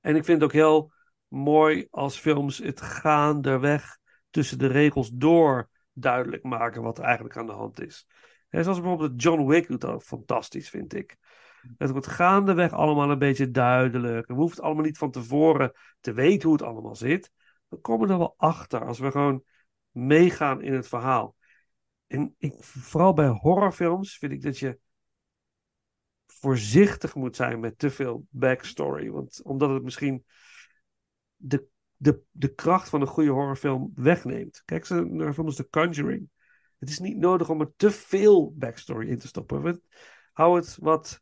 [0.00, 0.92] En ik vind het ook heel
[1.28, 3.98] mooi als films het gaandeweg
[4.30, 8.06] tussen de regels door duidelijk maken wat er eigenlijk aan de hand is.
[8.48, 11.16] Hè, zoals bijvoorbeeld John Wick doet dat fantastisch, vind ik.
[11.78, 14.26] Het wordt gaandeweg allemaal een beetje duidelijk.
[14.26, 17.30] We hoeven het allemaal niet van tevoren te weten hoe het allemaal zit.
[17.70, 19.44] We komen er wel achter als we gewoon
[19.90, 21.36] meegaan in het verhaal.
[22.06, 24.78] En ik, vooral bij horrorfilms vind ik dat je
[26.26, 29.10] voorzichtig moet zijn met te veel backstory.
[29.10, 30.24] Want omdat het misschien
[31.36, 31.66] de,
[31.96, 34.62] de, de kracht van een goede horrorfilm wegneemt.
[34.64, 36.28] Kijk ze naar een film als The Conjuring.
[36.78, 39.82] Het is niet nodig om er te veel backstory in te stoppen.
[40.32, 41.20] Hou het wat.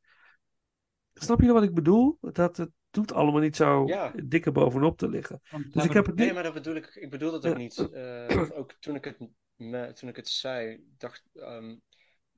[1.14, 2.18] Snap je wat ik bedoel?
[2.20, 4.12] Dat het doet allemaal niet zo Ja.
[4.24, 5.40] dikker bovenop te liggen.
[5.50, 6.34] want Dus ik heb het Nee, niet.
[6.34, 7.78] maar dat bedoel ik, ik bedoel dat ook niet.
[7.92, 9.18] Eh, ook toen ik het,
[9.56, 11.76] me, toen ik het zei, dacht, ehm,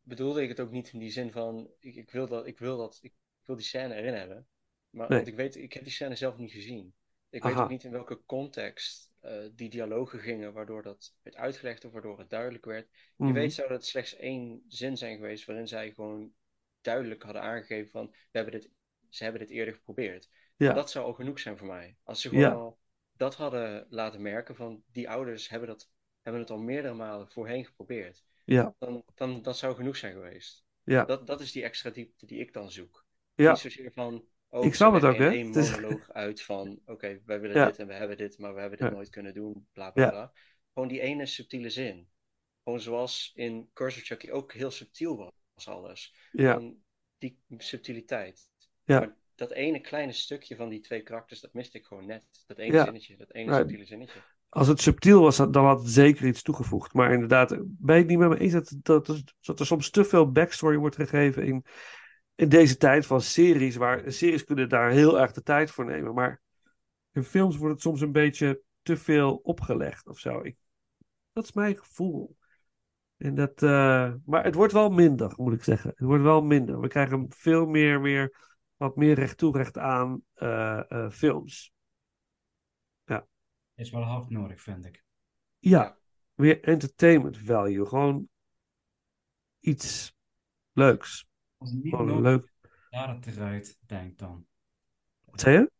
[0.02, 2.76] bedoelde ik het ook niet in die zin van, ik, ik wil dat, ik wil
[2.76, 3.12] dat, ik
[3.44, 4.46] wil die scène erin hebben.
[4.90, 5.18] Maar, Nee.
[5.18, 6.94] want ik weet, ik heb die scène zelf niet gezien.
[7.30, 11.84] Ik weet ook niet in welke context eh, die dialogen gingen, waardoor dat werd uitgelegd
[11.84, 12.88] of waardoor het duidelijk werd.
[13.16, 13.28] Mhm.
[13.28, 16.32] Je weet zou dat slechts één zin zijn geweest waarin zij gewoon
[16.80, 18.70] duidelijk hadden aangegeven van, we hebben dit,
[19.10, 20.30] ze hebben dit eerder geprobeerd.
[20.56, 20.72] Ja.
[20.72, 21.96] Dat zou al genoeg zijn voor mij.
[22.02, 22.48] Als ze Ja.
[22.48, 22.78] gewoon al
[23.12, 25.90] dat hadden laten merken van die ouders hebben, dat,
[26.22, 28.24] hebben het al meerdere malen voorheen geprobeerd.
[28.44, 30.64] Ja, Dan, dan dat zou genoeg zijn geweest.
[30.84, 33.06] ja, Dat, dat is die extra diepte die ik dan zoek.
[33.34, 33.50] ja.
[33.50, 35.32] Niet zozeer van, oh, Ik snap het ook, hè?
[35.32, 37.66] is- monoloog uit van, oké, wij willen Ja.
[37.66, 38.94] dit en we hebben dit, maar we hebben dit Ja.
[38.94, 40.10] nooit kunnen doen, bla bla Ja.
[40.10, 40.32] bla.
[40.72, 42.08] Gewoon die ene subtiele zin.
[42.64, 46.14] Gewoon zoals in Curse of Chucky ook heel subtiel was alles.
[46.32, 46.72] ja.
[47.18, 48.49] Die subtiliteit.
[48.90, 48.98] Ja.
[48.98, 52.22] Maar dat ene kleine stukje van die twee karakters, dat miste ik gewoon net.
[52.46, 52.84] Dat ene Ja.
[52.84, 54.20] zinnetje, dat ene subtiele zinnetje.
[54.48, 56.92] Als het subtiel was, dan had het zeker iets toegevoegd.
[56.92, 60.32] Maar inderdaad, ben het niet met me eens dat, dat, dat er soms te veel
[60.32, 61.64] backstory wordt gegeven in,
[62.34, 66.14] in deze tijd van series, waar series kunnen daar heel erg de tijd voor nemen.
[66.14, 66.40] Maar
[67.12, 70.40] in films wordt het soms een beetje te veel opgelegd of zo.
[70.42, 70.56] Ik,
[71.32, 72.36] dat is mijn gevoel.
[73.16, 75.90] En dat, eh, maar het wordt wel minder, moet ik zeggen.
[75.90, 76.80] Het wordt wel minder.
[76.80, 78.49] We krijgen veel meer, meer
[78.80, 81.72] wat meer recht toe, recht aan eh, eh, films.
[83.74, 85.04] is wel hard nodig, vind ik.
[85.58, 85.98] Ja,
[86.34, 87.86] weer entertainment value.
[87.86, 88.28] Gewoon
[89.60, 90.16] iets
[90.72, 91.28] leuks.
[91.56, 92.42] Als het niet Gewoon nodig leuk.
[92.62, 94.46] is, laat het eruit, denk dan.
[95.24, 95.70] Wat zei je?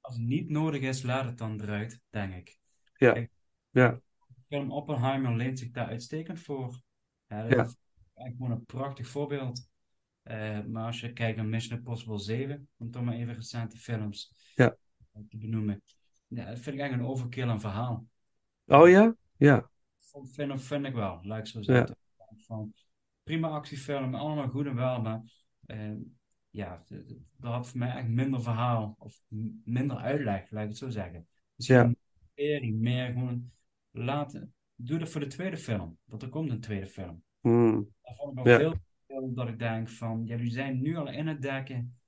[0.00, 2.58] Als het niet nodig is, laat het dan eruit, denk ik.
[2.94, 3.12] Ja.
[3.12, 3.30] Kijk,
[3.70, 4.00] Ja.
[4.26, 6.80] de film Oppenheimer leent zich daar uitstekend voor.
[7.26, 7.64] Ja, dat Ja.
[7.64, 7.76] is
[8.14, 9.68] eigenlijk gewoon een prachtig voorbeeld.
[10.28, 14.32] Eh, maar als je kijkt naar Mission Impossible 7, om toch maar even recente films
[14.54, 14.76] Ja.
[15.28, 15.82] te benoemen.
[16.26, 18.06] Ja, dat vind ik eigenlijk een overkill aan verhaal.
[18.66, 19.16] Oh ja?
[19.36, 19.70] Ja.
[20.32, 21.64] Vind, vind ik wel, laat ik zo Ja.
[21.64, 21.96] zeggen.
[22.36, 22.74] van
[23.22, 25.22] prima actiefilm, allemaal goed en wel, maar
[25.66, 25.92] eh,
[26.50, 26.84] ja,
[27.36, 29.20] dat had voor mij echt minder verhaal of
[29.64, 31.26] minder uitleg, laat ik het zo zeggen.
[31.56, 31.92] Dus Ja.
[32.34, 33.50] meer, meer gewoon
[33.90, 37.22] laten, doe dat voor de tweede film, want er komt een tweede film.
[37.40, 37.94] Hmm.
[38.02, 38.56] Daar vond ik Ja.
[38.58, 38.74] veel,
[39.18, 41.98] veel dat ik denk van, ja, jullie zijn nu al in het dekken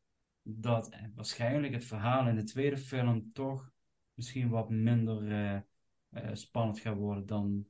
[0.42, 3.70] dat eh, waarschijnlijk het verhaal in de tweede film toch
[4.14, 5.54] misschien wat minder eh,
[6.10, 7.66] eh, spannend gaat worden dan,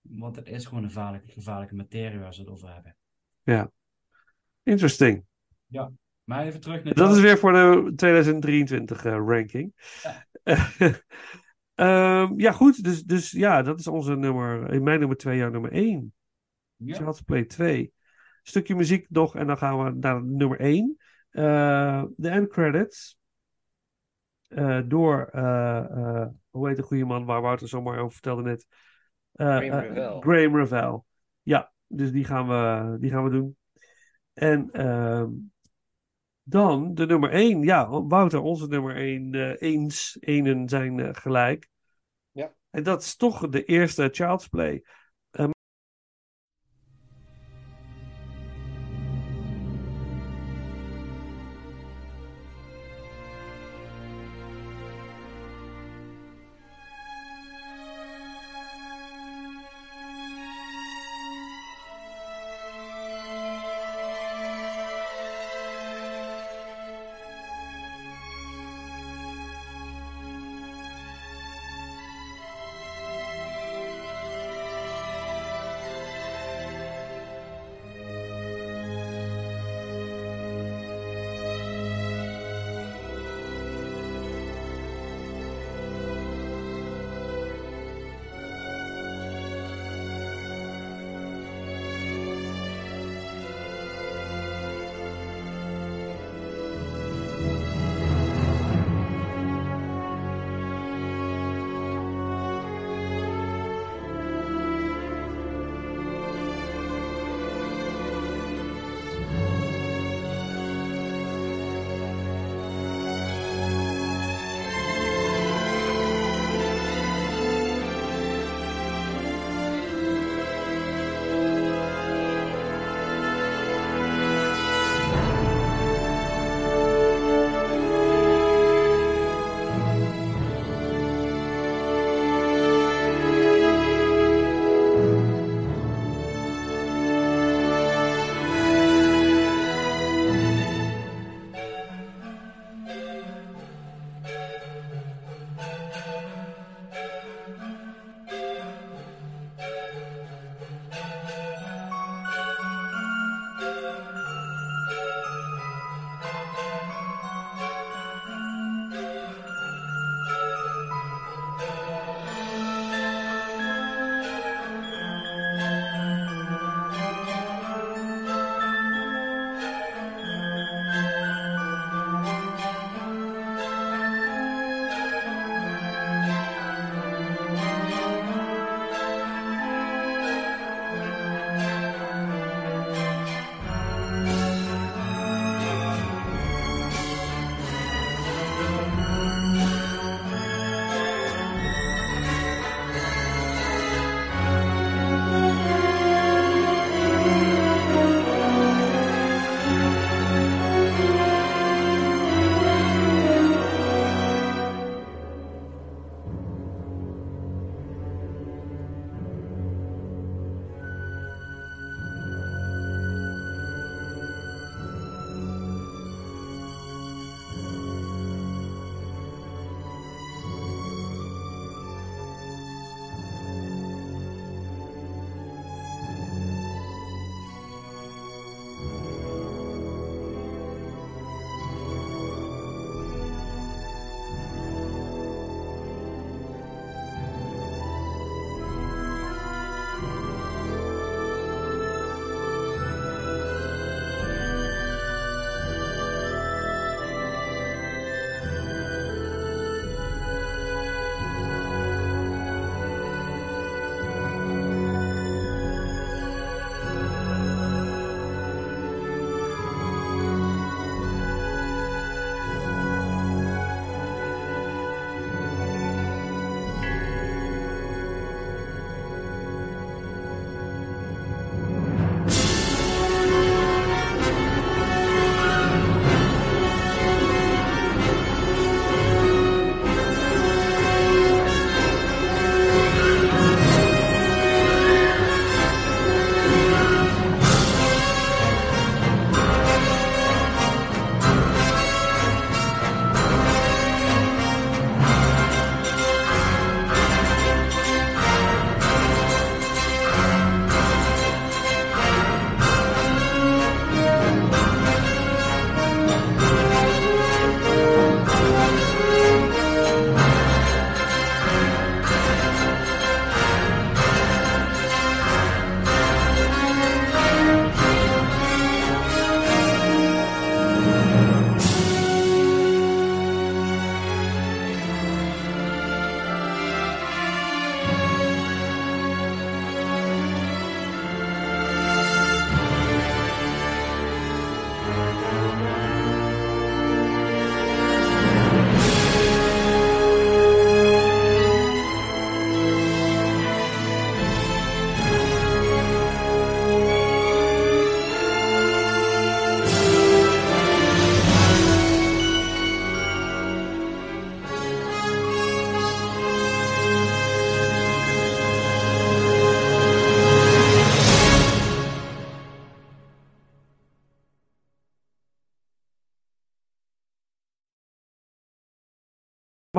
[0.00, 2.96] want het is gewoon een gevaarlijke, gevaarlijke materie waar ze het over hebben.
[3.42, 3.70] Ja.
[4.62, 5.24] Interesting.
[5.66, 5.90] Ja,
[6.24, 9.72] maar even terug naar Dat is weer voor de 2023 eh, ranking.
[11.74, 12.84] Ehm, ja, goed.
[12.84, 14.72] Dus, dus ja, dat is onze nummer.
[14.72, 16.14] In mijn nummer 2, jouw nummer 1.
[16.76, 16.94] Ja.
[16.94, 17.92] Child's Play 2.
[18.48, 20.96] Stukje muziek nog en dan gaan we naar nummer 1.
[21.30, 23.18] Eh, de end credits.
[24.48, 28.66] Eh, door, eh, hoe heet de goede man waar Wouter zo mooi over vertelde net?
[29.32, 30.16] Graham Revell.
[30.20, 31.00] Graham Revell.
[31.42, 33.56] Ja, dus die gaan we, die gaan we doen.
[34.32, 35.30] En ehm,
[36.42, 37.62] dan de nummer 1.
[37.62, 39.34] Ja, Wouter, onze nummer 1.
[39.34, 41.68] eh eens, enen zijn gelijk.
[42.30, 42.54] Ja.
[42.70, 44.84] En dat is toch de eerste Child's Play.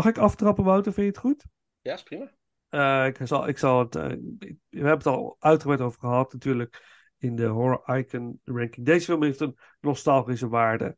[0.08, 0.94] Ik aftrappen, Wouter?
[0.94, 1.46] Vind je het goed?
[1.82, 2.32] Ja, is prima.
[2.70, 3.96] Eh, ik, zal, ik zal het.
[3.96, 6.96] eh, we hebben het al uitgebreid over gehad, natuurlijk.
[7.18, 8.86] In de Horror Icon ranking.
[8.86, 10.98] Deze film heeft een nostalgische waarde.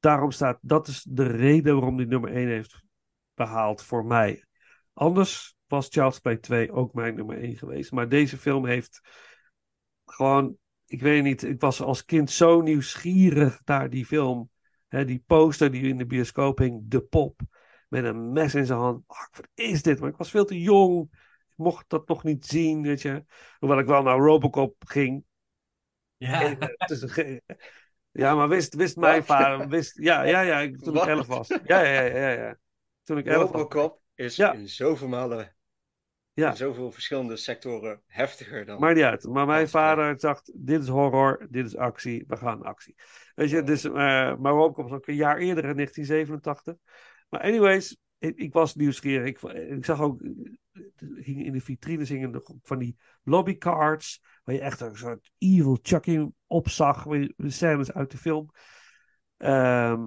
[0.00, 0.58] Daarom staat.
[0.60, 2.82] Dat is de reden waarom die nummer 1 heeft
[3.34, 4.44] behaald voor mij.
[4.92, 7.92] Anders was Child's Play 2 ook mijn nummer 1 geweest.
[7.92, 9.00] Maar deze film heeft
[10.04, 10.56] gewoon.
[10.86, 11.42] Ik weet niet.
[11.42, 14.50] Ik was als kind zo nieuwsgierig naar die film.
[14.88, 16.82] Hè, die poster die in de bioscoop hing.
[16.84, 17.40] De pop.
[17.96, 19.02] Met een mes in zijn hand.
[19.06, 20.00] Oh, wat is dit?
[20.00, 21.08] Maar ik was veel te jong.
[21.12, 23.24] Ik mocht dat nog niet zien, weet je.
[23.58, 25.24] Hoewel ik wel naar Robocop ging.
[26.16, 26.42] Ja.
[26.42, 27.38] En, eh,
[28.10, 29.68] ja, maar wist, wist mijn vader.
[29.68, 31.48] Wist, ja, ja, ja, toen ik elf was.
[31.48, 32.30] Ja, ja, ja, ja.
[32.30, 32.56] ja.
[33.02, 33.50] Toen ik elf was.
[33.50, 34.52] Robocop is Ja.
[34.52, 35.56] in zoveel malen,
[36.32, 36.50] Ja.
[36.50, 38.80] in zoveel verschillende sectoren heftiger dan...
[38.80, 39.24] Maar niet uit.
[39.24, 42.94] Maar mijn vader dacht: dit is horror, dit is actie, we gaan actie.
[43.34, 43.92] Weet je, dus, eh,
[44.36, 46.76] maar Robocop was ook een jaar eerder, in 1987.
[47.28, 49.26] Maar, anyways, ik, ik was nieuwsgierig.
[49.28, 50.82] Ik, ik zag ook, eh,
[51.24, 55.78] hingen in de vitrines hingen nog van die lobbycards, waar je echt een soort evil
[55.82, 58.50] Chucky op zag, scènes uit de film.
[59.36, 60.02] Ehm,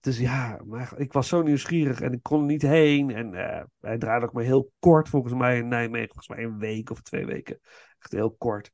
[0.00, 3.10] dus ja, maar ik was zo nieuwsgierig en ik kon er niet heen.
[3.10, 6.08] En eh, hij draaide ook maar heel kort, volgens mij in Nijmegen.
[6.08, 7.60] Volgens mij een week of twee weken.
[7.98, 8.70] Echt heel kort.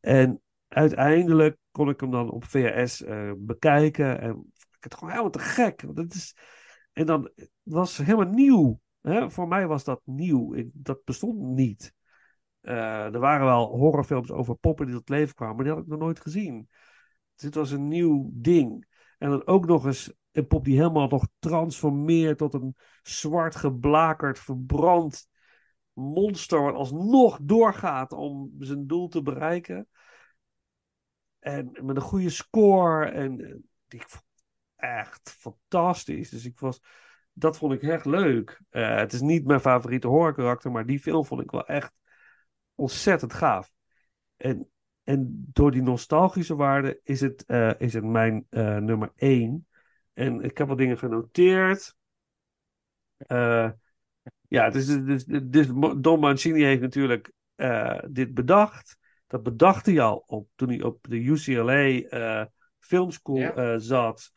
[0.00, 4.20] En uiteindelijk kon ik hem dan op VHS eh, bekijken.
[4.20, 5.82] En ik het gewoon helemaal te gek.
[5.82, 6.34] Want het is...
[6.98, 7.30] En dan
[7.62, 8.80] was helemaal nieuw.
[9.00, 9.30] Hè?
[9.30, 10.70] Voor mij was dat nieuw.
[10.72, 11.94] Dat bestond niet.
[12.60, 15.88] Eh, er waren wel horrorfilms over poppen die tot leven kwamen, maar die had ik
[15.88, 16.68] nog nooit gezien.
[17.34, 18.86] Dit was een nieuw ding.
[19.18, 24.38] En dan ook nog eens een pop die helemaal nog transformeert tot een zwart geblakerd,
[24.38, 25.28] verbrand
[25.92, 29.88] monster, wat alsnog doorgaat om zijn doel te bereiken.
[31.38, 33.06] En met een goede score.
[33.06, 33.54] En eh,
[33.88, 34.02] die
[34.78, 36.30] echt fantastisch.
[36.30, 36.80] Dus ik was,
[37.32, 38.60] dat vond ik echt leuk.
[38.70, 41.92] Eh, het is niet mijn favoriete horrorkarakter, maar die film vond ik wel echt
[42.74, 43.72] ontzettend gaaf.
[44.36, 44.68] En,
[45.04, 49.66] en door die nostalgische waarde is het, eh, is het mijn eh, nummer één.
[50.12, 51.96] En ik heb wat dingen genoteerd.
[54.48, 55.66] Ja, is, dus, dus
[55.98, 57.32] Don Mancini heeft natuurlijk
[58.08, 58.98] dit bedacht.
[59.26, 62.48] Dat bedacht hij al op, toen hij op de UCLA
[62.88, 63.54] Filmschool Ja.
[63.54, 64.32] eh, zat.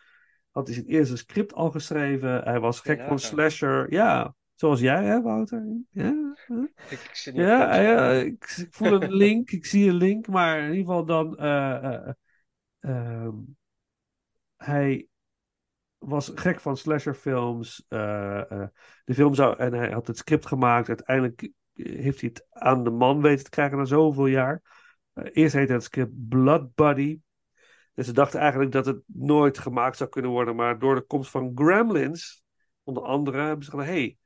[0.52, 2.44] Had hij zijn eerste script al geschreven.
[2.44, 3.92] Hij was gek Ja, van slasher.
[3.94, 5.66] Ja, zoals jij hè, Wouter?
[5.90, 6.36] Ja?
[6.90, 10.60] Ik, zit niet Ja, ja, ik, ik voel een link, ik zie een link, maar
[10.60, 11.38] in ieder geval dan.
[11.38, 12.14] eh, eh,
[12.80, 13.36] ehm,
[14.58, 15.08] hij
[15.98, 17.86] was gek van slasherfilms.
[17.88, 18.42] eh,
[19.06, 20.88] de film zou, en hij had het script gemaakt.
[20.88, 24.62] Uiteindelijk heeft hij het aan de man weten te krijgen na zoveel jaar.
[25.14, 27.20] Eerst heette het script Blood Buddy.
[27.94, 30.56] Dus ze dachten eigenlijk dat het nooit gemaakt zou kunnen worden.
[30.56, 32.44] Maar door de komst van Gremlins,
[32.84, 34.18] onder andere, hebben ze gezegd: hey,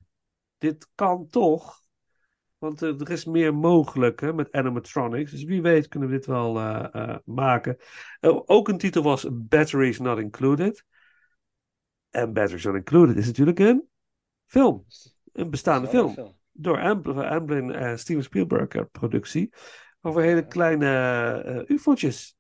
[0.58, 1.84] dit kan toch.
[2.58, 5.32] Want eh, er is meer mogelijk hè, met animatronics.
[5.32, 7.78] Dus wie weet kunnen we dit wel eh, eh, maken.
[8.46, 10.86] Ook een titel was Batteries Not Included.
[12.10, 13.88] En Batteries Not Included is natuurlijk een
[14.46, 14.86] film.
[15.32, 16.36] Een bestaande film.
[16.52, 19.54] Door Amblin, eh, Steven Spielberg productie.
[20.02, 22.35] Over hele kleine ufo'tjes.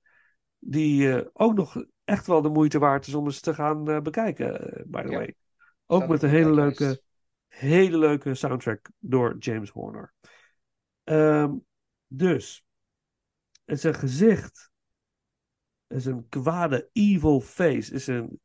[0.67, 4.01] Die eh, ook nog echt wel de moeite waard is om eens te gaan eh,
[4.01, 5.15] bekijken, eh, by the Ja.
[5.15, 5.35] way.
[5.85, 7.01] Ook met een hele leuke,
[7.47, 10.13] hele leuke soundtrack door James Horner.
[11.03, 11.53] Ehm,
[12.07, 12.65] dus,
[13.65, 14.71] het is een gezicht.
[15.87, 17.93] Is een kwade evil face.
[17.93, 18.41] Is, een,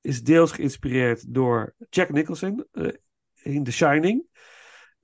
[0.00, 2.66] is deels geïnspireerd door Jack Nicholson
[3.42, 4.26] in The Shining.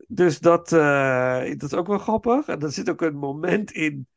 [0.09, 2.47] Dus dat, dat is ook wel grappig.
[2.47, 4.09] En er zit ook een moment in,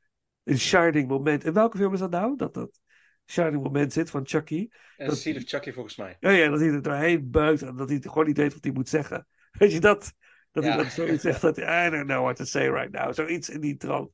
[0.43, 1.43] een Shining moment.
[1.43, 2.35] In welke film is dat nou?
[2.37, 2.81] Dat dat
[3.25, 4.69] Shining moment zit van Chucky.
[4.97, 6.17] En Dat- Seed of Chucky volgens mij.
[6.19, 8.73] Ja, ja, dat hij er doorheen buigt en dat hij gewoon niet weet wat hij
[8.73, 9.27] moet zeggen.
[9.51, 10.13] Weet je dat?
[10.51, 13.13] Dat hij dan zoiets zegt dat hij, I don't know what to say right now.
[13.13, 14.11] Zoiets in die trant.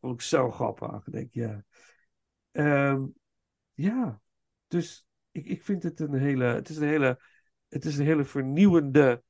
[0.00, 1.06] Vond ik zo grappig.
[1.06, 1.64] Ik denk, ja.
[2.50, 3.02] Ehm,
[3.72, 4.20] ja,
[4.66, 7.20] dus ik, ik vind het een hele, het is een hele,
[7.68, 9.22] het is een hele vernieuwende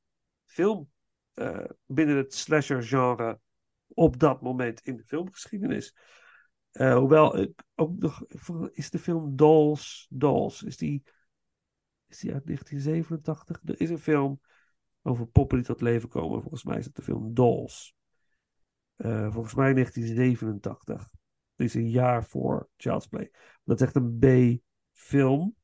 [0.45, 0.91] film
[1.35, 3.41] eh, binnen het slasher genre
[3.87, 5.95] op dat moment in de filmgeschiedenis.
[6.79, 8.25] Eh, hoewel ik ook nog,
[8.71, 11.03] is de film Dolls, Dolls, is die,
[12.07, 13.61] is die uit 1987?
[13.65, 14.41] Er is een film
[15.03, 16.41] over poppen die tot leven komen.
[16.41, 17.95] Volgens mij is het de film Dolls.
[18.97, 21.11] Eh, volgens mij 1987.
[21.57, 23.31] Dat is een jaar voor Child's Play.
[23.65, 25.57] Dat is echt een B-film.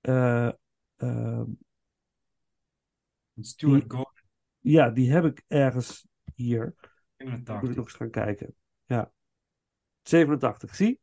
[0.00, 0.50] Eh,
[0.96, 1.50] ehm,
[3.40, 4.22] Stuart Die- Gordon,
[4.60, 6.64] ja, die heb ik ergens hier.
[6.64, 6.74] Moet
[7.16, 7.76] ik 87.
[7.76, 8.54] nog eens gaan kijken.
[8.84, 9.12] Ja.
[10.08, 11.00] 87, zie?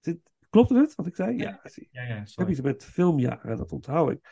[0.00, 0.18] Zit,
[0.50, 1.36] klopte het wat ik zei?
[1.36, 1.88] Ja, zie.
[1.90, 4.28] Ja, ja, Ik heb iets met filmjaren, dat onthoud ik.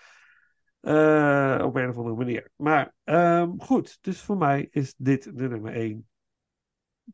[0.80, 2.50] Eh, op een of andere manier.
[2.56, 6.08] Maar ehm, goed, dus voor mij is dit de nummer 1.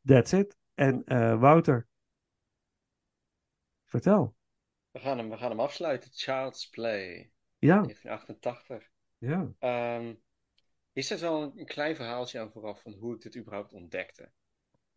[0.04, 0.56] That's it.
[0.74, 1.86] En eh, Wouter,
[3.84, 4.34] vertel.
[4.90, 6.10] We gaan hem, we gaan hem afsluiten.
[6.12, 7.30] Child's Play.
[7.58, 7.82] Ja.
[7.82, 8.88] 1988.
[9.18, 9.52] Ja.
[9.58, 10.14] Ehm,
[10.92, 14.30] hier zit wel een, een klein verhaaltje aan vooraf van hoe ik dit überhaupt ontdekte.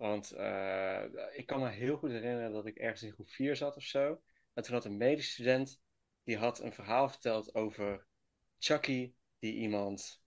[0.01, 3.75] Want eh, ik kan me heel goed herinneren dat ik ergens in groep 4 zat
[3.75, 4.21] of zo.
[4.53, 5.81] En toen had een medestudent,
[6.23, 8.05] die had een verhaal verteld over
[8.57, 10.23] Chucky die iemand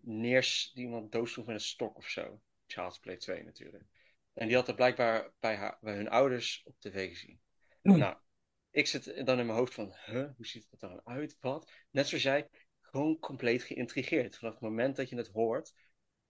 [0.00, 2.40] neers, die iemand doodsloeg met een stok of zo.
[2.66, 3.84] Child's Play 2 natuurlijk.
[4.34, 7.40] En die had het blijkbaar bij, haar, bij hun ouders op tv gezien.
[7.82, 8.16] Nou,
[8.70, 11.36] ik zit dan in mijn hoofd van, huh, hoe ziet het er dan uit?
[11.40, 11.70] Wat?
[11.90, 12.48] Net zoals jij,
[12.80, 14.36] gewoon compleet geïntrigeerd.
[14.36, 15.74] Vanaf het moment dat je het hoort,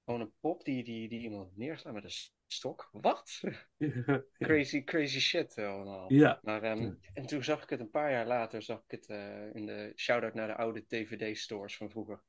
[0.04, 2.10] gewoon een pop die, die, die iemand neerslaat met een
[2.52, 2.88] stok.
[2.92, 3.40] Wat?
[4.38, 6.12] crazy, crazy shit allemaal.
[6.12, 6.38] Ja.
[6.42, 9.54] Maar, ehm, En toen zag ik het een paar jaar later, zag ik het eh,
[9.54, 12.22] in de shout-out naar de oude DVD-stores van vroeger.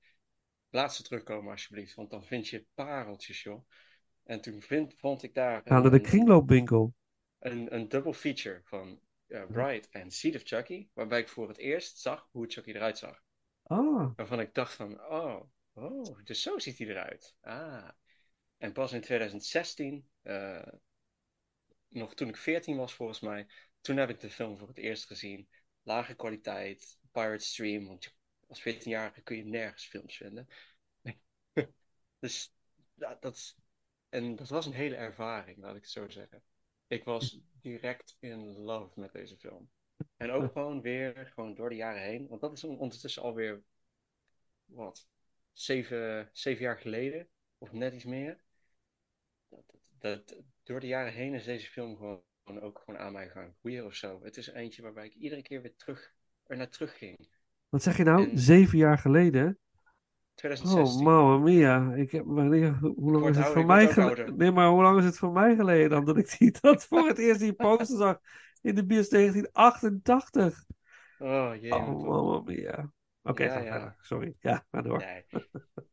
[0.70, 3.70] Laat ze terugkomen alsjeblieft, want dan vind je pareltjes, joh.
[4.24, 5.62] En toen vind, vond ik daar...
[5.66, 6.94] Aan de kringloopwinkel.
[7.40, 11.58] een, een double feature van uh, Bright en Seed of Chucky, waarbij ik voor het
[11.58, 13.22] eerst zag hoe Chucky eruit zag.
[13.64, 14.12] Ah.
[14.16, 15.42] Waarvan ik dacht van, oh,
[15.74, 17.36] oh, dus zo ziet hij eruit.
[17.42, 17.90] Ah.
[18.58, 20.74] En pas in 2016, eh,
[21.88, 23.48] nog toen ik 14 was volgens mij,
[23.82, 25.50] toen heb ik de film voor het eerst gezien.
[25.84, 28.16] Lage kwaliteit, Pirate Stream, want
[28.48, 30.48] als 14-jarige kun je nergens films vinden.
[32.20, 32.54] dus
[32.94, 33.56] dat,
[34.10, 36.44] en dat was een hele ervaring, laat ik het zo zeggen.
[36.88, 39.70] Ik was direct in love met deze film.
[40.18, 43.64] En ook gewoon weer, gewoon door de jaren heen, want dat is on- ondertussen alweer,
[44.66, 45.08] wat,
[45.52, 48.44] zeven, zeven jaar geleden, of net iets meer.
[50.00, 53.56] Dat, door de jaren heen is deze film gewoon, gewoon ook gewoon aan mij gaan
[53.60, 54.20] groeien of zo.
[54.24, 56.14] Het is eentje waarbij ik iedere keer weer terug,
[56.46, 57.30] er naar terug ging.
[57.70, 58.30] Wat zeg je nou?
[58.30, 59.60] En- Zeven jaar geleden?
[60.36, 61.00] 2016.
[61.00, 61.94] Oh, mamma mia.
[61.94, 64.38] Ik heb, wanneer, hoe lang is het ouder, voor mij geleden?
[64.38, 67.08] Nee, maar hoe lang is het voor mij geleden dan dat ik die, dat voor
[67.08, 68.20] het eerst die poster zag
[68.62, 70.66] in de bios 1988?
[71.20, 71.74] Oh, jee.
[71.74, 72.92] Oh, mamma mia.
[73.24, 73.96] Oké, Ja, ja.
[74.02, 74.36] Sorry.
[74.40, 74.98] Ja, ga door.
[74.98, 75.26] Nee.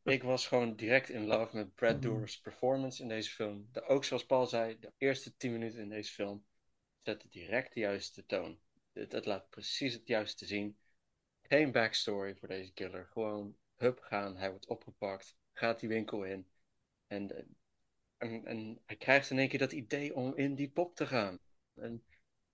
[0.03, 3.69] Ik was gewoon direct in love met Brad Dourif's performance in deze film.
[3.73, 6.45] De, ook zoals Paul zei, de eerste 10 minuten in deze film
[7.03, 8.59] zetten direct de juiste toon.
[8.93, 10.77] Het, het laat precies het juiste zien.
[11.43, 13.07] Geen backstory voor deze killer.
[13.07, 16.47] Gewoon hup gaan, hij wordt opgepakt, gaat die winkel in.
[17.07, 17.47] En,
[18.17, 21.39] en, en hij krijgt in één keer dat idee om in die pop te gaan.
[21.75, 22.05] En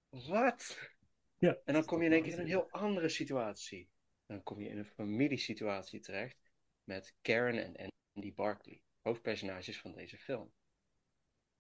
[0.09, 0.90] wat?
[1.39, 1.59] Ja.
[1.65, 3.89] En dan kom je in één keer in een heel andere situatie.
[4.27, 6.36] Dan kom je in een familiesituatie terecht
[6.85, 10.53] met Karen en Andy Barkley, hoofdpersonages van deze film.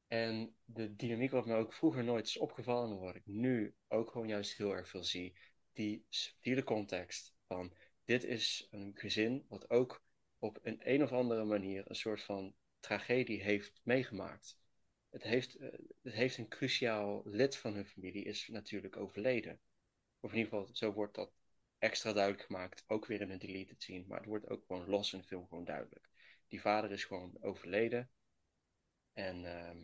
[0.06, 4.10] En de dynamiek wat me ook vroeger nooit is opgevallen, en wat ik nu ook
[4.10, 5.36] gewoon juist heel erg veel zie,
[5.72, 7.74] die subtiele context van
[8.04, 10.02] dit is een gezin wat ook
[10.38, 14.58] op een een of andere manier een soort van tragedie heeft meegemaakt.
[15.10, 15.68] Het heeft, eh,
[16.02, 19.60] het heeft een cruciaal lid van hun familie is natuurlijk overleden.
[20.20, 21.32] Of in ieder geval, zo wordt dat
[21.82, 22.84] extra duidelijk gemaakt.
[22.86, 24.04] Ook weer in een deleted scene.
[24.06, 26.08] Maar het wordt ook gewoon los in de film gewoon duidelijk.
[26.48, 28.10] Die vader is gewoon overleden.
[29.12, 29.78] En ehm,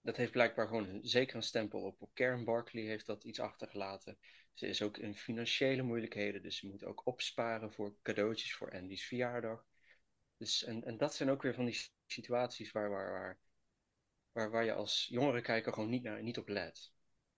[0.00, 2.10] dat heeft blijkbaar gewoon een, zeker een stempel op.
[2.12, 4.18] Karen Barkley heeft dat iets achtergelaten.
[4.54, 6.42] Ze is ook in financiële moeilijkheden.
[6.42, 9.66] Dus ze moet ook opsparen voor cadeautjes voor Andy's verjaardag.
[10.36, 13.38] Dus, en, en dat zijn ook weer van die situaties waar, waar, waar,
[14.32, 16.92] waar, waar je als jongere kijker gewoon niet, naar, niet op let.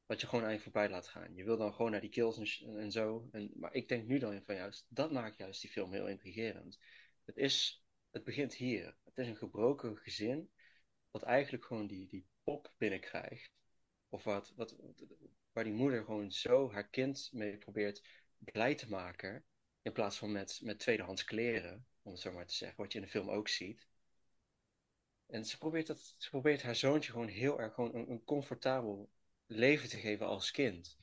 [0.06, 1.34] Wat je gewoon aan je voorbij laat gaan.
[1.34, 3.28] Je wil dan gewoon naar die kills en, en zo.
[3.32, 6.78] En, maar ik denk nu dan van juist, dat maakt juist die film heel intrigerend.
[7.24, 8.96] Het, is, het begint hier.
[9.04, 10.50] Het is een gebroken gezin.
[11.10, 13.52] Wat eigenlijk gewoon die, die pop binnenkrijgt.
[14.08, 14.76] Of wat, wat,
[15.52, 18.02] waar die moeder gewoon zo haar kind mee probeert
[18.38, 19.44] blij te maken.
[19.82, 21.86] In plaats van met, met tweedehands kleren.
[22.02, 22.82] Om het zo maar te zeggen.
[22.82, 23.86] Wat je in de film ook ziet.
[25.26, 29.10] En ze probeert, dat, ze probeert haar zoontje gewoon heel erg gewoon een, een comfortabel
[29.46, 30.98] leven te geven als kind.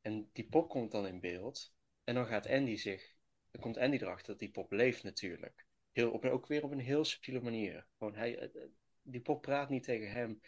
[0.00, 1.74] En die pop komt dan in beeld.
[2.04, 3.14] En dan gaat Andy zich.
[3.50, 5.66] Dan komt Andy erachter dat die pop leeft natuurlijk.
[5.92, 7.86] Heel, op, ook weer op een heel subtiele manier.
[7.98, 8.68] Gewoon hij, eh, eh,
[9.02, 10.40] die pop praat niet tegen hem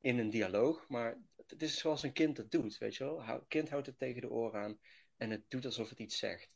[0.00, 0.88] in een dialoog.
[0.88, 2.78] Maar het is zoals een kind dat doet.
[2.78, 3.44] Weet je wel?
[3.48, 4.78] Kind houdt het tegen de oren aan.
[5.16, 6.50] En het doet alsof het iets zegt.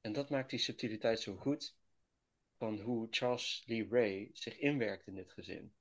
[0.00, 1.76] En dat maakt die subtiliteit zo goed.
[2.56, 5.74] Van hoe Charles Lee Ray zich inwerkt in dit gezin.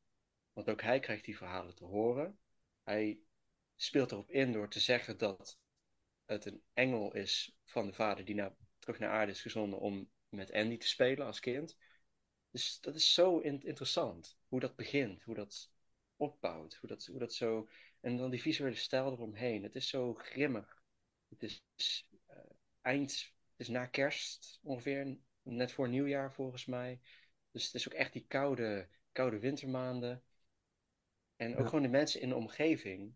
[0.53, 2.39] Want ook hij krijgt die verhalen te horen.
[2.83, 3.19] Hij
[3.75, 5.59] speelt erop in door te zeggen dat
[6.25, 10.09] het een engel is van de vader die naar, terug naar aarde is gezonden om
[10.29, 11.77] met Andy te spelen als kind.
[12.51, 14.37] Dus dat is zo in- interessant.
[14.47, 15.71] Hoe dat begint, hoe dat
[16.15, 17.69] opbouwt, hoe dat, hoe dat zo.
[18.01, 19.63] En dan die visuele stijl eromheen.
[19.63, 20.83] Het is zo grimmig.
[21.29, 21.63] Het is
[22.25, 22.37] eh,
[22.81, 26.99] eind is na kerst ongeveer, net voor nieuwjaar volgens mij.
[27.51, 30.23] Dus het is ook echt die koude, koude wintermaanden.
[31.43, 31.65] En ook Ja.
[31.65, 33.15] gewoon de mensen in de omgeving.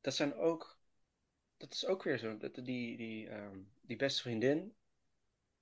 [0.00, 0.80] Dat zijn ook,
[1.56, 4.74] dat is ook weer zo, dat, die, die, ehm, die beste vriendin,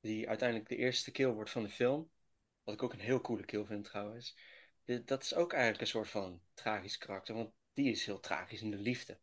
[0.01, 2.11] die uiteindelijk de eerste kill wordt van de film.
[2.63, 4.37] Wat ik ook een heel coole kill vind trouwens.
[5.05, 8.71] Dat is ook eigenlijk een soort van tragisch karakter, want die is heel tragisch in
[8.71, 9.19] de liefde.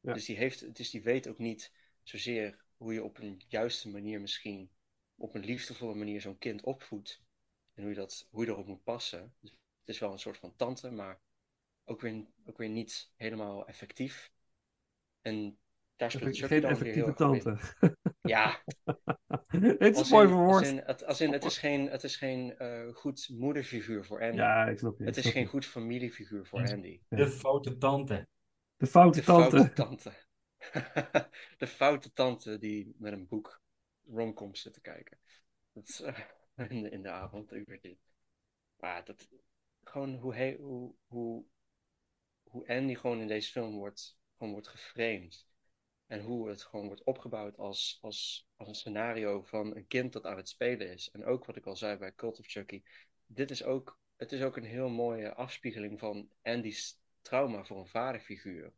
[0.00, 0.12] Ja.
[0.12, 4.20] Dus, die heeft, dus die weet ook niet zozeer hoe je op een juiste manier
[4.20, 4.70] misschien,
[5.14, 7.22] op een liefdevolle manier zo'n kind opvoedt.
[7.74, 9.34] En hoe je, dat, hoe je erop moet passen.
[9.40, 9.59] Dus
[9.90, 11.20] is wel een soort van tante, maar
[11.84, 14.30] ook weer, ook weer niet helemaal effectief.
[15.20, 15.58] En
[15.96, 17.58] daar speelt Chucky Geen dan weer heel tante.
[18.20, 18.62] Ja,
[19.50, 20.66] Het is als mooi in, als verwoord.
[20.66, 24.36] in, het, als in, het is geen, het is geen eh, goed moederfiguur voor Andy.
[24.36, 25.04] Ja, ik snap je.
[25.04, 26.60] Het is geen goed familiefiguur voor.
[26.60, 27.00] Andy.
[27.08, 28.28] De foute tante.
[28.76, 29.56] De foute De tante.
[29.56, 30.12] foute tante.
[31.58, 33.62] De foute tante die met een boek
[34.06, 35.18] romcoms zit te kijken.
[35.72, 36.18] Dat is, eh,
[36.68, 37.52] in, de, in de avond.
[37.52, 37.98] ik weet niet.
[38.76, 39.28] Maar dat,
[39.84, 41.44] gewoon hoe, hij, hoe, hoe,
[42.42, 45.46] hoe Andy gewoon in deze film wordt, gewoon wordt geframed.
[46.06, 50.24] En hoe het gewoon wordt opgebouwd als, als, als een scenario van een kind dat
[50.24, 51.10] aan het spelen is.
[51.10, 52.82] En ook wat ik al zei bij Cult of Chucky.
[53.26, 57.86] Dit is ook, het is ook een heel mooie afspiegeling van Andy's trauma voor een
[57.86, 58.72] vaderfiguur.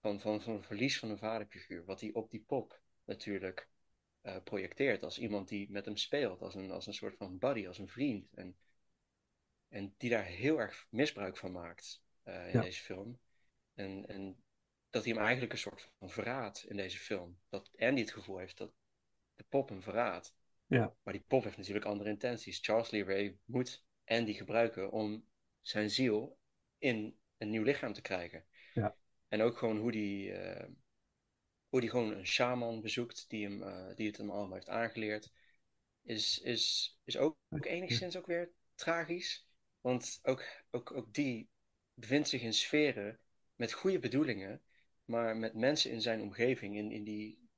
[0.00, 1.84] Van, van, van het verlies van een vaderfiguur.
[1.84, 3.68] Wat hij op die pop natuurlijk
[4.20, 5.02] eh, projecteert.
[5.02, 6.42] Als iemand die met hem speelt.
[6.42, 8.34] Als een, als een soort van buddy, als een vriend.
[8.34, 8.56] En,
[9.72, 12.60] en die daar heel erg misbruik van maakt eh, in Ja.
[12.60, 13.18] deze film.
[13.74, 14.42] En, en
[14.90, 17.38] dat hij hem eigenlijk een soort van verraadt in deze film.
[17.48, 18.72] Dat Andy het gevoel heeft dat
[19.34, 20.34] de pop hem verraadt.
[20.66, 20.96] Ja.
[21.02, 22.58] Maar die pop heeft natuurlijk andere intenties.
[22.62, 25.26] Charles Lee Ray moet Andy gebruiken om
[25.60, 26.38] zijn ziel
[26.78, 28.44] in een nieuw lichaam te krijgen.
[28.74, 28.96] Ja.
[29.28, 30.68] En ook gewoon hoe die, eh,
[31.68, 35.32] hoe die gewoon een shaman bezoekt die, hem, eh, die het hem allemaal heeft aangeleerd.
[36.02, 39.46] Is, is, is ook, ook enigszins ook weer tragisch.
[39.82, 41.50] Want ook, ook, ook die
[41.94, 43.18] bevindt zich in sferen
[43.54, 44.62] met goede bedoelingen,
[45.04, 47.48] maar met mensen in zijn omgeving, in, in die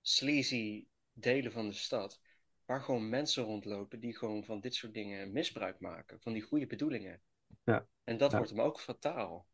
[0.00, 2.20] sleazy delen van de stad,
[2.64, 6.66] waar gewoon mensen rondlopen die gewoon van dit soort dingen misbruik maken, van die goede
[6.66, 7.22] bedoelingen.
[7.64, 7.86] Ja.
[8.04, 8.36] En dat Ja.
[8.36, 9.46] wordt hem ook fataal,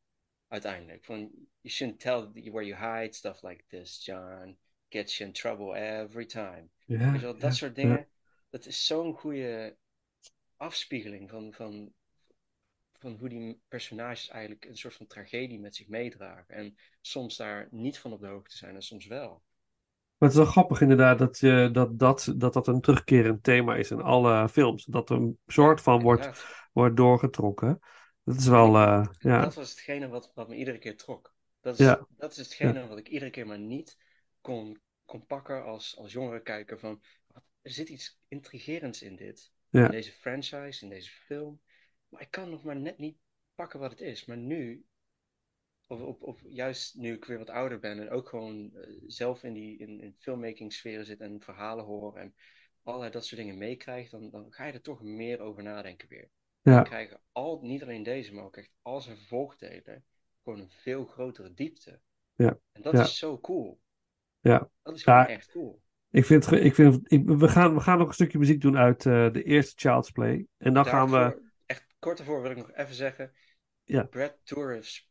[0.48, 1.04] uiteindelijk.
[1.04, 1.18] Van,
[1.60, 4.58] you shouldn't tell where you hide, stuff like this, John.
[4.88, 6.68] Gets you in trouble every time.
[6.86, 8.08] Ja, dat ja, soort dingen,
[8.50, 9.76] dat is zo'n goede
[10.56, 11.92] afspiegeling van, van,
[12.98, 16.54] van hoe die personages eigenlijk een soort van tragedie met zich meedragen.
[16.54, 19.42] En soms daar niet van op de hoogte zijn en soms wel.
[20.18, 23.76] Maar het is wel grappig inderdaad dat, je, dat, dat, dat dat een terugkerend thema
[23.76, 24.84] is in alle films.
[24.84, 26.70] Dat er een soort van wordt, Inderdaad.
[26.72, 27.80] wordt doorgetrokken.
[28.24, 29.40] Dat is wel, eh, ja.
[29.40, 31.34] Dat was hetgene wat, wat me iedere keer trok.
[31.60, 32.06] Dat is, Ja.
[32.16, 33.98] dat is hetgene wat ik iedere keer maar niet
[34.40, 39.52] kon, kon pakken als, als jongere kijker van wat, er zit iets intrigerends in dit.
[39.68, 39.84] Ja.
[39.84, 41.60] In deze franchise, in deze film.
[42.08, 43.16] Maar ik kan nog maar net niet
[43.54, 44.24] pakken wat het is.
[44.24, 44.84] Maar nu,
[45.86, 49.52] of, op, juist nu ik weer wat ouder ben en ook gewoon eh, zelf in
[49.52, 52.34] die in, in filmmaking sferen zit en verhalen hoor en
[52.82, 56.28] allerlei dat soort dingen meekrijg, dan, dan ga je er toch meer over nadenken weer.
[56.62, 56.74] Ja.
[56.74, 60.04] Dan krijgen al, niet alleen deze, maar ook echt al zijn vervolgdelen
[60.44, 62.00] gewoon een veel grotere diepte.
[62.34, 62.58] Ja.
[62.72, 63.00] En dat Ja.
[63.02, 63.80] is zo cool.
[64.40, 64.70] Ja.
[64.82, 65.82] Dat is gewoon Ja, echt cool.
[66.10, 69.06] Ik vind, ik vind ik- we, gaan, we gaan nog een stukje muziek doen uit
[69.06, 70.46] eh, de eerste Child's Play.
[70.56, 71.46] En dan gaan we.
[71.98, 73.32] Kort daarvoor wil ik nog even zeggen,
[73.84, 74.02] Ja.
[74.02, 75.10] Brad Dourif's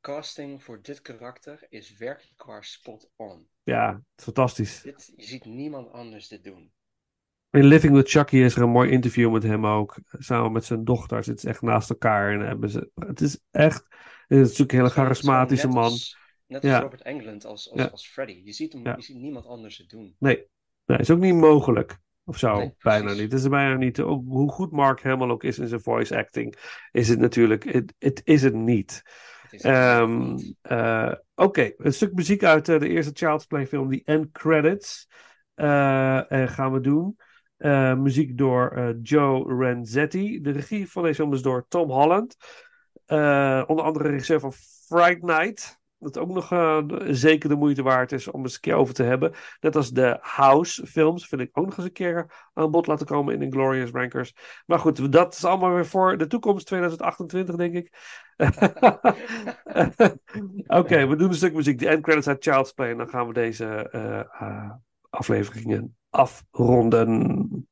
[0.00, 3.48] casting voor dit karakter is werkelijk waar spot on.
[3.62, 4.80] Ja, fantastisch.
[4.82, 6.72] Dit, je ziet niemand anders dit doen.
[7.50, 9.98] In Living with Chucky is er een mooi interview met hem ook.
[10.18, 11.24] Samen met zijn dochter.
[11.24, 12.32] Zitten ze echt naast elkaar.
[12.32, 13.84] En hebben ze, het is echt.
[14.26, 15.84] Het is natuurlijk een hele charismatische net man.
[15.84, 16.16] als-
[16.46, 16.80] Net als Ja.
[16.80, 17.86] Robert Englund als, als, Ja.
[17.86, 18.40] als Freddy.
[18.44, 18.94] Je ziet, hem, Ja.
[18.96, 20.16] je ziet niemand anders het doen.
[20.18, 20.46] Nee,
[20.84, 21.98] nee, is ook niet mogelijk.
[22.28, 23.20] Of zo, Nee, bijna niet.
[23.20, 24.00] Het is bijna niet.
[24.00, 26.54] Ook hoe goed Mark Hamill ook is in zijn voice acting,
[26.92, 27.72] is het natuurlijk.
[27.72, 29.02] Het, het is het niet.
[29.50, 34.32] Ehm, eh, Oké, een stuk muziek uit eh, de eerste Child's Play film, die end
[34.32, 35.08] credits,
[35.54, 37.16] eh, gaan we doen.
[37.98, 40.40] Muziek door Joe Renzetti.
[40.40, 42.36] De regie van deze film is door Tom Holland.
[43.66, 44.52] Onder andere regisseur van
[44.86, 45.77] Fright Night.
[45.98, 49.02] Dat ook nog eh, zeker de moeite waard is om eens een keer over te
[49.02, 49.32] hebben.
[49.60, 53.06] Net als de House films vind ik ook nog eens een keer aan bod laten
[53.06, 54.34] komen in de Glorious Rankers.
[54.66, 57.92] Maar goed, dat is allemaal weer voor de toekomst, 2028 denk ik.
[60.80, 61.78] Oké, we doen een stuk muziek.
[61.78, 62.90] De end credits uit Child's Play.
[62.90, 64.70] En dan gaan we deze eh, eh,
[65.10, 67.68] afleveringen afronden.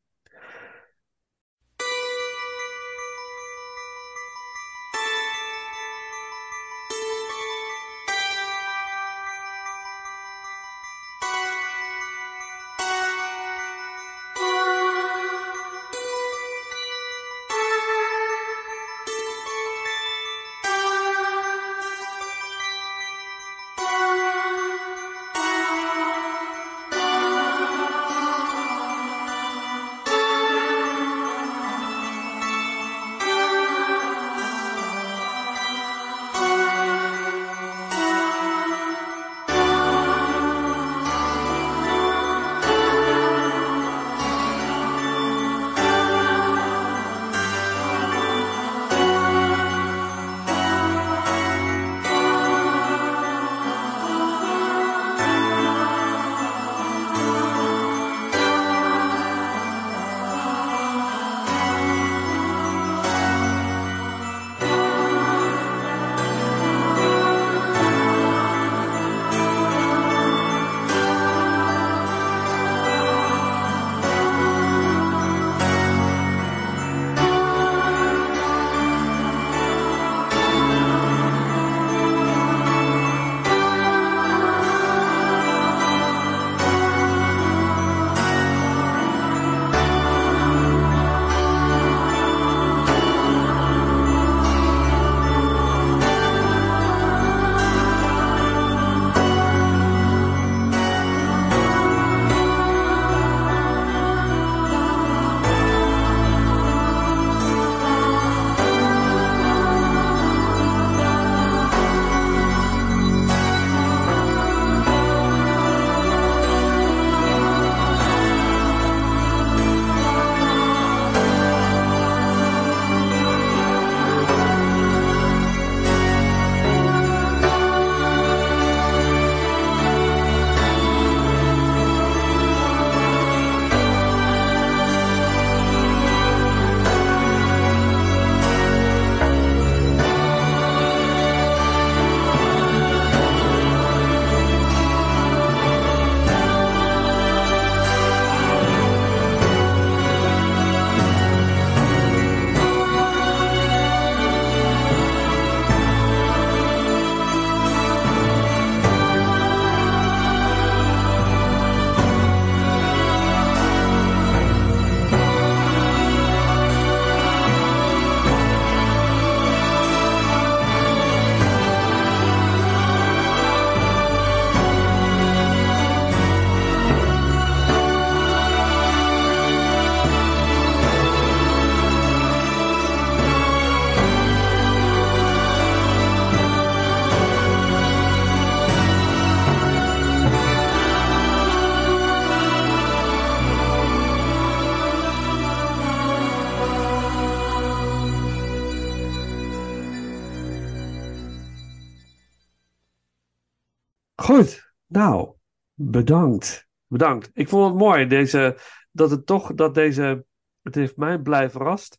[205.97, 206.67] Bedankt.
[206.87, 207.31] Bedankt.
[207.33, 208.59] Ik vond het mooi, deze,
[208.91, 210.25] dat het toch, dat deze,
[210.63, 211.99] het heeft mij blij verrast.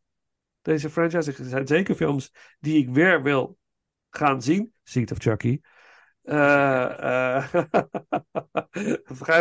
[0.61, 1.31] Deze franchise.
[1.31, 3.57] Er zijn zeker films die ik weer wil
[4.09, 4.73] gaan zien.
[4.83, 5.59] Seed of Chucky.
[6.27, 7.53] Uh, uh,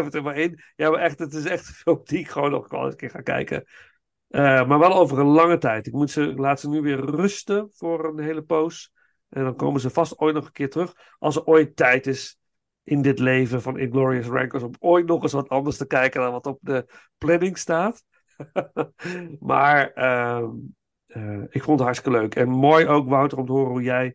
[0.05, 0.61] het er maar in.
[0.77, 2.97] Ja, maar echt, het is echt een film die ik gewoon nog wel eens een
[2.97, 3.65] keer ga kijken.
[4.29, 5.87] Uh, maar wel over een lange tijd.
[5.87, 8.93] Ik moet ze, laat ze nu weer rusten voor een hele poos.
[9.29, 10.95] En dan komen ze vast ooit nog een keer terug.
[11.19, 12.39] Als er ooit tijd is
[12.87, 14.63] in dit leven van Inglorious Rankers.
[14.63, 16.87] Om ooit nog eens wat anders te kijken dan wat op de
[17.19, 18.05] planning staat.
[19.41, 22.35] maar uh, ik vond het hartstikke leuk.
[22.35, 24.15] En mooi ook, Wouter, om te horen hoe jij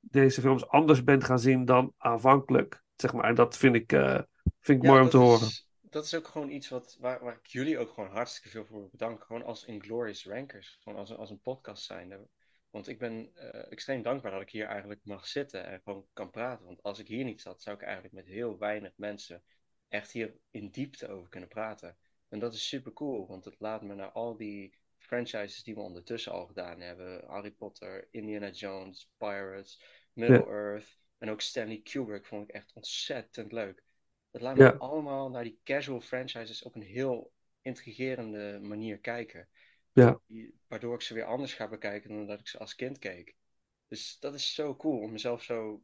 [0.00, 2.82] deze films anders bent gaan zien dan aanvankelijk.
[2.96, 3.24] Zeg maar.
[3.24, 4.20] En dat vind ik, uh,
[4.60, 5.48] vind ik Ja, mooi om te is- horen.
[5.80, 8.88] Dat is ook gewoon iets wat, waar, waar ik jullie ook gewoon hartstikke veel voor
[8.90, 9.24] bedank.
[9.24, 10.78] Gewoon als Inglorious Rankers.
[10.82, 12.28] Gewoon als, een- als een podcast zijnde.
[12.74, 16.30] Want ik ben eh, extreem dankbaar dat ik hier eigenlijk mag zitten en gewoon kan
[16.30, 16.66] praten.
[16.66, 19.42] Want als ik hier niet zat, zou ik eigenlijk met heel weinig mensen
[19.88, 21.96] echt hier in diepte over kunnen praten.
[22.28, 25.80] En dat is super cool, want het laat me naar al die franchises die we
[25.80, 27.24] ondertussen al gedaan hebben.
[27.26, 29.82] Harry Potter, Indiana Jones, Pirates,
[30.12, 33.82] Middle-earth en ook Stanley Kubrick vond ik echt ontzettend leuk.
[34.30, 34.70] Dat laat me Ja.
[34.78, 39.48] allemaal naar die casual franchises op een heel intrigerende manier kijken.
[39.94, 40.20] Ja.
[40.66, 43.34] Waardoor ik ze weer anders ga bekijken dan dat ik ze als kind keek.
[43.88, 45.82] Dus dat is zo cool om mezelf zo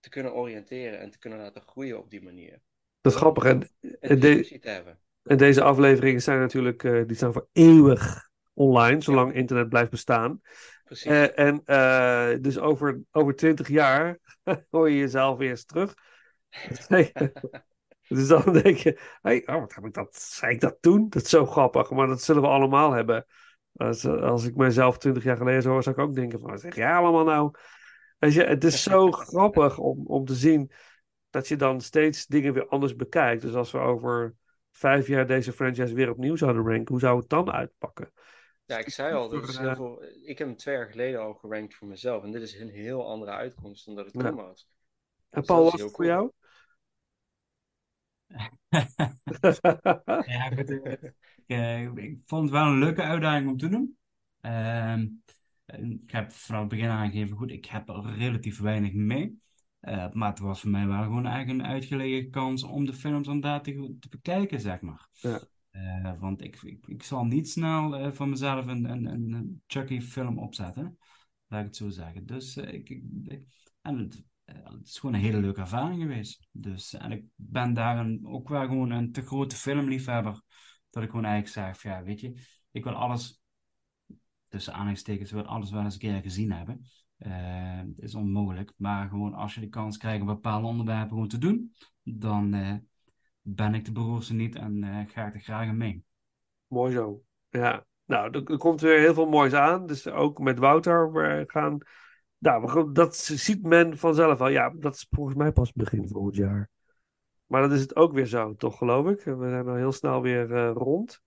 [0.00, 2.60] te kunnen oriënteren en te kunnen laten groeien op die manier.
[3.00, 3.44] Dat is grappig.
[3.44, 3.68] En,
[4.00, 4.98] En de- hebben.
[5.22, 10.40] en deze afleveringen zijn natuurlijk eh, die staan voor eeuwig online, zolang internet blijft bestaan.
[10.84, 11.06] Precies.
[11.06, 14.18] Eh, en eh, dus over, over 20 jaar
[14.70, 15.94] hoor je jezelf weer eens terug.
[18.08, 21.08] dus dan denk je, hey, oh, wat heb ik dat, zei ik dat toen?
[21.08, 23.26] Dat is zo grappig, maar dat zullen we allemaal hebben.
[23.76, 26.74] Als, als ik mezelf 20 jaar geleden hoor, zou ik ook denken van, wat zeg
[26.74, 27.50] jij allemaal nou?
[28.18, 30.70] Weet je, het is zo grappig om, om te zien
[31.30, 33.42] dat je dan steeds dingen weer anders bekijkt.
[33.42, 34.34] Dus als we over
[34.70, 38.12] vijf jaar deze franchise weer opnieuw zouden ranken, hoe zou het dan uitpakken?
[38.64, 40.02] Ja, ik zei al, dat heel veel...
[40.22, 42.22] ik heb hem twee jaar geleden al gerankt voor mezelf.
[42.22, 44.28] En dit is een heel andere uitkomst dan dat het Ja.
[44.28, 44.68] toen was.
[45.30, 46.30] En Dus Paul, was het voor jou?
[50.26, 51.14] Ja, eh, ik,
[51.46, 53.96] eh, ik vond het wel een leuke uitdaging om te doen.
[54.40, 55.06] Ehm,
[55.66, 59.40] ik heb vanaf het begin aangegeven, goed, ik heb er relatief weinig mee.
[59.80, 63.26] Eh, maar het was voor mij wel gewoon eigenlijk een uitgelegen kans om de films
[63.26, 65.08] inderdaad te, te bekijken, zeg maar.
[65.12, 65.40] Ja.
[66.18, 70.38] Want ik, ik, ik zal niet snel eh, van mezelf een, een, een, een Chucky-film
[70.38, 70.98] opzetten.
[71.46, 72.26] Laat ik het zo zeggen.
[72.26, 73.44] Dus ik, ik,
[73.82, 74.24] en het,
[74.64, 76.48] het is gewoon een hele leuke ervaring geweest.
[76.52, 80.42] Dus, en ik ben daar een, ook wel gewoon een te grote filmliefhebber.
[80.90, 82.34] Dat ik gewoon eigenlijk zeg, ja, weet je,
[82.70, 83.42] ik wil alles,
[84.48, 86.86] tussen aanhalingstekens, wil alles wel eens een keer gezien hebben.
[87.18, 91.28] Eh, het is onmogelijk, maar gewoon als je de kans krijgt om bepaalde onderwerpen gewoon
[91.28, 92.74] te doen, dan eh,
[93.40, 96.04] ben ik de beroerte niet en eh, ga ik er graag mee.
[96.66, 97.22] Mooi zo.
[97.50, 99.86] Ja, nou, er, er komt weer heel veel moois aan.
[99.86, 101.78] Dus ook met Wouter, gaan.
[102.38, 104.48] Nou, we dat ziet men vanzelf al.
[104.48, 106.70] Ja, dat is volgens mij pas begin volgend jaar.
[107.46, 109.20] Maar dat is het ook weer zo, toch, geloof ik?
[109.24, 111.20] We zijn al heel snel weer eh, rond.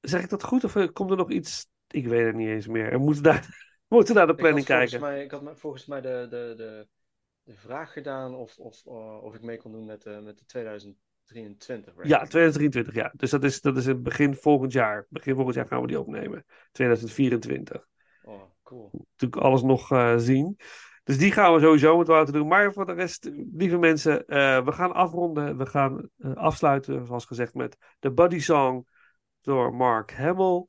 [0.00, 0.64] Zeg ik dat goed?
[0.64, 1.66] Of eh, komt er nog iets?
[1.86, 2.92] Ik weet het niet eens meer.
[2.92, 3.48] En moeten daar,
[3.88, 5.08] moeten naar de Ik planning volgens kijken.
[5.08, 6.88] mij, ik had volgens mij de, de, de,
[7.42, 10.44] de vraag gedaan of, of, eh, of ik mee kon doen met, de met de
[10.44, 12.14] 2023 ranking.
[12.14, 13.12] Ja, 2023, ja.
[13.16, 15.06] Dus dat is, dat is het begin volgend jaar.
[15.08, 16.44] Begin volgend jaar gaan we die opnemen.
[16.72, 17.86] 2024.
[18.24, 18.90] Oh, cool.
[19.10, 20.56] natuurlijk alles nog eh, zien.
[21.04, 22.48] Dus die gaan we sowieso met Wouter doen.
[22.48, 25.56] Maar voor de rest, lieve mensen, eh, we gaan afronden.
[25.56, 28.86] We gaan eh, afsluiten, zoals gezegd, met de Buddy Song
[29.40, 30.66] door Mark Hamill.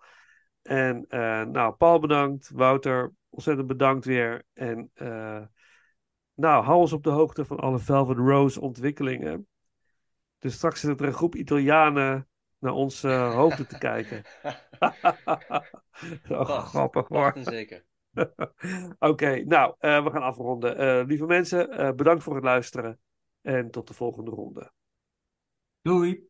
[0.61, 1.05] En
[1.51, 2.49] nou, Paul bedankt.
[2.53, 4.43] Wouter, ontzettend bedankt weer.
[4.53, 4.91] En
[6.35, 9.47] nou, hou ons op de hoogte van alle Velvet Rose ontwikkelingen.
[10.39, 12.27] Dus straks zit er een groep Italianen
[12.59, 14.23] naar onze hoofden te kijken.
[16.29, 17.33] oh, grappig hoor.
[17.41, 17.85] zeker.
[19.09, 20.77] Oké, nou, eh, we gaan afronden.
[20.77, 22.99] Eh, lieve mensen, eh, bedankt voor het luisteren.
[23.41, 24.71] En tot de volgende ronde.
[25.81, 26.29] Doei!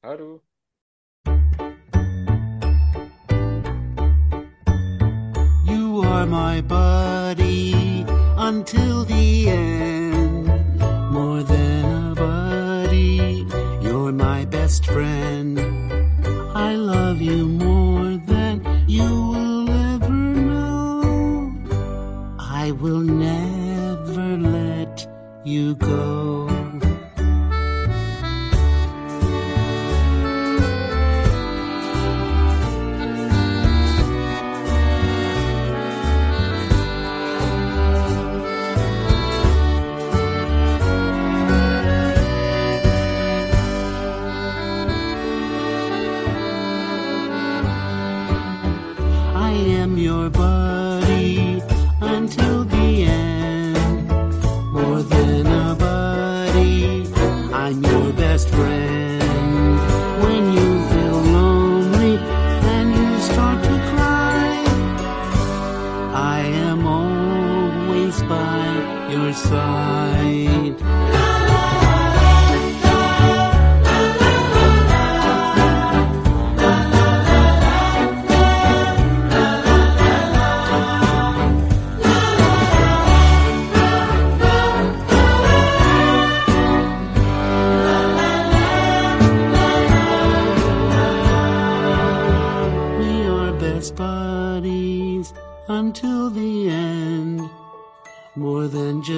[0.00, 0.40] Houdoe.
[5.64, 8.04] You are my buddy
[8.36, 10.46] until the end.
[11.10, 13.46] More than a buddy,
[13.80, 15.58] you're my best friend.
[16.54, 19.23] I love you more than you
[22.64, 25.06] I will never let
[25.44, 26.43] you go.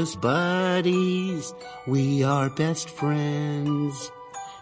[0.06, 1.52] Just buddies,
[1.88, 4.12] we are best friends.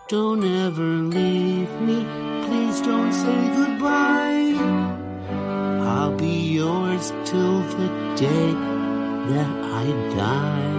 [0.09, 2.03] Don't ever leave me,
[2.47, 4.55] please don't say goodbye.
[5.83, 8.53] I'll be yours till the day
[9.33, 9.53] that
[9.83, 9.85] I
[10.17, 10.74] die.